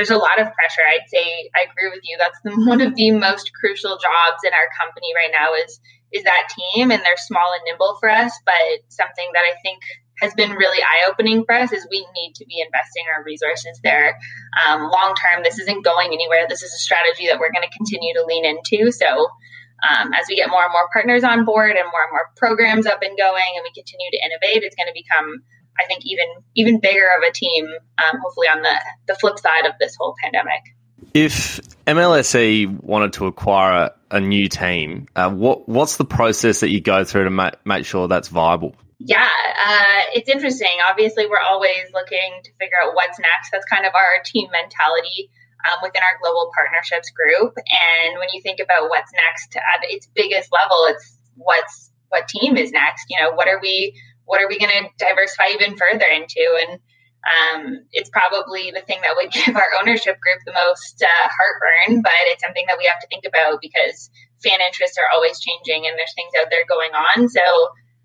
there's 0.00 0.08
a 0.08 0.16
lot 0.16 0.40
of 0.40 0.48
pressure. 0.56 0.80
I'd 0.80 1.04
say 1.12 1.52
I 1.52 1.68
agree 1.68 1.92
with 1.92 2.00
you. 2.08 2.16
That's 2.16 2.40
the, 2.40 2.56
one 2.64 2.80
of 2.80 2.96
the 2.96 3.10
most 3.12 3.52
crucial 3.52 4.00
jobs 4.00 4.40
in 4.48 4.52
our 4.56 4.72
company 4.80 5.12
right 5.12 5.28
now 5.28 5.52
is 5.52 5.78
is 6.10 6.24
that 6.24 6.48
team 6.48 6.90
and 6.90 7.04
they're 7.04 7.20
small 7.20 7.52
and 7.54 7.62
nimble 7.66 7.96
for 8.00 8.10
us 8.10 8.34
but 8.44 8.82
something 8.88 9.30
that 9.32 9.46
i 9.46 9.54
think 9.62 9.78
has 10.18 10.34
been 10.34 10.50
really 10.58 10.82
eye-opening 10.82 11.44
for 11.46 11.54
us 11.54 11.70
is 11.70 11.86
we 11.88 12.04
need 12.18 12.34
to 12.34 12.44
be 12.46 12.58
investing 12.58 13.04
our 13.14 13.22
resources 13.22 13.78
there 13.84 14.18
um, 14.66 14.90
long 14.90 15.14
term 15.14 15.44
this 15.44 15.60
isn't 15.60 15.84
going 15.84 16.10
anywhere 16.10 16.46
this 16.48 16.64
is 16.64 16.74
a 16.74 16.82
strategy 16.82 17.28
that 17.28 17.38
we're 17.38 17.52
going 17.52 17.62
to 17.62 17.76
continue 17.76 18.12
to 18.12 18.24
lean 18.26 18.44
into 18.44 18.90
so 18.90 19.30
um, 19.86 20.10
as 20.12 20.26
we 20.28 20.34
get 20.34 20.50
more 20.50 20.66
and 20.66 20.72
more 20.72 20.90
partners 20.92 21.22
on 21.22 21.44
board 21.44 21.78
and 21.78 21.86
more 21.94 22.02
and 22.02 22.10
more 22.10 22.26
programs 22.36 22.86
up 22.86 23.02
and 23.02 23.16
going 23.16 23.54
and 23.54 23.62
we 23.62 23.70
continue 23.70 24.10
to 24.10 24.18
innovate 24.18 24.66
it's 24.66 24.74
going 24.74 24.90
to 24.90 24.98
become 24.98 25.46
i 25.78 25.86
think 25.86 26.02
even 26.04 26.26
even 26.56 26.80
bigger 26.80 27.06
of 27.18 27.22
a 27.28 27.32
team 27.32 27.66
um, 27.66 28.20
hopefully 28.22 28.48
on 28.48 28.62
the 28.62 28.80
the 29.06 29.14
flip 29.14 29.38
side 29.38 29.66
of 29.66 29.72
this 29.78 29.94
whole 29.98 30.14
pandemic 30.22 30.62
if 31.14 31.60
MLSE 31.86 32.82
wanted 32.82 33.14
to 33.14 33.26
acquire 33.26 33.90
a, 34.10 34.16
a 34.16 34.20
new 34.20 34.48
team, 34.48 35.06
uh, 35.16 35.30
what 35.30 35.68
what's 35.68 35.96
the 35.96 36.04
process 36.04 36.60
that 36.60 36.70
you 36.70 36.80
go 36.80 37.04
through 37.04 37.24
to 37.24 37.30
ma- 37.30 37.50
make 37.64 37.84
sure 37.84 38.08
that's 38.08 38.28
viable? 38.28 38.76
Yeah, 38.98 39.24
uh, 39.26 40.02
it's 40.14 40.28
interesting. 40.28 40.76
Obviously, 40.88 41.26
we're 41.26 41.40
always 41.40 41.88
looking 41.94 42.40
to 42.44 42.50
figure 42.60 42.76
out 42.84 42.94
what's 42.94 43.18
next. 43.18 43.50
That's 43.50 43.64
kind 43.64 43.86
of 43.86 43.94
our 43.94 44.22
team 44.24 44.48
mentality 44.52 45.30
um, 45.64 45.80
within 45.82 46.02
our 46.02 46.18
global 46.22 46.52
partnerships 46.54 47.10
group. 47.10 47.56
And 47.56 48.18
when 48.18 48.28
you 48.32 48.42
think 48.42 48.60
about 48.60 48.90
what's 48.90 49.10
next 49.12 49.56
at 49.56 49.88
its 49.88 50.06
biggest 50.14 50.52
level, 50.52 50.86
it's 50.88 51.18
what's 51.36 51.90
what 52.10 52.28
team 52.28 52.56
is 52.56 52.72
next. 52.72 53.06
You 53.08 53.20
know, 53.20 53.32
what 53.32 53.48
are 53.48 53.60
we 53.60 53.98
what 54.30 54.38
are 54.38 54.46
we 54.46 54.62
going 54.62 54.70
to 54.70 54.86
diversify 54.94 55.58
even 55.58 55.74
further 55.74 56.06
into? 56.06 56.38
And 56.38 56.78
um, 57.26 57.82
it's 57.90 58.14
probably 58.14 58.70
the 58.70 58.86
thing 58.86 59.02
that 59.02 59.18
would 59.18 59.32
give 59.34 59.58
our 59.58 59.74
ownership 59.82 60.22
group 60.22 60.38
the 60.46 60.54
most 60.54 61.02
uh, 61.02 61.26
heartburn, 61.26 62.00
but 62.06 62.14
it's 62.30 62.46
something 62.46 62.64
that 62.70 62.78
we 62.78 62.86
have 62.86 63.02
to 63.02 63.10
think 63.10 63.26
about 63.26 63.58
because 63.58 64.06
fan 64.38 64.62
interests 64.62 64.96
are 65.02 65.10
always 65.10 65.42
changing 65.42 65.82
and 65.82 65.98
there's 65.98 66.14
things 66.14 66.30
out 66.38 66.46
there 66.46 66.62
going 66.70 66.94
on. 66.94 67.26
So, 67.26 67.42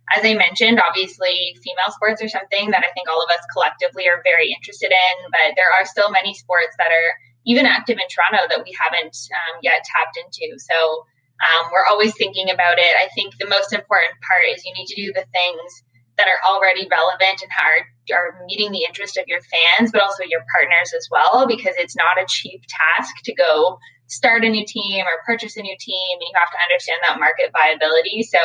as 0.10 0.26
I 0.26 0.34
mentioned, 0.34 0.82
obviously, 0.82 1.54
female 1.62 1.94
sports 1.94 2.22
are 2.26 2.30
something 2.30 2.74
that 2.74 2.82
I 2.82 2.90
think 2.94 3.06
all 3.06 3.22
of 3.22 3.30
us 3.30 3.46
collectively 3.54 4.10
are 4.10 4.22
very 4.26 4.50
interested 4.50 4.90
in, 4.90 5.16
but 5.30 5.54
there 5.58 5.70
are 5.70 5.86
still 5.86 6.10
many 6.10 6.34
sports 6.34 6.74
that 6.78 6.90
are 6.90 7.10
even 7.46 7.66
active 7.70 8.02
in 8.02 8.10
Toronto 8.10 8.50
that 8.50 8.66
we 8.66 8.74
haven't 8.74 9.14
um, 9.34 9.62
yet 9.62 9.86
tapped 9.86 10.18
into. 10.18 10.58
So, 10.58 11.06
um, 11.38 11.70
we're 11.70 11.86
always 11.86 12.18
thinking 12.18 12.50
about 12.50 12.82
it. 12.82 12.94
I 12.98 13.10
think 13.14 13.38
the 13.38 13.50
most 13.50 13.74
important 13.74 14.18
part 14.26 14.50
is 14.50 14.66
you 14.66 14.74
need 14.74 14.90
to 14.90 14.98
do 14.98 15.14
the 15.14 15.26
things 15.30 15.84
that 16.18 16.28
are 16.28 16.42
already 16.48 16.88
relevant 16.90 17.44
and 17.44 17.52
are, 17.60 17.82
are 18.16 18.46
meeting 18.48 18.72
the 18.72 18.86
interest 18.88 19.18
of 19.18 19.28
your 19.28 19.42
fans, 19.42 19.92
but 19.92 20.02
also 20.02 20.24
your 20.24 20.44
partners 20.56 20.94
as 20.96 21.08
well, 21.12 21.46
because 21.48 21.76
it's 21.78 21.96
not 21.96 22.22
a 22.22 22.26
cheap 22.28 22.64
task 22.70 23.14
to 23.26 23.34
go 23.36 23.78
start 24.08 24.46
a 24.46 24.50
new 24.50 24.66
team 24.66 25.04
or 25.04 25.26
purchase 25.26 25.58
a 25.58 25.62
new 25.62 25.76
team. 25.80 26.16
And 26.20 26.28
you 26.28 26.36
have 26.40 26.52
to 26.52 26.64
understand 26.64 27.02
that 27.04 27.20
market 27.20 27.52
viability. 27.52 28.24
So 28.24 28.40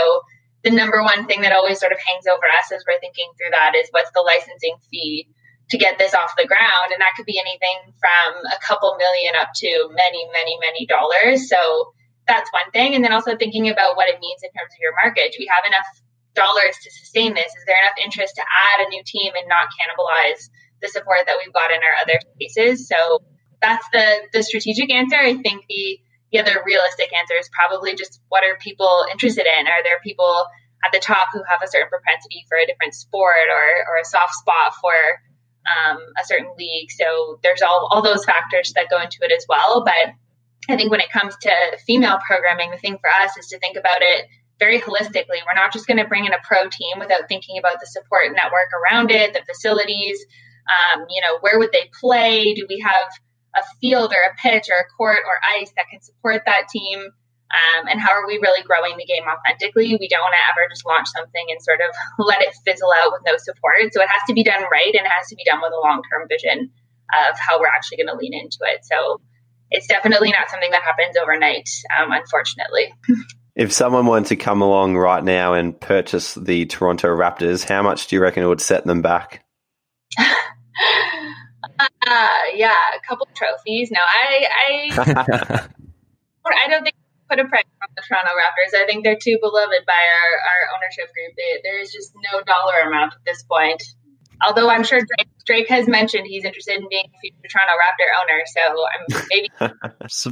the 0.65 0.71
number 0.71 1.03
one 1.03 1.27
thing 1.27 1.41
that 1.43 1.53
always 1.53 1.79
sort 1.79 1.93
of 1.93 1.99
hangs 2.03 2.27
over 2.27 2.45
us 2.59 2.73
as 2.73 2.85
we're 2.89 3.01
thinking 3.01 3.31
through 3.39 3.55
that 3.55 3.73
is 3.77 3.89
what's 3.93 4.11
the 4.13 4.27
licensing 4.27 4.77
fee 4.91 5.29
to 5.71 5.79
get 5.79 5.97
this 5.97 6.13
off 6.13 6.35
the 6.37 6.51
ground? 6.51 6.91
And 6.93 7.01
that 7.01 7.15
could 7.17 7.27
be 7.27 7.39
anything 7.39 7.95
from 8.03 8.45
a 8.51 8.59
couple 8.61 8.97
million 8.99 9.39
up 9.39 9.55
to 9.63 9.71
many, 9.95 10.27
many, 10.35 10.59
many 10.59 10.85
dollars. 10.87 11.49
So 11.49 11.95
that's 12.27 12.51
one 12.53 12.71
thing. 12.73 12.95
And 12.95 13.05
then 13.05 13.13
also 13.13 13.37
thinking 13.37 13.71
about 13.71 13.97
what 13.97 14.09
it 14.09 14.21
means 14.21 14.43
in 14.43 14.51
terms 14.51 14.75
of 14.75 14.81
your 14.83 14.93
market. 15.03 15.33
Do 15.33 15.39
we 15.39 15.49
have 15.49 15.65
enough 15.65 15.87
dollars 16.35 16.77
to 16.83 16.91
sustain 16.91 17.35
this? 17.35 17.51
Is 17.51 17.65
there 17.67 17.77
enough 17.83 17.99
interest 18.03 18.37
to 18.37 18.43
add 18.43 18.87
a 18.87 18.89
new 18.89 19.03
team 19.05 19.33
and 19.35 19.49
not 19.49 19.69
cannibalize 19.75 20.49
the 20.81 20.89
support 20.89 21.27
that 21.27 21.37
we've 21.43 21.53
got 21.53 21.71
in 21.71 21.81
our 21.83 21.97
other 22.03 22.19
spaces? 22.35 22.89
So 22.89 23.23
that's 23.61 23.87
the 23.93 24.29
the 24.33 24.43
strategic 24.43 24.93
answer. 24.93 25.17
I 25.17 25.37
think 25.37 25.65
the 25.69 26.01
the 26.33 26.39
other 26.39 26.63
realistic 26.65 27.11
answer 27.13 27.35
is 27.35 27.51
probably 27.51 27.95
just 27.95 28.21
what 28.29 28.45
are 28.45 28.57
people 28.61 29.07
interested 29.11 29.47
in? 29.47 29.67
Are 29.67 29.83
there 29.83 29.99
people 30.03 30.47
at 30.85 30.93
the 30.93 31.01
top 31.01 31.29
who 31.33 31.43
have 31.49 31.61
a 31.63 31.69
certain 31.69 31.89
propensity 31.89 32.47
for 32.49 32.57
a 32.57 32.67
different 32.67 32.95
sport 32.95 33.51
or, 33.51 33.65
or 33.93 34.01
a 34.01 34.05
soft 34.05 34.33
spot 34.35 34.73
for 34.81 34.95
um, 35.67 35.99
a 36.17 36.25
certain 36.25 36.55
league? 36.57 36.91
So 36.91 37.39
there's 37.43 37.63
all, 37.63 37.89
all 37.91 38.03
those 38.03 38.25
factors 38.25 38.73
that 38.77 38.89
go 38.89 39.01
into 39.01 39.19
it 39.23 39.33
as 39.33 39.45
well. 39.49 39.85
But 39.85 40.15
I 40.69 40.77
think 40.77 40.91
when 40.91 41.01
it 41.01 41.11
comes 41.11 41.37
to 41.43 41.53
female 41.87 42.19
programming, 42.25 42.71
the 42.71 42.79
thing 42.79 42.99
for 43.01 43.11
us 43.11 43.37
is 43.37 43.49
to 43.49 43.59
think 43.59 43.77
about 43.77 44.01
it 44.01 44.27
very 44.61 44.79
holistically. 44.79 45.41
We're 45.43 45.57
not 45.57 45.73
just 45.73 45.89
going 45.89 45.99
to 45.99 46.07
bring 46.07 46.27
in 46.27 46.33
a 46.33 46.39
pro 46.45 46.69
team 46.69 47.01
without 47.01 47.27
thinking 47.29 47.59
about 47.59 47.81
the 47.81 47.87
support 47.87 48.31
network 48.31 48.69
around 48.77 49.11
it, 49.11 49.33
the 49.33 49.43
facilities. 49.49 50.21
Um, 50.69 51.07
you 51.09 51.21
know, 51.23 51.39
where 51.41 51.59
would 51.59 51.73
they 51.73 51.91
play? 51.99 52.55
Do 52.55 52.67
we 52.69 52.79
have 52.79 53.09
a 53.57 53.63
field 53.81 54.13
or 54.13 54.23
a 54.31 54.37
pitch 54.37 54.69
or 54.71 54.79
a 54.79 54.89
court 54.97 55.25
or 55.27 55.41
ice 55.59 55.73
that 55.75 55.89
can 55.91 56.01
support 56.01 56.43
that 56.47 56.69
team? 56.69 57.11
Um, 57.51 57.89
and 57.91 57.99
how 57.99 58.13
are 58.13 58.29
we 58.29 58.39
really 58.39 58.63
growing 58.63 58.95
the 58.95 59.09
game 59.09 59.27
authentically? 59.27 59.99
We 59.99 60.07
don't 60.07 60.23
want 60.23 60.39
to 60.39 60.47
ever 60.55 60.71
just 60.71 60.87
launch 60.87 61.09
something 61.11 61.47
and 61.51 61.59
sort 61.59 61.81
of 61.83 61.91
let 62.25 62.43
it 62.43 62.55
fizzle 62.63 62.93
out 62.95 63.11
with 63.11 63.27
no 63.27 63.35
support. 63.43 63.91
So 63.91 64.03
it 64.03 64.13
has 64.13 64.23
to 64.29 64.35
be 64.35 64.45
done 64.45 64.63
right 64.71 64.95
and 64.95 65.03
it 65.03 65.11
has 65.11 65.27
to 65.35 65.37
be 65.37 65.43
done 65.43 65.59
with 65.59 65.75
a 65.75 65.83
long 65.83 66.03
term 66.07 66.29
vision 66.31 66.71
of 67.27 67.35
how 67.41 67.59
we're 67.59 67.73
actually 67.73 67.99
going 67.99 68.13
to 68.15 68.21
lean 68.21 68.35
into 68.35 68.63
it. 68.71 68.87
So 68.87 69.19
it's 69.71 69.89
definitely 69.89 70.31
not 70.31 70.51
something 70.51 70.71
that 70.71 70.83
happens 70.83 71.17
overnight, 71.17 71.69
um, 71.91 72.13
unfortunately. 72.13 72.95
If 73.57 73.73
someone 73.73 74.07
wanted 74.07 74.29
to 74.29 74.37
come 74.37 74.63
along 74.63 74.97
right 74.97 75.23
now 75.23 75.55
and 75.55 75.79
purchase 75.79 76.35
the 76.35 76.67
Toronto 76.67 77.09
Raptors, 77.09 77.65
how 77.65 77.83
much 77.83 78.07
do 78.07 78.17
you 78.17 78.23
reckon 78.23 78.43
it 78.43 78.47
would 78.47 78.61
set 78.61 78.87
them 78.87 79.03
back? 79.03 79.45
uh, 80.19 80.25
yeah, 82.55 82.75
a 82.97 83.07
couple 83.07 83.29
trophies. 83.35 83.91
No, 83.91 84.01
I, 84.01 84.47
I, 84.69 85.69
I 86.47 86.69
don't 86.69 86.85
think 86.85 86.95
put 87.31 87.39
a 87.39 87.47
price 87.47 87.65
on 87.81 87.89
the 87.95 88.03
Toronto 88.03 88.31
Raptors. 88.35 88.75
I 88.75 88.87
think 88.87 89.05
they're 89.05 89.19
too 89.21 89.39
beloved 89.41 89.87
by 89.87 89.93
our, 89.95 90.31
our 90.51 90.63
ownership 90.75 91.15
group. 91.15 91.33
They, 91.37 91.61
there 91.63 91.81
is 91.81 91.93
just 91.93 92.13
no 92.33 92.43
dollar 92.43 92.89
amount 92.89 93.15
at 93.15 93.25
this 93.25 93.45
point. 93.45 93.83
Although 94.43 94.69
I'm 94.69 94.83
sure 94.83 94.99
Drake, 94.99 95.29
Drake, 95.47 95.69
has 95.69 95.87
mentioned 95.87 96.27
he's 96.27 96.45
interested 96.45 96.79
in 96.79 96.89
being 96.89 97.05
a 97.07 97.19
future 97.21 97.49
Toronto 97.49 97.75
Raptor 97.79 98.09
owner, 98.21 98.43
so 98.47 98.61
I'm 98.89 99.23
maybe 99.31 99.49
so, 100.09 100.31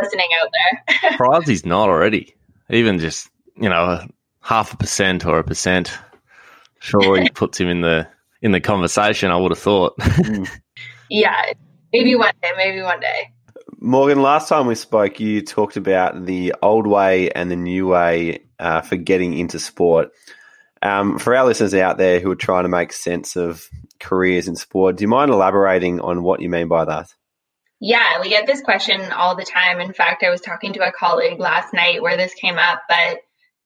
listening 0.00 0.28
out 0.42 0.50
there. 0.52 1.10
Surprised 1.12 1.48
he's 1.48 1.66
not 1.66 1.88
already. 1.88 2.34
Even 2.70 2.98
just, 2.98 3.30
you 3.56 3.68
know, 3.68 4.06
half 4.40 4.72
a 4.72 4.76
percent 4.76 5.26
or 5.26 5.38
a 5.38 5.44
percent. 5.44 5.96
Sure, 6.80 7.20
he 7.20 7.28
puts 7.34 7.58
him 7.58 7.68
in 7.68 7.80
the 7.80 8.08
in 8.42 8.52
the 8.52 8.60
conversation. 8.60 9.30
I 9.30 9.36
would 9.36 9.52
have 9.52 9.58
thought. 9.58 9.98
yeah, 11.10 11.52
maybe 11.92 12.14
one 12.14 12.32
day. 12.42 12.50
Maybe 12.56 12.82
one 12.82 13.00
day. 13.00 13.32
Morgan, 13.78 14.22
last 14.22 14.48
time 14.48 14.66
we 14.66 14.74
spoke, 14.74 15.20
you 15.20 15.42
talked 15.42 15.76
about 15.76 16.24
the 16.24 16.54
old 16.62 16.86
way 16.86 17.30
and 17.30 17.50
the 17.50 17.56
new 17.56 17.86
way 17.88 18.40
uh, 18.58 18.80
for 18.80 18.96
getting 18.96 19.36
into 19.36 19.58
sport. 19.58 20.10
Um, 20.82 21.18
for 21.18 21.34
our 21.34 21.44
listeners 21.44 21.74
out 21.74 21.98
there 21.98 22.20
who 22.20 22.30
are 22.30 22.36
trying 22.36 22.64
to 22.64 22.68
make 22.68 22.92
sense 22.92 23.36
of 23.36 23.68
careers 23.98 24.48
in 24.48 24.56
sport, 24.56 24.96
do 24.96 25.02
you 25.02 25.08
mind 25.08 25.30
elaborating 25.30 26.00
on 26.00 26.22
what 26.22 26.40
you 26.40 26.48
mean 26.48 26.68
by 26.68 26.84
that? 26.84 27.12
Yeah, 27.80 28.20
we 28.20 28.30
get 28.30 28.46
this 28.46 28.62
question 28.62 29.12
all 29.12 29.36
the 29.36 29.44
time. 29.44 29.80
In 29.80 29.92
fact, 29.92 30.22
I 30.22 30.30
was 30.30 30.40
talking 30.40 30.72
to 30.74 30.86
a 30.86 30.92
colleague 30.92 31.38
last 31.38 31.74
night 31.74 32.02
where 32.02 32.16
this 32.16 32.32
came 32.34 32.56
up, 32.56 32.82
but 32.88 33.18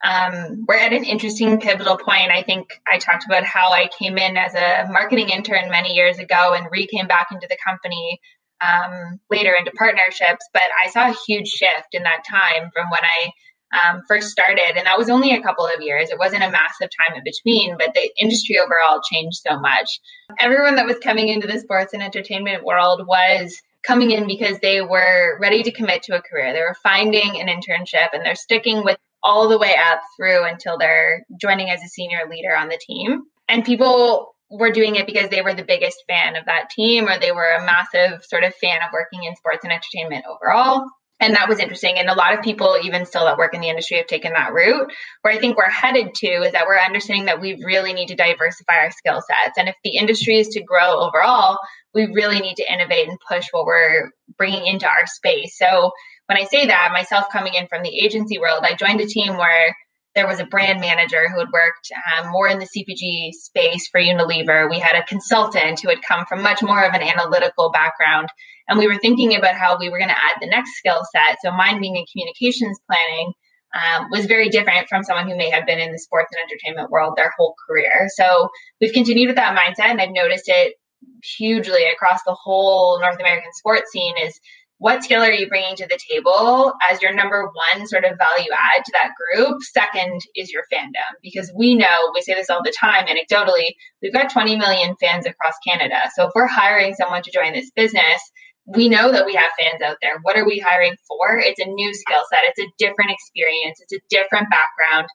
um, 0.02 0.64
we're 0.66 0.78
at 0.78 0.92
an 0.92 1.04
interesting 1.04 1.60
pivotal 1.60 1.96
point. 1.96 2.30
I 2.30 2.42
think 2.42 2.80
I 2.90 2.98
talked 2.98 3.26
about 3.26 3.44
how 3.44 3.70
I 3.70 3.88
came 3.98 4.18
in 4.18 4.36
as 4.36 4.54
a 4.54 4.90
marketing 4.90 5.28
intern 5.28 5.70
many 5.70 5.92
years 5.92 6.18
ago 6.18 6.54
and 6.54 6.66
re 6.70 6.86
came 6.86 7.06
back 7.06 7.28
into 7.30 7.46
the 7.48 7.58
company 7.64 8.20
um, 8.60 9.20
later 9.30 9.54
into 9.56 9.70
partnerships. 9.72 10.48
But 10.52 10.62
I 10.84 10.90
saw 10.90 11.10
a 11.10 11.16
huge 11.26 11.48
shift 11.48 11.88
in 11.92 12.02
that 12.02 12.24
time 12.28 12.70
from 12.74 12.90
when 12.90 13.02
I 13.04 13.30
um, 13.72 14.02
first 14.08 14.30
started. 14.30 14.76
And 14.76 14.86
that 14.86 14.98
was 14.98 15.10
only 15.10 15.34
a 15.34 15.42
couple 15.42 15.66
of 15.66 15.80
years. 15.80 16.10
It 16.10 16.18
wasn't 16.18 16.42
a 16.42 16.50
massive 16.50 16.88
time 16.90 17.16
in 17.16 17.22
between, 17.22 17.76
but 17.78 17.94
the 17.94 18.10
industry 18.18 18.58
overall 18.58 19.00
changed 19.12 19.38
so 19.46 19.60
much. 19.60 20.00
Everyone 20.38 20.76
that 20.76 20.86
was 20.86 20.98
coming 20.98 21.28
into 21.28 21.46
the 21.46 21.60
sports 21.60 21.92
and 21.92 22.02
entertainment 22.02 22.64
world 22.64 23.06
was 23.06 23.60
coming 23.82 24.10
in 24.10 24.26
because 24.26 24.58
they 24.60 24.80
were 24.80 25.38
ready 25.40 25.62
to 25.62 25.72
commit 25.72 26.02
to 26.04 26.16
a 26.16 26.22
career. 26.22 26.52
They 26.52 26.60
were 26.60 26.76
finding 26.82 27.40
an 27.40 27.48
internship 27.48 28.08
and 28.12 28.24
they're 28.24 28.34
sticking 28.34 28.84
with 28.84 28.98
all 29.22 29.48
the 29.48 29.58
way 29.58 29.74
up 29.74 30.00
through 30.16 30.44
until 30.44 30.78
they're 30.78 31.24
joining 31.40 31.70
as 31.70 31.82
a 31.82 31.88
senior 31.88 32.20
leader 32.30 32.54
on 32.56 32.68
the 32.68 32.80
team. 32.80 33.22
And 33.48 33.64
people 33.64 34.34
were 34.50 34.72
doing 34.72 34.96
it 34.96 35.06
because 35.06 35.30
they 35.30 35.42
were 35.42 35.54
the 35.54 35.64
biggest 35.64 36.02
fan 36.08 36.36
of 36.36 36.44
that 36.46 36.70
team 36.70 37.06
or 37.06 37.18
they 37.18 37.32
were 37.32 37.50
a 37.56 37.64
massive 37.64 38.24
sort 38.24 38.44
of 38.44 38.54
fan 38.56 38.80
of 38.82 38.92
working 38.92 39.24
in 39.24 39.36
sports 39.36 39.64
and 39.64 39.72
entertainment 39.72 40.24
overall. 40.28 40.86
And 41.20 41.34
that 41.34 41.48
was 41.48 41.58
interesting. 41.58 41.98
And 41.98 42.08
a 42.08 42.14
lot 42.14 42.32
of 42.32 42.42
people, 42.42 42.78
even 42.82 43.04
still 43.04 43.26
that 43.26 43.36
work 43.36 43.54
in 43.54 43.60
the 43.60 43.68
industry, 43.68 43.98
have 43.98 44.06
taken 44.06 44.32
that 44.32 44.54
route. 44.54 44.90
Where 45.20 45.34
I 45.34 45.38
think 45.38 45.56
we're 45.56 45.68
headed 45.68 46.14
to 46.14 46.26
is 46.26 46.52
that 46.52 46.66
we're 46.66 46.78
understanding 46.78 47.26
that 47.26 47.40
we 47.40 47.62
really 47.62 47.92
need 47.92 48.08
to 48.08 48.16
diversify 48.16 48.76
our 48.76 48.90
skill 48.90 49.20
sets. 49.20 49.58
And 49.58 49.68
if 49.68 49.76
the 49.84 49.96
industry 49.96 50.38
is 50.38 50.48
to 50.48 50.62
grow 50.62 50.98
overall, 51.00 51.58
we 51.92 52.06
really 52.06 52.40
need 52.40 52.56
to 52.56 52.72
innovate 52.72 53.08
and 53.08 53.18
push 53.28 53.48
what 53.50 53.66
we're 53.66 54.10
bringing 54.38 54.66
into 54.66 54.86
our 54.86 55.06
space. 55.06 55.58
So 55.58 55.92
when 56.26 56.38
I 56.38 56.44
say 56.44 56.66
that, 56.68 56.92
myself 56.92 57.26
coming 57.30 57.54
in 57.54 57.66
from 57.68 57.82
the 57.82 57.98
agency 57.98 58.38
world, 58.38 58.64
I 58.64 58.74
joined 58.74 59.00
a 59.00 59.06
team 59.06 59.36
where 59.36 59.76
there 60.14 60.26
was 60.26 60.40
a 60.40 60.44
brand 60.44 60.80
manager 60.80 61.28
who 61.28 61.38
had 61.38 61.48
worked 61.52 61.90
um, 62.18 62.30
more 62.30 62.48
in 62.48 62.58
the 62.58 62.66
CPG 62.66 63.32
space 63.32 63.88
for 63.88 64.00
Unilever. 64.00 64.68
We 64.68 64.78
had 64.78 64.96
a 64.96 65.06
consultant 65.06 65.80
who 65.80 65.88
had 65.88 66.02
come 66.02 66.26
from 66.26 66.42
much 66.42 66.62
more 66.62 66.82
of 66.82 66.94
an 66.94 67.02
analytical 67.02 67.70
background. 67.70 68.28
And 68.68 68.78
we 68.78 68.88
were 68.88 68.98
thinking 68.98 69.36
about 69.36 69.54
how 69.54 69.78
we 69.78 69.88
were 69.88 69.98
going 69.98 70.10
to 70.10 70.18
add 70.18 70.40
the 70.40 70.48
next 70.48 70.72
skill 70.76 71.02
set. 71.12 71.38
So, 71.42 71.50
mine 71.50 71.80
being 71.80 71.96
in 71.96 72.04
communications 72.12 72.78
planning 72.88 73.32
um, 73.74 74.08
was 74.10 74.26
very 74.26 74.48
different 74.48 74.88
from 74.88 75.04
someone 75.04 75.28
who 75.28 75.36
may 75.36 75.50
have 75.50 75.66
been 75.66 75.78
in 75.78 75.92
the 75.92 75.98
sports 75.98 76.30
and 76.32 76.40
entertainment 76.42 76.90
world 76.90 77.14
their 77.16 77.32
whole 77.36 77.54
career. 77.68 78.08
So, 78.14 78.48
we've 78.80 78.92
continued 78.92 79.28
with 79.28 79.36
that 79.36 79.56
mindset, 79.56 79.90
and 79.90 80.00
I've 80.00 80.10
noticed 80.10 80.48
it 80.48 80.74
hugely 81.22 81.84
across 81.84 82.20
the 82.24 82.34
whole 82.34 83.00
North 83.00 83.18
American 83.18 83.52
sports 83.54 83.90
scene 83.92 84.14
is 84.22 84.38
what 84.80 85.04
skill 85.04 85.22
are 85.22 85.30
you 85.30 85.46
bringing 85.46 85.76
to 85.76 85.86
the 85.86 85.98
table 86.10 86.72
as 86.90 87.02
your 87.02 87.12
number 87.12 87.44
one 87.44 87.86
sort 87.86 88.06
of 88.06 88.16
value 88.16 88.50
add 88.50 88.82
to 88.82 88.92
that 88.92 89.12
group? 89.14 89.62
Second 89.62 90.22
is 90.34 90.50
your 90.50 90.62
fandom, 90.72 91.20
because 91.22 91.52
we 91.54 91.74
know, 91.74 92.10
we 92.14 92.22
say 92.22 92.32
this 92.32 92.48
all 92.48 92.62
the 92.64 92.72
time 92.72 93.04
anecdotally, 93.04 93.74
we've 94.00 94.14
got 94.14 94.32
20 94.32 94.56
million 94.56 94.96
fans 94.98 95.26
across 95.26 95.52
Canada. 95.68 95.96
So 96.14 96.28
if 96.28 96.32
we're 96.34 96.46
hiring 96.46 96.94
someone 96.94 97.22
to 97.22 97.30
join 97.30 97.52
this 97.52 97.70
business, 97.76 98.22
we 98.66 98.88
know 98.88 99.12
that 99.12 99.26
we 99.26 99.34
have 99.34 99.52
fans 99.58 99.82
out 99.82 99.98
there. 100.00 100.18
What 100.22 100.38
are 100.38 100.46
we 100.46 100.58
hiring 100.58 100.96
for? 101.06 101.36
It's 101.36 101.60
a 101.60 101.66
new 101.66 101.92
skill 101.92 102.22
set, 102.30 102.44
it's 102.44 102.60
a 102.60 102.72
different 102.78 103.10
experience, 103.10 103.82
it's 103.82 103.92
a 103.92 104.00
different 104.08 104.48
background. 104.48 105.08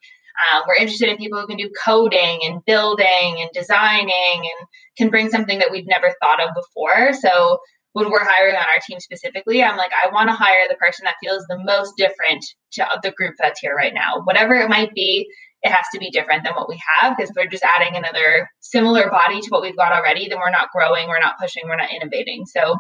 Um, 0.54 0.62
we're 0.68 0.76
interested 0.76 1.10
in 1.10 1.18
people 1.18 1.42
who 1.42 1.48
can 1.48 1.58
do 1.58 1.72
coding 1.84 2.42
and 2.44 2.64
building 2.66 3.38
and 3.40 3.50
designing 3.52 4.10
and 4.12 4.68
can 4.96 5.10
bring 5.10 5.30
something 5.30 5.58
that 5.58 5.72
we've 5.72 5.88
never 5.88 6.14
thought 6.22 6.44
of 6.44 6.50
before. 6.54 7.14
So 7.14 7.60
when 7.96 8.12
we're 8.12 8.26
hiring 8.26 8.58
on 8.58 8.62
our 8.62 8.82
team 8.86 9.00
specifically, 9.00 9.64
I'm 9.64 9.78
like, 9.78 9.92
I 9.94 10.12
want 10.12 10.28
to 10.28 10.36
hire 10.36 10.68
the 10.68 10.76
person 10.76 11.06
that 11.06 11.16
feels 11.24 11.46
the 11.48 11.58
most 11.64 11.94
different 11.96 12.44
to 12.74 12.86
the 13.02 13.12
group 13.12 13.36
that's 13.40 13.62
here 13.62 13.74
right 13.74 13.94
now. 13.94 14.20
Whatever 14.26 14.56
it 14.56 14.68
might 14.68 14.94
be, 14.94 15.26
it 15.64 15.72
has 15.72 15.86
to 15.94 16.00
be 16.00 16.10
different 16.10 16.44
than 16.44 16.56
what 16.56 16.68
we 16.68 16.78
have 17.00 17.16
because 17.16 17.32
we're 17.34 17.48
just 17.48 17.64
adding 17.64 17.96
another 17.96 18.50
similar 18.60 19.10
body 19.10 19.40
to 19.40 19.48
what 19.48 19.62
we've 19.62 19.78
got 19.78 19.94
already, 19.94 20.28
then 20.28 20.40
we're 20.40 20.50
not 20.50 20.72
growing, 20.76 21.08
we're 21.08 21.22
not 21.22 21.40
pushing, 21.40 21.64
we're 21.70 21.78
not 21.78 21.90
innovating. 21.90 22.46
So 22.46 22.76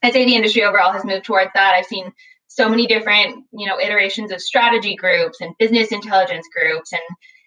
I'd 0.00 0.12
say 0.12 0.26
the 0.26 0.36
industry 0.36 0.62
overall 0.62 0.92
has 0.92 1.04
moved 1.04 1.24
towards 1.24 1.50
that. 1.56 1.74
I've 1.74 1.86
seen 1.86 2.12
so 2.46 2.68
many 2.68 2.86
different, 2.86 3.44
you 3.52 3.66
know, 3.66 3.80
iterations 3.80 4.30
of 4.30 4.40
strategy 4.40 4.94
groups 4.94 5.40
and 5.40 5.56
business 5.58 5.90
intelligence 5.90 6.46
groups 6.56 6.92
and 6.92 7.02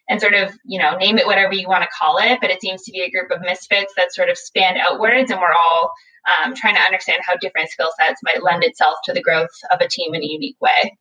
and 0.07 0.21
sort 0.21 0.33
of, 0.33 0.53
you 0.63 0.79
know, 0.79 0.97
name 0.97 1.17
it 1.17 1.25
whatever 1.25 1.53
you 1.53 1.67
want 1.67 1.83
to 1.83 1.89
call 1.89 2.17
it, 2.17 2.39
but 2.41 2.51
it 2.51 2.61
seems 2.61 2.83
to 2.83 2.91
be 2.91 3.01
a 3.01 3.09
group 3.09 3.31
of 3.31 3.41
misfits 3.41 3.93
that 3.97 4.13
sort 4.13 4.29
of 4.29 4.37
span 4.37 4.77
outwards 4.77 5.31
and 5.31 5.39
we're 5.39 5.47
all 5.47 5.91
um, 6.27 6.53
trying 6.55 6.75
to 6.75 6.81
understand 6.81 7.21
how 7.25 7.35
different 7.35 7.69
skill 7.69 7.89
sets 7.99 8.21
might 8.23 8.43
lend 8.43 8.63
itself 8.63 8.95
to 9.05 9.13
the 9.13 9.21
growth 9.21 9.49
of 9.71 9.79
a 9.81 9.87
team 9.87 10.13
in 10.13 10.21
a 10.21 10.27
unique 10.27 10.57
way. 10.61 10.97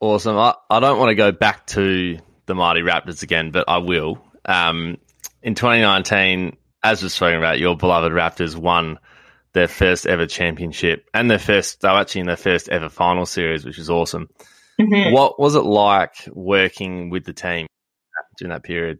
Awesome. 0.00 0.36
I, 0.36 0.54
I 0.70 0.80
don't 0.80 0.98
want 0.98 1.10
to 1.10 1.14
go 1.14 1.32
back 1.32 1.66
to 1.68 2.18
the 2.46 2.54
Mighty 2.54 2.80
Raptors 2.80 3.22
again, 3.22 3.50
but 3.50 3.68
I 3.68 3.78
will. 3.78 4.22
Um, 4.44 4.98
in 5.42 5.54
2019, 5.54 6.56
as 6.82 7.02
we're 7.02 7.08
spoken 7.08 7.38
about, 7.38 7.58
your 7.58 7.76
beloved 7.76 8.12
Raptors 8.12 8.56
won 8.56 8.98
their 9.52 9.68
first 9.68 10.06
ever 10.06 10.26
championship 10.26 11.08
and 11.12 11.30
their 11.30 11.38
first, 11.38 11.80
they 11.80 11.88
were 11.88 11.94
actually 11.94 12.20
in 12.22 12.26
their 12.26 12.36
first 12.36 12.68
ever 12.68 12.88
final 12.88 13.26
series, 13.26 13.64
which 13.64 13.78
is 13.78 13.90
awesome. 13.90 14.28
Mm-hmm. 14.80 15.12
What 15.12 15.40
was 15.40 15.56
it 15.56 15.64
like 15.64 16.14
working 16.32 17.10
with 17.10 17.24
the 17.24 17.32
team 17.32 17.66
during 18.38 18.50
that 18.50 18.62
period? 18.62 18.98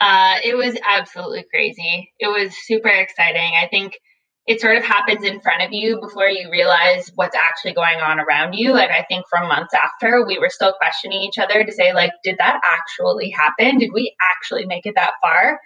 Uh, 0.00 0.36
it 0.44 0.56
was 0.56 0.76
absolutely 0.86 1.44
crazy. 1.50 2.12
It 2.18 2.28
was 2.28 2.54
super 2.56 2.88
exciting. 2.88 3.52
I 3.60 3.68
think 3.68 3.98
it 4.46 4.60
sort 4.60 4.78
of 4.78 4.84
happens 4.84 5.24
in 5.24 5.40
front 5.40 5.62
of 5.62 5.72
you 5.72 6.00
before 6.00 6.28
you 6.28 6.50
realize 6.50 7.10
what's 7.14 7.36
actually 7.36 7.74
going 7.74 8.00
on 8.00 8.18
around 8.18 8.54
you. 8.54 8.72
Like 8.72 8.90
I 8.90 9.04
think 9.08 9.26
from 9.28 9.48
months 9.48 9.74
after, 9.74 10.24
we 10.26 10.38
were 10.38 10.48
still 10.48 10.72
questioning 10.72 11.20
each 11.20 11.38
other 11.38 11.64
to 11.64 11.72
say, 11.72 11.92
like, 11.92 12.12
did 12.24 12.36
that 12.38 12.58
actually 12.72 13.30
happen? 13.30 13.78
Did 13.78 13.90
we 13.92 14.14
actually 14.34 14.64
make 14.64 14.86
it 14.86 14.94
that 14.94 15.12
far? 15.20 15.60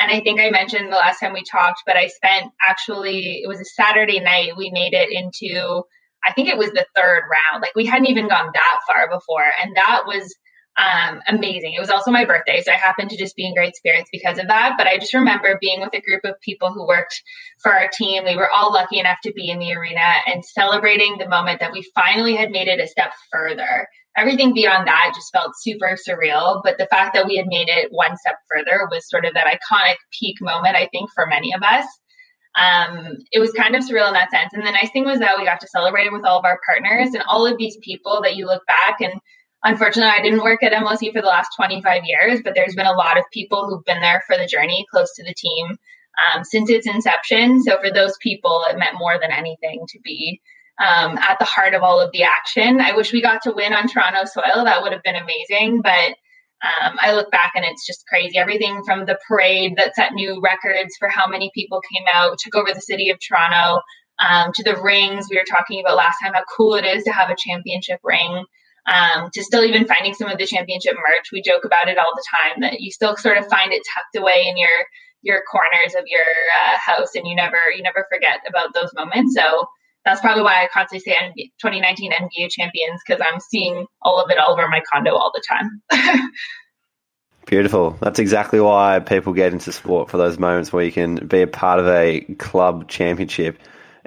And 0.00 0.12
I 0.12 0.20
think 0.20 0.40
I 0.40 0.50
mentioned 0.50 0.92
the 0.92 0.96
last 0.96 1.20
time 1.20 1.32
we 1.32 1.42
talked, 1.42 1.82
but 1.86 1.96
I 1.96 2.08
spent 2.08 2.52
actually, 2.66 3.40
it 3.42 3.48
was 3.48 3.60
a 3.60 3.64
Saturday 3.64 4.20
night. 4.20 4.56
We 4.56 4.70
made 4.70 4.92
it 4.92 5.08
into, 5.10 5.82
I 6.22 6.32
think 6.34 6.48
it 6.48 6.58
was 6.58 6.70
the 6.70 6.86
third 6.94 7.22
round. 7.22 7.62
Like 7.62 7.74
we 7.74 7.86
hadn't 7.86 8.10
even 8.10 8.28
gone 8.28 8.50
that 8.52 8.80
far 8.86 9.08
before. 9.08 9.46
And 9.62 9.74
that 9.76 10.02
was 10.06 10.36
um, 10.78 11.20
amazing. 11.26 11.74
It 11.74 11.80
was 11.80 11.90
also 11.90 12.12
my 12.12 12.24
birthday, 12.24 12.62
so 12.62 12.70
I 12.70 12.76
happened 12.76 13.10
to 13.10 13.16
just 13.16 13.34
be 13.34 13.44
in 13.44 13.54
great 13.54 13.74
spirits 13.74 14.08
because 14.12 14.38
of 14.38 14.46
that. 14.46 14.74
But 14.78 14.86
I 14.86 14.98
just 14.98 15.12
remember 15.12 15.58
being 15.60 15.80
with 15.80 15.92
a 15.92 16.00
group 16.00 16.24
of 16.24 16.40
people 16.40 16.72
who 16.72 16.86
worked 16.86 17.20
for 17.60 17.72
our 17.72 17.88
team. 17.88 18.24
We 18.24 18.36
were 18.36 18.48
all 18.48 18.72
lucky 18.72 19.00
enough 19.00 19.18
to 19.24 19.32
be 19.32 19.50
in 19.50 19.58
the 19.58 19.74
arena 19.74 20.06
and 20.26 20.44
celebrating 20.44 21.16
the 21.18 21.28
moment 21.28 21.58
that 21.60 21.72
we 21.72 21.82
finally 21.96 22.36
had 22.36 22.50
made 22.50 22.68
it 22.68 22.80
a 22.80 22.86
step 22.86 23.12
further. 23.32 23.88
Everything 24.16 24.54
beyond 24.54 24.86
that 24.86 25.12
just 25.16 25.32
felt 25.32 25.52
super 25.58 25.96
surreal. 26.08 26.60
But 26.62 26.78
the 26.78 26.86
fact 26.86 27.14
that 27.14 27.26
we 27.26 27.36
had 27.36 27.46
made 27.48 27.68
it 27.68 27.88
one 27.90 28.16
step 28.16 28.36
further 28.48 28.86
was 28.88 29.08
sort 29.08 29.24
of 29.24 29.34
that 29.34 29.46
iconic 29.46 29.96
peak 30.18 30.36
moment, 30.40 30.76
I 30.76 30.88
think, 30.92 31.10
for 31.12 31.26
many 31.26 31.52
of 31.54 31.62
us. 31.62 31.86
Um, 32.56 33.18
it 33.32 33.40
was 33.40 33.52
kind 33.52 33.74
of 33.74 33.82
surreal 33.82 34.08
in 34.08 34.14
that 34.14 34.30
sense. 34.30 34.52
And 34.52 34.64
the 34.64 34.70
nice 34.70 34.90
thing 34.92 35.04
was 35.04 35.18
that 35.18 35.38
we 35.38 35.44
got 35.44 35.60
to 35.60 35.68
celebrate 35.68 36.06
it 36.06 36.12
with 36.12 36.24
all 36.24 36.38
of 36.38 36.44
our 36.44 36.60
partners 36.66 37.14
and 37.14 37.22
all 37.28 37.46
of 37.46 37.58
these 37.58 37.76
people 37.82 38.20
that 38.22 38.36
you 38.36 38.46
look 38.46 38.64
back 38.66 39.00
and 39.00 39.20
unfortunately, 39.64 40.12
I 40.12 40.22
didn't 40.22 40.42
work 40.42 40.62
at 40.62 40.72
MLSE 40.72 41.12
for 41.12 41.20
the 41.20 41.28
last 41.28 41.50
25 41.56 42.02
years, 42.04 42.40
but 42.42 42.54
there's 42.54 42.74
been 42.74 42.86
a 42.86 42.92
lot 42.92 43.18
of 43.18 43.24
people 43.32 43.66
who've 43.66 43.84
been 43.84 44.00
there 44.00 44.22
for 44.26 44.36
the 44.36 44.46
journey, 44.46 44.86
close 44.90 45.12
to 45.14 45.24
the 45.24 45.34
team 45.34 45.78
um, 46.34 46.44
since 46.44 46.70
its 46.70 46.86
inception. 46.86 47.62
So 47.62 47.78
for 47.80 47.92
those 47.92 48.16
people, 48.20 48.64
it 48.70 48.78
meant 48.78 48.98
more 48.98 49.18
than 49.20 49.32
anything 49.32 49.84
to 49.88 50.00
be 50.00 50.40
um, 50.80 51.18
at 51.18 51.38
the 51.38 51.44
heart 51.44 51.74
of 51.74 51.82
all 51.82 52.00
of 52.00 52.12
the 52.12 52.22
action. 52.22 52.80
I 52.80 52.94
wish 52.94 53.12
we 53.12 53.22
got 53.22 53.42
to 53.42 53.52
win 53.52 53.72
on 53.72 53.88
Toronto 53.88 54.24
soil. 54.24 54.64
That 54.64 54.82
would 54.82 54.92
have 54.92 55.02
been 55.02 55.16
amazing, 55.16 55.82
but 55.82 56.14
um, 56.60 56.96
I 57.00 57.12
look 57.12 57.30
back 57.30 57.52
and 57.54 57.64
it's 57.64 57.86
just 57.86 58.06
crazy. 58.08 58.38
Everything 58.38 58.82
from 58.84 59.06
the 59.06 59.18
parade 59.28 59.74
that 59.76 59.94
set 59.94 60.12
new 60.12 60.40
records 60.40 60.96
for 60.98 61.08
how 61.08 61.28
many 61.28 61.50
people 61.54 61.80
came 61.80 62.04
out, 62.12 62.38
took 62.38 62.56
over 62.56 62.72
the 62.74 62.80
city 62.80 63.10
of 63.10 63.18
Toronto, 63.20 63.80
um, 64.18 64.52
to 64.54 64.64
the 64.64 64.80
rings. 64.80 65.26
We 65.30 65.36
were 65.36 65.44
talking 65.48 65.80
about 65.80 65.96
last 65.96 66.18
time 66.20 66.34
how 66.34 66.42
cool 66.56 66.74
it 66.74 66.84
is 66.84 67.04
to 67.04 67.12
have 67.12 67.30
a 67.30 67.36
championship 67.36 68.00
ring 68.02 68.44
um, 68.88 69.30
to 69.34 69.44
still 69.44 69.64
even 69.64 69.86
finding 69.86 70.14
some 70.14 70.28
of 70.28 70.38
the 70.38 70.46
championship 70.46 70.96
merch. 70.96 71.28
We 71.32 71.42
joke 71.42 71.64
about 71.64 71.88
it 71.88 71.98
all 71.98 72.12
the 72.14 72.24
time 72.42 72.60
that 72.62 72.80
you 72.80 72.90
still 72.90 73.16
sort 73.16 73.38
of 73.38 73.46
find 73.48 73.72
it 73.72 73.82
tucked 73.94 74.16
away 74.16 74.46
in 74.48 74.56
your 74.56 74.68
your 75.20 75.42
corners 75.50 75.94
of 75.94 76.04
your 76.06 76.20
uh, 76.22 76.78
house, 76.78 77.14
and 77.14 77.26
you 77.26 77.34
never 77.34 77.58
you 77.76 77.82
never 77.82 78.06
forget 78.12 78.40
about 78.48 78.74
those 78.74 78.90
moments. 78.94 79.34
So 79.34 79.66
that's 80.04 80.20
probably 80.20 80.42
why 80.42 80.62
I 80.62 80.68
constantly 80.72 81.00
say 81.00 81.16
2019 81.60 82.12
NBA 82.12 82.50
champions 82.50 83.00
because 83.06 83.20
I'm 83.20 83.40
seeing 83.40 83.86
all 84.00 84.22
of 84.22 84.30
it 84.30 84.38
all 84.38 84.52
over 84.52 84.66
my 84.68 84.80
condo 84.90 85.14
all 85.14 85.32
the 85.34 85.42
time. 85.46 86.30
Beautiful. 87.46 87.96
That's 88.00 88.18
exactly 88.18 88.60
why 88.60 89.00
people 89.00 89.32
get 89.32 89.52
into 89.52 89.72
sport 89.72 90.10
for 90.10 90.18
those 90.18 90.38
moments 90.38 90.72
where 90.72 90.84
you 90.84 90.92
can 90.92 91.26
be 91.26 91.42
a 91.42 91.46
part 91.46 91.80
of 91.80 91.86
a 91.86 92.20
club 92.38 92.88
championship. 92.88 93.58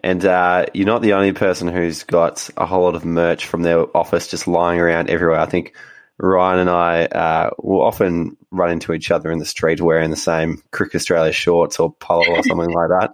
And 0.04 0.26
uh, 0.26 0.66
you're 0.74 0.88
not 0.88 1.02
the 1.02 1.14
only 1.14 1.32
person 1.32 1.68
who's 1.68 2.04
got 2.04 2.50
a 2.58 2.66
whole 2.66 2.84
lot 2.84 2.96
of 2.96 3.06
merch 3.06 3.46
from 3.46 3.62
their 3.62 3.86
office 3.96 4.28
just 4.28 4.48
lying 4.48 4.80
around 4.80 5.10
everywhere. 5.10 5.40
I 5.40 5.46
think 5.46 5.76
Ryan 6.18 6.60
and 6.60 6.70
I 6.70 7.06
uh, 7.06 7.50
will 7.60 7.82
often 7.82 8.38
run 8.52 8.72
into 8.72 8.94
each 8.94 9.12
other 9.12 9.32
in 9.32 9.40
the 9.40 9.46
street 9.46 9.82
wearing 9.82 10.10
the 10.10 10.16
same 10.16 10.62
Cricket 10.72 10.96
Australia 10.96 11.32
shorts 11.32 11.80
or 11.80 11.94
polo 11.94 12.28
or 12.30 12.44
something 12.44 12.72
like 12.72 12.90
that. 12.90 13.12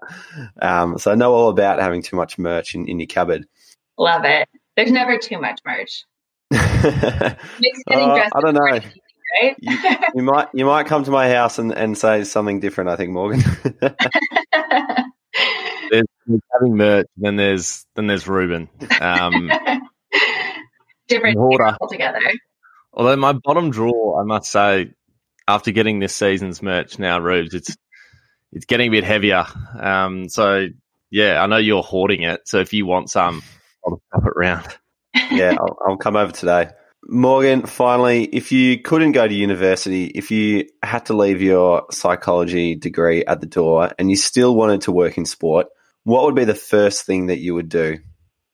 Um, 0.62 0.98
so 0.98 1.12
I 1.12 1.16
know 1.16 1.34
all 1.34 1.50
about 1.50 1.80
having 1.80 2.02
too 2.02 2.16
much 2.16 2.38
merch 2.38 2.76
in, 2.76 2.88
in 2.88 3.00
your 3.00 3.08
cupboard. 3.08 3.46
Love 3.98 4.24
it. 4.26 4.48
There's 4.76 4.92
never 4.92 5.18
too 5.18 5.40
much 5.40 5.60
merch. 5.66 6.06
uh, 6.54 7.36
I 7.90 8.42
don't 8.42 8.54
know 8.54 8.80
right? 9.42 9.56
you, 9.60 9.78
you, 10.16 10.24
might 10.24 10.48
you 10.54 10.66
might 10.66 10.88
come 10.88 11.04
to 11.04 11.12
my 11.12 11.30
house 11.30 11.60
and, 11.60 11.72
and 11.72 11.98
say 11.98 12.24
something 12.24 12.60
different. 12.60 12.90
I 12.90 12.96
think 12.96 13.12
Morgan. 13.12 13.42
there's, 15.92 16.04
there's, 16.26 16.42
having 16.54 16.76
merch, 16.76 17.08
then 17.18 17.36
there's 17.36 17.86
then 17.96 18.08
there's 18.08 18.28
Ruben. 18.28 18.70
Um, 19.02 19.52
different 21.08 21.38
altogether. 21.38 22.20
Although 22.94 23.16
my 23.16 23.34
bottom 23.34 23.70
drawer, 23.72 24.22
I 24.22 24.26
must 24.26 24.52
say, 24.52 24.92
after 25.48 25.72
getting 25.72 26.00
this 26.00 26.16
season's 26.16 26.62
merch 26.62 27.00
now, 27.00 27.20
Rubes, 27.20 27.54
it's 27.54 27.76
it's 28.52 28.66
getting 28.66 28.88
a 28.88 28.92
bit 28.92 29.04
heavier. 29.04 29.46
Um, 29.80 30.30
so 30.30 30.68
yeah, 31.10 31.42
I 31.42 31.48
know 31.48 31.58
you're 31.58 31.84
hoarding 31.84 32.24
it. 32.24 32.42
So 32.48 32.60
if 32.60 32.74
you 32.74 32.86
want 32.86 33.10
some, 33.10 33.44
I'll 33.86 34.02
pop 34.12 34.26
it 34.26 34.34
round. 34.36 34.68
yeah, 35.32 35.56
I'll, 35.60 35.78
I'll 35.86 35.98
come 35.98 36.16
over 36.16 36.32
today. 36.32 36.70
Morgan, 37.10 37.66
finally, 37.66 38.26
if 38.26 38.52
you 38.52 38.80
couldn't 38.80 39.14
go 39.14 39.26
to 39.26 39.34
university, 39.34 40.08
if 40.08 40.30
you 40.30 40.68
had 40.84 41.06
to 41.06 41.14
leave 41.14 41.42
your 41.42 41.86
psychology 41.90 42.76
degree 42.76 43.24
at 43.24 43.40
the 43.40 43.48
door 43.48 43.92
and 43.98 44.10
you 44.10 44.18
still 44.18 44.56
wanted 44.56 44.82
to 44.82 44.92
work 44.92 45.18
in 45.18 45.26
sport, 45.26 45.68
what 46.04 46.26
would 46.26 46.36
be 46.36 46.44
the 46.44 46.54
first 46.54 47.06
thing 47.06 47.28
that 47.28 47.40
you 47.40 47.54
would 47.54 47.70
do? 47.70 48.00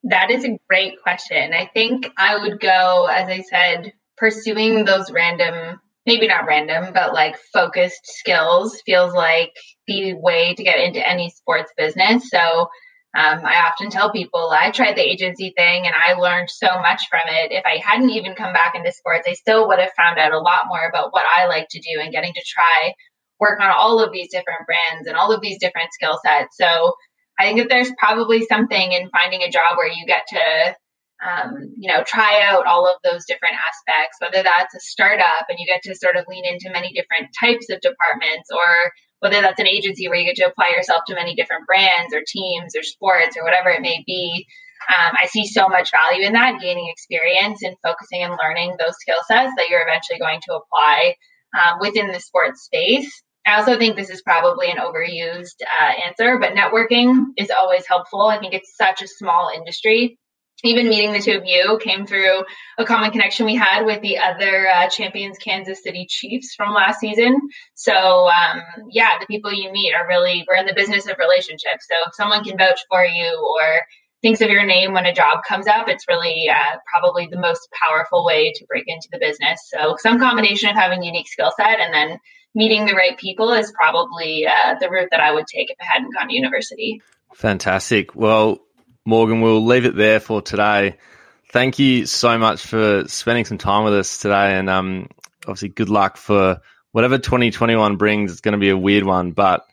That 0.03 0.29
is 0.29 0.45
a 0.45 0.59
great 0.69 1.01
question. 1.01 1.53
I 1.53 1.65
think 1.73 2.11
I 2.15 2.37
would 2.37 2.59
go, 2.59 3.07
as 3.07 3.27
I 3.27 3.41
said, 3.41 3.93
pursuing 4.17 4.85
those 4.85 5.11
random, 5.11 5.79
maybe 6.05 6.27
not 6.27 6.45
random, 6.45 6.93
but 6.93 7.13
like 7.13 7.37
focused 7.53 8.01
skills 8.05 8.79
feels 8.85 9.13
like 9.13 9.55
the 9.87 10.13
way 10.13 10.53
to 10.53 10.63
get 10.63 10.79
into 10.79 11.07
any 11.07 11.31
sports 11.31 11.71
business. 11.75 12.29
So 12.29 12.67
um, 13.15 13.45
I 13.45 13.69
often 13.69 13.91
tell 13.91 14.11
people 14.11 14.49
I 14.49 14.71
tried 14.71 14.97
the 14.97 15.07
agency 15.07 15.53
thing 15.55 15.85
and 15.85 15.93
I 15.93 16.13
learned 16.13 16.49
so 16.49 16.67
much 16.81 17.03
from 17.09 17.21
it. 17.27 17.51
If 17.51 17.63
I 17.63 17.77
hadn't 17.77 18.09
even 18.09 18.33
come 18.33 18.53
back 18.53 18.73
into 18.73 18.91
sports, 18.91 19.27
I 19.29 19.33
still 19.33 19.67
would 19.67 19.77
have 19.77 19.93
found 19.95 20.17
out 20.17 20.33
a 20.33 20.39
lot 20.39 20.65
more 20.67 20.87
about 20.87 21.13
what 21.13 21.25
I 21.37 21.45
like 21.45 21.67
to 21.69 21.79
do 21.79 22.01
and 22.01 22.11
getting 22.11 22.33
to 22.33 22.43
try 22.45 22.93
work 23.39 23.59
on 23.59 23.69
all 23.69 24.01
of 24.01 24.11
these 24.11 24.31
different 24.31 24.65
brands 24.65 25.07
and 25.07 25.15
all 25.15 25.31
of 25.31 25.41
these 25.41 25.59
different 25.59 25.93
skill 25.93 26.17
sets. 26.25 26.57
So 26.57 26.93
I 27.37 27.45
think 27.45 27.59
that 27.59 27.69
there's 27.69 27.91
probably 27.99 28.45
something 28.45 28.91
in 28.91 29.09
finding 29.09 29.43
a 29.43 29.51
job 29.51 29.77
where 29.77 29.91
you 29.91 30.05
get 30.07 30.25
to, 30.29 30.75
um, 31.21 31.75
you 31.77 31.91
know, 31.91 32.03
try 32.03 32.41
out 32.41 32.65
all 32.65 32.87
of 32.87 32.95
those 33.03 33.25
different 33.25 33.55
aspects, 33.61 34.17
whether 34.21 34.41
that's 34.41 34.73
a 34.73 34.79
startup 34.79 35.45
and 35.49 35.59
you 35.59 35.67
get 35.67 35.83
to 35.83 35.93
sort 35.93 36.15
of 36.15 36.25
lean 36.27 36.45
into 36.45 36.73
many 36.73 36.93
different 36.93 37.29
types 37.39 37.69
of 37.69 37.81
departments 37.81 38.49
or 38.51 38.91
whether 39.23 39.41
that's 39.41 39.59
an 39.59 39.67
agency 39.67 40.09
where 40.09 40.17
you 40.17 40.25
get 40.25 40.35
to 40.35 40.49
apply 40.49 40.73
yourself 40.75 41.03
to 41.07 41.15
many 41.15 41.33
different 41.33 41.65
brands 41.65 42.13
or 42.13 42.21
teams 42.27 42.75
or 42.75 42.83
sports 42.83 43.37
or 43.37 43.43
whatever 43.45 43.69
it 43.69 43.81
may 43.81 44.03
be. 44.05 44.45
Um, 44.89 45.13
I 45.17 45.27
see 45.27 45.47
so 45.47 45.69
much 45.69 45.91
value 45.91 46.27
in 46.27 46.33
that, 46.33 46.59
gaining 46.59 46.89
experience 46.89 47.63
and 47.63 47.77
focusing 47.81 48.21
and 48.21 48.37
learning 48.37 48.75
those 48.77 48.95
skill 48.99 49.19
sets 49.25 49.53
that 49.55 49.69
you're 49.69 49.87
eventually 49.87 50.19
going 50.19 50.41
to 50.41 50.59
apply 50.59 51.15
um, 51.57 51.79
within 51.79 52.11
the 52.11 52.19
sports 52.19 52.63
space. 52.63 53.23
I 53.47 53.55
also 53.55 53.77
think 53.77 53.95
this 53.95 54.09
is 54.09 54.21
probably 54.21 54.69
an 54.69 54.77
overused 54.77 55.61
uh, 55.79 55.91
answer, 56.05 56.37
but 56.37 56.53
networking 56.53 57.27
is 57.37 57.49
always 57.49 57.87
helpful. 57.87 58.23
I 58.23 58.39
think 58.39 58.53
it's 58.53 58.75
such 58.75 59.01
a 59.01 59.07
small 59.07 59.49
industry 59.55 60.17
even 60.63 60.87
meeting 60.87 61.11
the 61.11 61.19
two 61.19 61.37
of 61.37 61.45
you 61.45 61.79
came 61.81 62.05
through 62.05 62.43
a 62.77 62.85
common 62.85 63.11
connection 63.11 63.45
we 63.45 63.55
had 63.55 63.83
with 63.83 64.01
the 64.01 64.17
other 64.17 64.67
uh, 64.67 64.89
champions 64.89 65.37
Kansas 65.37 65.83
City 65.83 66.07
Chiefs 66.09 66.55
from 66.55 66.73
last 66.73 66.99
season. 66.99 67.37
So 67.75 67.93
um, 67.93 68.61
yeah, 68.89 69.19
the 69.19 69.25
people 69.25 69.53
you 69.53 69.71
meet 69.71 69.93
are 69.93 70.07
really 70.07 70.45
we're 70.47 70.55
in 70.55 70.65
the 70.65 70.73
business 70.73 71.07
of 71.07 71.17
relationships. 71.19 71.87
So 71.89 71.95
if 72.07 72.15
someone 72.15 72.43
can 72.43 72.57
vouch 72.57 72.79
for 72.89 73.03
you 73.03 73.55
or 73.59 73.81
thinks 74.21 74.39
of 74.39 74.49
your 74.49 74.65
name 74.65 74.93
when 74.93 75.05
a 75.05 75.13
job 75.13 75.39
comes 75.45 75.67
up, 75.67 75.89
it's 75.89 76.07
really 76.07 76.49
uh, 76.49 76.77
probably 76.91 77.27
the 77.29 77.39
most 77.39 77.67
powerful 77.85 78.25
way 78.25 78.53
to 78.53 78.65
break 78.65 78.85
into 78.87 79.09
the 79.11 79.19
business. 79.19 79.69
So 79.69 79.97
some 79.99 80.17
combination 80.17 80.69
of 80.69 80.75
having 80.75 81.03
unique 81.03 81.27
skill 81.27 81.51
set 81.57 81.81
and 81.81 81.93
then 81.93 82.19
meeting 82.55 82.85
the 82.85 82.93
right 82.93 83.17
people 83.17 83.51
is 83.51 83.73
probably 83.73 84.47
uh, 84.47 84.75
the 84.79 84.89
route 84.89 85.09
that 85.11 85.19
I 85.19 85.33
would 85.33 85.47
take 85.47 85.69
if 85.69 85.77
I 85.81 85.85
hadn't 85.91 86.13
gone 86.13 86.29
to 86.29 86.33
university. 86.33 87.01
Fantastic. 87.33 88.15
Well, 88.15 88.61
Morgan, 89.05 89.41
we'll 89.41 89.65
leave 89.65 89.85
it 89.85 89.95
there 89.95 90.19
for 90.19 90.41
today. 90.41 90.97
Thank 91.51 91.77
you 91.77 92.05
so 92.05 92.37
much 92.37 92.65
for 92.65 93.03
spending 93.07 93.45
some 93.45 93.57
time 93.57 93.83
with 93.83 93.93
us 93.93 94.17
today, 94.17 94.57
and 94.57 94.69
um, 94.69 95.09
obviously, 95.43 95.69
good 95.69 95.89
luck 95.89 96.15
for 96.15 96.61
whatever 96.93 97.17
2021 97.17 97.97
brings. 97.97 98.31
It's 98.31 98.41
going 98.41 98.53
to 98.53 98.59
be 98.59 98.69
a 98.69 98.77
weird 98.77 99.03
one, 99.03 99.31
but 99.31 99.65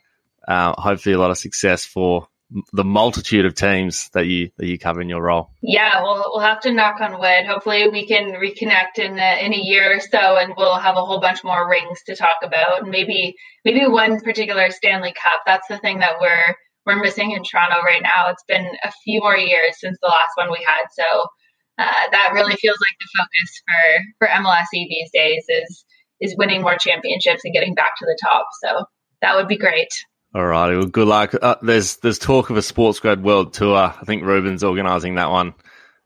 uh, 0.47 0.73
hopefully, 0.79 1.13
a 1.13 1.19
lot 1.19 1.31
of 1.31 1.37
success 1.37 1.85
for 1.85 2.27
the 2.73 2.83
multitude 2.83 3.45
of 3.45 3.55
teams 3.55 4.09
that 4.09 4.27
you 4.27 4.51
that 4.57 4.67
you 4.67 4.77
cover 4.77 5.01
in 5.01 5.07
your 5.07 5.23
role. 5.23 5.51
Yeah, 5.61 6.03
we'll 6.03 6.23
we'll 6.33 6.41
have 6.41 6.59
to 6.61 6.73
knock 6.73 6.99
on 6.99 7.17
wood. 7.17 7.45
Hopefully, 7.45 7.87
we 7.89 8.05
can 8.05 8.33
reconnect 8.33 8.99
in 8.99 9.17
a, 9.17 9.45
in 9.45 9.53
a 9.53 9.57
year 9.57 9.95
or 9.95 10.01
so, 10.01 10.37
and 10.37 10.53
we'll 10.57 10.75
have 10.75 10.97
a 10.97 11.05
whole 11.05 11.21
bunch 11.21 11.43
more 11.43 11.69
rings 11.69 12.01
to 12.07 12.17
talk 12.17 12.43
about. 12.43 12.85
Maybe 12.85 13.35
maybe 13.63 13.87
one 13.87 14.19
particular 14.19 14.69
Stanley 14.71 15.13
Cup. 15.13 15.43
That's 15.45 15.69
the 15.69 15.77
thing 15.77 15.99
that 15.99 16.17
we're 16.19 16.55
we're 16.85 17.01
missing 17.01 17.31
in 17.31 17.43
Toronto 17.43 17.81
right 17.83 18.01
now. 18.01 18.29
It's 18.29 18.43
been 18.47 18.65
a 18.83 18.91
few 19.03 19.21
more 19.21 19.37
years 19.37 19.79
since 19.79 19.97
the 20.01 20.07
last 20.07 20.31
one 20.35 20.51
we 20.51 20.65
had, 20.65 20.85
so 20.91 21.27
uh, 21.77 22.09
that 22.11 22.31
really 22.33 22.55
feels 22.55 22.77
like 22.79 22.97
the 22.99 23.07
focus 23.17 23.61
for 23.67 24.27
for 24.27 24.27
MLSE 24.27 24.87
these 24.87 25.09
days 25.13 25.45
is 25.47 25.85
is 26.19 26.35
winning 26.37 26.61
more 26.61 26.77
championships 26.77 27.41
and 27.43 27.53
getting 27.53 27.73
back 27.73 27.91
to 27.97 28.05
the 28.05 28.17
top. 28.21 28.45
So 28.63 28.85
that 29.21 29.35
would 29.35 29.47
be 29.47 29.57
great. 29.57 29.89
All 30.33 30.45
righty, 30.45 30.77
well, 30.77 30.85
good 30.85 31.07
luck. 31.07 31.33
Uh, 31.41 31.55
there's 31.61 31.97
there's 31.97 32.19
talk 32.19 32.49
of 32.49 32.57
a 32.57 32.61
SportsGrad 32.61 33.21
World 33.21 33.53
Tour. 33.53 33.75
I 33.75 34.05
think 34.05 34.23
Ruben's 34.23 34.63
organising 34.63 35.15
that 35.15 35.29
one 35.29 35.53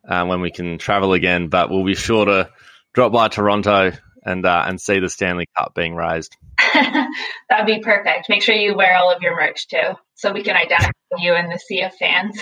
uh, 0.08 0.26
when 0.26 0.42
we 0.42 0.52
can 0.52 0.78
travel 0.78 1.14
again, 1.14 1.50
but 1.50 1.70
we'll 1.70 1.86
be 1.86 1.96
sure 1.96 2.26
to 2.26 2.50
drop 2.94 3.12
by 3.12 3.28
Toronto 3.28 3.92
and 4.24 4.46
uh, 4.46 4.64
and 4.68 4.82
see 4.82 5.00
the 5.00 5.10
Stanley 5.10 5.48
Cup 5.58 5.74
being 5.76 5.96
raised. 5.96 6.36
That'd 7.50 7.66
be 7.66 7.80
perfect. 7.80 8.30
Make 8.30 8.42
sure 8.42 8.56
you 8.56 8.76
wear 8.76 8.96
all 8.98 9.12
of 9.12 9.22
your 9.22 9.36
merch 9.36 9.68
too, 9.68 9.96
so 10.16 10.32
we 10.32 10.44
can 10.44 10.56
identify 10.56 10.92
you 11.18 11.36
in 11.36 11.50
the 11.50 11.60
sea 11.60 11.82
of 11.82 11.94
fans. 11.96 12.40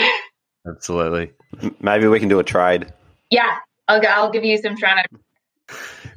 Absolutely. 0.66 1.32
Maybe 1.80 2.06
we 2.06 2.20
can 2.20 2.28
do 2.28 2.38
a 2.38 2.44
trade. 2.44 2.92
Yeah, 3.30 3.56
I'll 3.88 4.00
I'll 4.06 4.30
give 4.30 4.44
you 4.44 4.58
some 4.58 4.76
Toronto. 4.76 5.02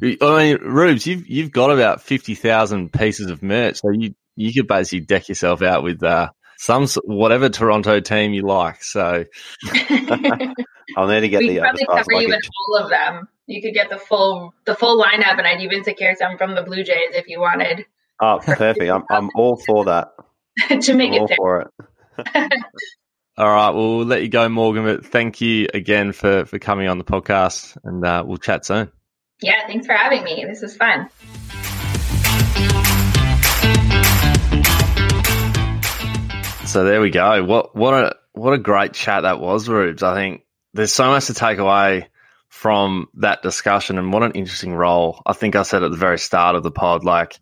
I 0.01 0.15
mean, 0.21 0.57
Rubes, 0.61 1.07
you've 1.07 1.27
you've 1.27 1.51
got 1.51 1.71
about 1.71 2.01
fifty 2.01 2.35
thousand 2.35 2.93
pieces 2.93 3.29
of 3.29 3.41
merch, 3.41 3.77
so 3.77 3.91
you 3.91 4.13
you 4.35 4.53
could 4.53 4.67
basically 4.67 5.01
deck 5.01 5.29
yourself 5.29 5.61
out 5.61 5.83
with 5.83 6.03
uh, 6.03 6.29
some 6.57 6.87
whatever 7.03 7.49
Toronto 7.49 7.99
team 7.99 8.33
you 8.33 8.43
like. 8.43 8.83
So 8.83 9.25
I'll 10.95 11.07
need 11.07 11.21
to 11.21 11.29
get 11.29 11.39
the. 11.39 11.47
we 11.47 11.55
the 11.55 11.85
probably 11.85 11.85
cover 11.85 12.21
you 12.21 12.33
in 12.33 12.39
all 12.69 12.83
of 12.83 12.89
them. 12.89 13.27
You 13.47 13.61
could 13.61 13.73
get 13.73 13.89
the 13.89 13.97
full 13.97 14.53
the 14.65 14.75
full 14.75 15.01
lineup, 15.01 15.37
and 15.37 15.47
I'd 15.47 15.61
even 15.61 15.85
secure 15.85 16.13
some 16.15 16.37
from 16.37 16.53
the 16.53 16.63
Blue 16.63 16.83
Jays 16.83 17.13
if 17.13 17.29
you 17.29 17.39
wanted. 17.39 17.85
Oh, 18.21 18.39
perfect! 18.43 18.81
I'm 18.81 19.05
I'm 19.09 19.29
all 19.35 19.55
for 19.55 19.85
that. 19.85 20.09
to 20.81 20.93
make 20.93 21.13
I'm 21.13 21.15
it 21.15 21.21
all 21.21 21.35
for 21.37 21.61
it. 21.61 21.67
all 23.37 23.47
right, 23.47 23.69
well, 23.69 23.97
we'll 23.97 24.05
let 24.05 24.21
you 24.21 24.27
go, 24.27 24.49
Morgan. 24.49 24.83
But 24.83 25.05
thank 25.05 25.39
you 25.39 25.67
again 25.73 26.11
for 26.11 26.43
for 26.45 26.59
coming 26.59 26.89
on 26.89 26.97
the 26.97 27.05
podcast, 27.05 27.77
and 27.85 28.03
uh, 28.05 28.21
we'll 28.27 28.35
chat 28.35 28.65
soon. 28.65 28.91
Yeah, 29.41 29.65
thanks 29.65 29.85
for 29.85 29.93
having 29.93 30.25
me. 30.25 30.43
This 30.45 30.61
was 30.61 30.75
fun. 30.75 31.09
So 36.65 36.83
there 36.83 36.99
we 36.99 37.11
go. 37.11 37.45
What 37.45 37.73
what 37.73 37.93
a 37.93 38.15
what 38.33 38.51
a 38.51 38.57
great 38.57 38.91
chat 38.91 39.23
that 39.23 39.39
was, 39.39 39.69
Rubes. 39.69 40.03
I 40.03 40.15
think 40.15 40.41
there's 40.73 40.91
so 40.91 41.11
much 41.11 41.27
to 41.27 41.33
take 41.33 41.59
away 41.59 42.09
from 42.57 43.07
that 43.13 43.43
discussion 43.43 43.97
and 43.97 44.11
what 44.11 44.23
an 44.23 44.31
interesting 44.31 44.73
role. 44.73 45.21
I 45.25 45.33
think 45.33 45.55
I 45.55 45.61
said 45.61 45.83
at 45.83 45.91
the 45.91 45.97
very 45.97 46.17
start 46.17 46.55
of 46.55 46.63
the 46.63 46.71
pod, 46.71 47.03
like, 47.03 47.39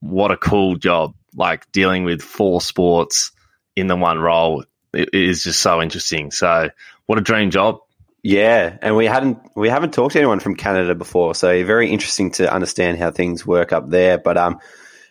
what 0.00 0.30
a 0.30 0.36
cool 0.36 0.76
job. 0.76 1.14
Like 1.34 1.70
dealing 1.70 2.04
with 2.04 2.22
four 2.22 2.62
sports 2.62 3.32
in 3.76 3.86
the 3.86 3.96
one 3.96 4.18
role 4.18 4.64
it 4.96 5.10
is 5.12 5.44
just 5.44 5.60
so 5.60 5.82
interesting. 5.82 6.30
So 6.30 6.70
what 7.04 7.18
a 7.18 7.22
dream 7.22 7.50
job. 7.50 7.80
Yeah, 8.22 8.76
and 8.82 8.96
we 8.96 9.06
hadn't 9.06 9.38
we 9.54 9.68
haven't 9.68 9.92
talked 9.94 10.14
to 10.14 10.18
anyone 10.18 10.40
from 10.40 10.56
Canada 10.56 10.94
before, 10.94 11.34
so 11.34 11.64
very 11.64 11.90
interesting 11.90 12.32
to 12.32 12.52
understand 12.52 12.98
how 12.98 13.10
things 13.10 13.46
work 13.46 13.72
up 13.72 13.88
there. 13.88 14.18
But 14.18 14.36
um, 14.36 14.58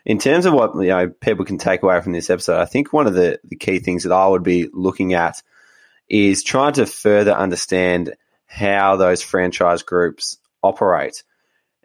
in 0.05 0.17
terms 0.17 0.45
of 0.45 0.53
what 0.53 0.73
you 0.75 0.89
know 0.89 1.07
people 1.07 1.45
can 1.45 1.57
take 1.57 1.83
away 1.83 2.01
from 2.01 2.11
this 2.11 2.29
episode, 2.29 2.59
I 2.59 2.65
think 2.65 2.91
one 2.91 3.07
of 3.07 3.13
the, 3.13 3.39
the 3.45 3.55
key 3.55 3.79
things 3.79 4.03
that 4.03 4.11
I 4.11 4.27
would 4.27 4.43
be 4.43 4.67
looking 4.73 5.13
at 5.13 5.41
is 6.09 6.43
trying 6.43 6.73
to 6.73 6.85
further 6.85 7.31
understand 7.31 8.15
how 8.55 8.95
those 8.95 9.21
franchise 9.21 9.83
groups 9.83 10.37
operate. 10.63 11.23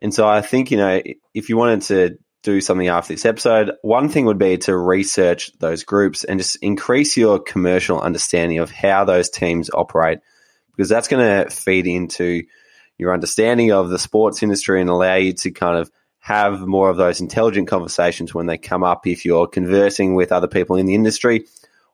And 0.01 0.15
so 0.15 0.27
I 0.27 0.41
think, 0.41 0.71
you 0.71 0.77
know, 0.77 1.03
if 1.35 1.49
you 1.49 1.57
wanted 1.57 1.83
to 1.83 2.19
do 2.43 2.61
something 2.61 2.87
after 2.87 3.13
this 3.13 3.27
episode, 3.27 3.73
one 3.83 4.09
thing 4.09 4.27
would 4.27 4.39
be 4.39 4.57
to 4.59 4.77
research 4.77 5.51
those 5.59 5.83
groups 5.83 6.23
and 6.23 6.39
just 6.39 6.57
increase 6.63 7.17
your 7.17 7.41
commercial 7.41 8.01
understanding 8.01 8.59
of 8.59 8.71
how 8.71 9.05
those 9.05 9.29
teams 9.29 9.69
operate, 9.75 10.21
because 10.71 10.89
that's 10.89 11.09
going 11.09 11.45
to 11.45 11.51
feed 11.51 11.89
into 11.89 12.45
your 12.99 13.13
understanding 13.13 13.73
of 13.73 13.91
the 13.91 13.99
sports 13.99 14.43
industry 14.43 14.81
and 14.81 14.89
allow 14.89 15.17
you 15.17 15.33
to 15.33 15.51
kind 15.51 15.77
of 15.77 15.91
have 16.21 16.61
more 16.61 16.89
of 16.89 16.97
those 16.97 17.21
intelligent 17.21 17.67
conversations 17.67 18.33
when 18.33 18.47
they 18.47 18.59
come 18.59 18.85
up 18.85 19.07
if 19.07 19.25
you're 19.25 19.49
conversing 19.49 20.15
with 20.15 20.33
other 20.33 20.49
people 20.49 20.77
in 20.77 20.87
the 20.87 20.95
industry 20.95 21.47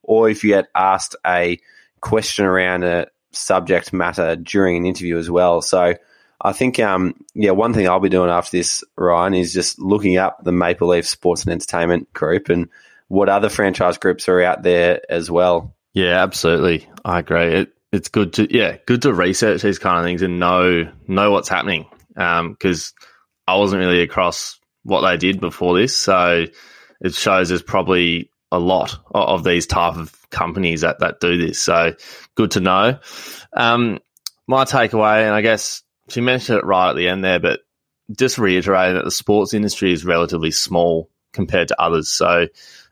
or 0.03 0.29
if 0.29 0.45
you 0.45 0.51
get 0.51 0.67
asked 0.75 1.17
a 1.27 1.59
question 2.01 2.45
around 2.45 2.85
a 2.85 3.07
subject 3.37 3.93
matter 3.93 4.37
during 4.37 4.77
an 4.77 4.87
interview 4.87 5.19
as 5.19 5.31
well. 5.31 5.63
So 5.63 5.95
I 6.41 6.53
think, 6.53 6.79
um, 6.79 7.15
yeah, 7.35 7.53
one 7.53 7.73
thing 7.73 7.89
I'll 7.89 8.01
be 8.01 8.09
doing 8.09 8.31
after 8.31 8.57
this, 8.57 8.85
Ryan, 8.97 9.35
is 9.35 9.53
just 9.53 9.79
looking 9.79 10.17
up 10.17 10.45
the 10.45 10.53
Maple 10.53 10.89
Leaf 10.89 11.07
Sports 11.07 11.43
and 11.43 11.53
Entertainment 11.53 12.13
Group 12.13 12.49
and 12.49 12.69
what 13.09 13.29
other 13.29 13.49
franchise 13.49 13.99
groups 13.99 14.29
are 14.29 14.43
out 14.43 14.63
there 14.63 15.01
as 15.09 15.31
well. 15.31 15.75
Yeah, 15.95 16.23
absolutely. 16.23 16.89
I 17.05 17.21
agree. 17.21 17.55
It, 17.55 17.73
it's 17.93 18.09
good 18.09 18.35
to 18.35 18.55
yeah, 18.55 18.77
good 18.87 19.03
to 19.03 19.15
research 19.15 19.63
these 19.63 19.79
kind 19.79 19.99
of 19.99 20.05
things 20.05 20.23
and 20.23 20.39
know 20.39 20.91
know 21.07 21.31
what's 21.31 21.49
happening. 21.49 21.87
Because 22.09 22.93
um, 22.99 23.09
I 23.47 23.57
wasn't 23.57 23.81
really 23.81 24.03
across 24.03 24.59
what 24.83 25.03
they 25.03 25.17
did 25.17 25.41
before 25.41 25.79
this, 25.79 25.97
so 25.97 26.47
it 27.01 27.15
shows 27.15 27.49
there's 27.49 27.63
probably 27.63 28.31
a 28.53 28.59
lot 28.59 28.99
of 29.13 29.45
these 29.45 29.67
type 29.67 29.97
of 29.97 30.16
companies 30.31 30.83
that 30.83 31.01
that 31.01 31.21
do 31.21 31.37
this. 31.37 31.61
So 31.61 31.95
good 32.35 32.53
to 32.53 32.61
know. 32.61 32.99
Um, 33.53 34.01
my 34.47 34.65
takeaway, 34.65 35.25
and 35.27 35.35
I 35.35 35.41
guess 35.41 35.83
she 36.09 36.21
mentioned 36.21 36.59
it 36.59 36.65
right 36.65 36.91
at 36.91 36.97
the 36.97 37.09
end 37.09 37.25
there, 37.25 37.41
but 37.41 37.61
just 38.17 38.39
reiterating 38.39 38.97
that 38.97 39.05
the 39.05 39.11
sports 39.11 39.55
industry 39.55 39.93
is 39.93 40.05
relatively 40.05 40.51
small 40.51 41.11
compared 41.33 41.69
to 41.69 41.81
others. 41.81 42.09
So 42.09 42.47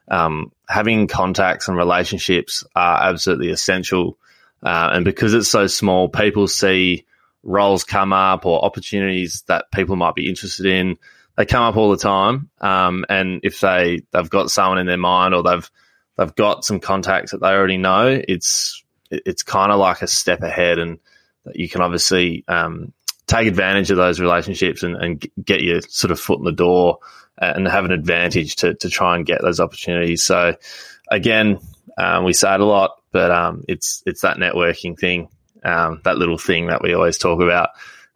um, 0.07 0.51
having 0.67 1.07
contacts 1.07 1.67
and 1.67 1.77
relationships 1.77 2.63
are 2.75 3.03
absolutely 3.03 3.49
essential. 3.49 4.17
Uh, 4.61 4.89
and 4.93 5.05
because 5.05 5.33
it's 5.33 5.47
so 5.47 5.67
small, 5.67 6.09
people 6.09 6.47
see 6.47 7.05
roles 7.43 7.83
come 7.83 8.11
up 8.11 8.45
or 8.45 8.63
opportunities 8.65 9.43
that 9.47 9.71
people 9.71 9.95
might 9.95 10.15
be 10.15 10.27
interested 10.27 10.65
in. 10.65 10.97
They 11.37 11.45
come 11.45 11.63
up 11.63 11.77
all 11.77 11.91
the 11.91 11.97
time. 11.97 12.49
Um, 12.59 13.05
and 13.09 13.41
if 13.43 13.59
they, 13.59 14.01
they've 14.11 14.29
got 14.29 14.51
someone 14.51 14.79
in 14.79 14.87
their 14.87 14.97
mind 14.97 15.33
or 15.33 15.43
they've, 15.43 15.69
they've 16.17 16.35
got 16.35 16.65
some 16.65 16.79
contacts 16.79 17.31
that 17.31 17.41
they 17.41 17.49
already 17.49 17.77
know, 17.77 18.21
it's, 18.27 18.83
it's 19.09 19.43
kind 19.43 19.71
of 19.71 19.79
like 19.79 20.01
a 20.01 20.07
step 20.07 20.41
ahead 20.41 20.79
and 20.79 20.99
you 21.53 21.69
can 21.69 21.81
obviously, 21.81 22.43
um, 22.47 22.91
take 23.27 23.47
advantage 23.47 23.91
of 23.91 23.97
those 23.97 24.19
relationships 24.19 24.83
and, 24.83 24.95
and 24.95 25.25
get 25.43 25.61
your 25.61 25.81
sort 25.81 26.11
of 26.11 26.19
foot 26.19 26.39
in 26.39 26.45
the 26.45 26.51
door 26.51 26.99
and 27.37 27.67
have 27.67 27.85
an 27.85 27.91
advantage 27.91 28.57
to, 28.57 28.73
to 28.75 28.89
try 28.89 29.15
and 29.15 29.25
get 29.25 29.41
those 29.41 29.59
opportunities. 29.59 30.25
So 30.25 30.55
again, 31.09 31.59
um, 31.97 32.23
we 32.23 32.33
say 32.33 32.53
it 32.53 32.59
a 32.59 32.65
lot, 32.65 33.01
but 33.11 33.31
um, 33.31 33.63
it's 33.67 34.03
it's 34.05 34.21
that 34.21 34.37
networking 34.37 34.97
thing, 34.97 35.29
um, 35.63 36.01
that 36.03 36.17
little 36.17 36.37
thing 36.37 36.67
that 36.67 36.81
we 36.81 36.93
always 36.93 37.17
talk 37.17 37.41
about. 37.41 37.69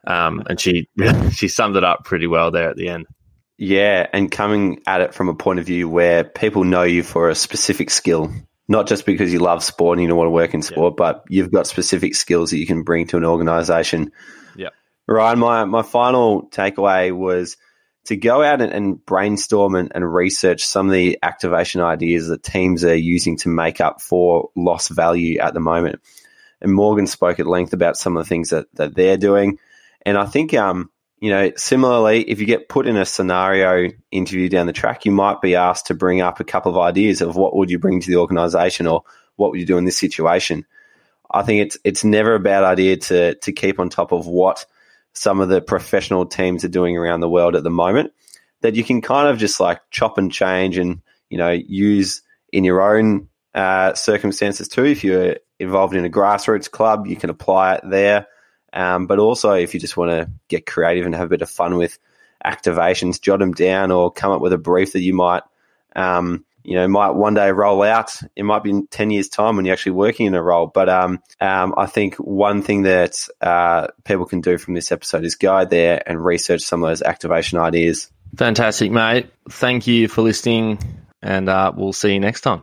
Um, 0.06 0.42
and 0.48 0.60
she 0.60 0.88
she 1.32 1.48
summed 1.48 1.76
it 1.76 1.84
up 1.84 2.04
pretty 2.04 2.26
well 2.26 2.50
there 2.50 2.70
at 2.70 2.76
the 2.76 2.88
end. 2.88 3.06
Yeah, 3.62 4.06
and 4.14 4.30
coming 4.30 4.80
at 4.86 5.02
it 5.02 5.12
from 5.12 5.28
a 5.28 5.34
point 5.34 5.58
of 5.58 5.66
view 5.66 5.86
where 5.86 6.24
people 6.24 6.64
know 6.64 6.82
you 6.82 7.02
for 7.02 7.28
a 7.28 7.34
specific 7.34 7.90
skill, 7.90 8.32
not 8.68 8.86
just 8.86 9.04
because 9.04 9.34
you 9.34 9.38
love 9.38 9.62
sport 9.62 9.98
and 9.98 10.02
you 10.02 10.08
don't 10.08 10.16
want 10.16 10.28
to 10.28 10.32
work 10.32 10.54
in 10.54 10.62
sport, 10.62 10.94
yeah. 10.94 10.96
but 10.96 11.24
you've 11.28 11.52
got 11.52 11.66
specific 11.66 12.14
skills 12.14 12.52
that 12.52 12.58
you 12.58 12.66
can 12.66 12.84
bring 12.84 13.06
to 13.08 13.18
an 13.18 13.26
organization 13.26 14.12
Yeah. 14.56 14.70
Ryan, 15.06 15.38
my, 15.40 15.64
my 15.66 15.82
final 15.82 16.48
takeaway 16.48 17.14
was 17.14 17.58
to 18.06 18.16
go 18.16 18.42
out 18.42 18.62
and, 18.62 18.72
and 18.72 19.04
brainstorm 19.04 19.74
and, 19.74 19.92
and, 19.94 20.10
research 20.10 20.64
some 20.64 20.86
of 20.86 20.94
the 20.94 21.18
activation 21.22 21.82
ideas 21.82 22.28
that 22.28 22.42
teams 22.42 22.82
are 22.82 22.94
using 22.94 23.36
to 23.36 23.50
make 23.50 23.78
up 23.82 24.00
for 24.00 24.48
lost 24.56 24.88
value 24.88 25.38
at 25.38 25.52
the 25.52 25.60
moment. 25.60 26.00
And 26.62 26.72
Morgan 26.72 27.06
spoke 27.06 27.40
at 27.40 27.46
length 27.46 27.74
about 27.74 27.98
some 27.98 28.16
of 28.16 28.24
the 28.24 28.28
things 28.28 28.50
that, 28.50 28.74
that 28.76 28.94
they're 28.94 29.18
doing. 29.18 29.58
And 30.06 30.16
I 30.16 30.24
think, 30.24 30.54
um, 30.54 30.88
you 31.20 31.30
know, 31.30 31.52
similarly, 31.56 32.22
if 32.22 32.40
you 32.40 32.46
get 32.46 32.68
put 32.68 32.86
in 32.86 32.96
a 32.96 33.04
scenario 33.04 33.90
interview 34.10 34.48
down 34.48 34.66
the 34.66 34.72
track, 34.72 35.04
you 35.04 35.12
might 35.12 35.40
be 35.40 35.54
asked 35.54 35.86
to 35.86 35.94
bring 35.94 36.20
up 36.20 36.40
a 36.40 36.44
couple 36.44 36.72
of 36.72 36.78
ideas 36.78 37.20
of 37.20 37.36
what 37.36 37.54
would 37.54 37.70
you 37.70 37.78
bring 37.78 38.00
to 38.00 38.10
the 38.10 38.16
organization 38.16 38.86
or 38.86 39.04
what 39.36 39.50
would 39.50 39.60
you 39.60 39.66
do 39.66 39.78
in 39.78 39.84
this 39.84 39.98
situation. 39.98 40.66
I 41.30 41.42
think 41.42 41.60
it's 41.60 41.78
it's 41.84 42.04
never 42.04 42.34
a 42.34 42.40
bad 42.40 42.64
idea 42.64 42.96
to 42.96 43.34
to 43.36 43.52
keep 43.52 43.78
on 43.78 43.88
top 43.88 44.12
of 44.12 44.26
what– 44.26 44.66
some 45.12 45.40
of 45.40 45.48
the 45.48 45.60
professional 45.60 46.26
teams 46.26 46.64
are 46.64 46.68
doing 46.68 46.96
around 46.96 47.20
the 47.20 47.28
world 47.28 47.56
at 47.56 47.62
the 47.62 47.70
moment 47.70 48.12
that 48.60 48.74
you 48.74 48.84
can 48.84 49.00
kind 49.00 49.28
of 49.28 49.38
just 49.38 49.60
like 49.60 49.80
chop 49.90 50.18
and 50.18 50.32
change 50.32 50.78
and 50.78 51.00
you 51.28 51.38
know 51.38 51.50
use 51.50 52.22
in 52.52 52.64
your 52.64 52.82
own 52.82 53.28
uh, 53.54 53.94
circumstances 53.94 54.68
too. 54.68 54.84
If 54.84 55.02
you're 55.02 55.36
involved 55.58 55.94
in 55.94 56.04
a 56.04 56.10
grassroots 56.10 56.70
club, 56.70 57.06
you 57.06 57.16
can 57.16 57.30
apply 57.30 57.74
it 57.74 57.82
there. 57.88 58.26
Um, 58.72 59.06
but 59.06 59.18
also, 59.18 59.52
if 59.52 59.74
you 59.74 59.80
just 59.80 59.96
want 59.96 60.10
to 60.10 60.30
get 60.48 60.66
creative 60.66 61.06
and 61.06 61.14
have 61.14 61.26
a 61.26 61.30
bit 61.30 61.42
of 61.42 61.50
fun 61.50 61.76
with 61.76 61.98
activations, 62.44 63.20
jot 63.20 63.40
them 63.40 63.52
down 63.52 63.90
or 63.90 64.10
come 64.10 64.32
up 64.32 64.40
with 64.40 64.52
a 64.52 64.58
brief 64.58 64.92
that 64.92 65.00
you 65.00 65.14
might 65.14 65.42
um, 65.96 66.44
you 66.62 66.74
know, 66.74 66.86
might 66.88 67.10
one 67.10 67.34
day 67.34 67.50
roll 67.50 67.82
out. 67.82 68.20
It 68.36 68.42
might 68.42 68.62
be 68.62 68.70
in 68.70 68.86
10 68.86 69.10
years' 69.10 69.28
time 69.28 69.56
when 69.56 69.64
you're 69.64 69.72
actually 69.72 69.92
working 69.92 70.26
in 70.26 70.34
a 70.34 70.42
role. 70.42 70.66
But 70.66 70.88
um, 70.88 71.22
um, 71.40 71.74
I 71.76 71.86
think 71.86 72.16
one 72.16 72.62
thing 72.62 72.82
that 72.82 73.26
uh, 73.40 73.88
people 74.04 74.26
can 74.26 74.40
do 74.40 74.58
from 74.58 74.74
this 74.74 74.92
episode 74.92 75.24
is 75.24 75.36
go 75.36 75.64
there 75.64 76.02
and 76.06 76.22
research 76.24 76.62
some 76.62 76.82
of 76.82 76.90
those 76.90 77.02
activation 77.02 77.58
ideas. 77.58 78.10
Fantastic, 78.36 78.92
mate. 78.92 79.30
Thank 79.50 79.86
you 79.86 80.06
for 80.06 80.22
listening, 80.22 80.78
and 81.22 81.48
uh, 81.48 81.72
we'll 81.74 81.92
see 81.92 82.12
you 82.12 82.20
next 82.20 82.42
time. 82.42 82.62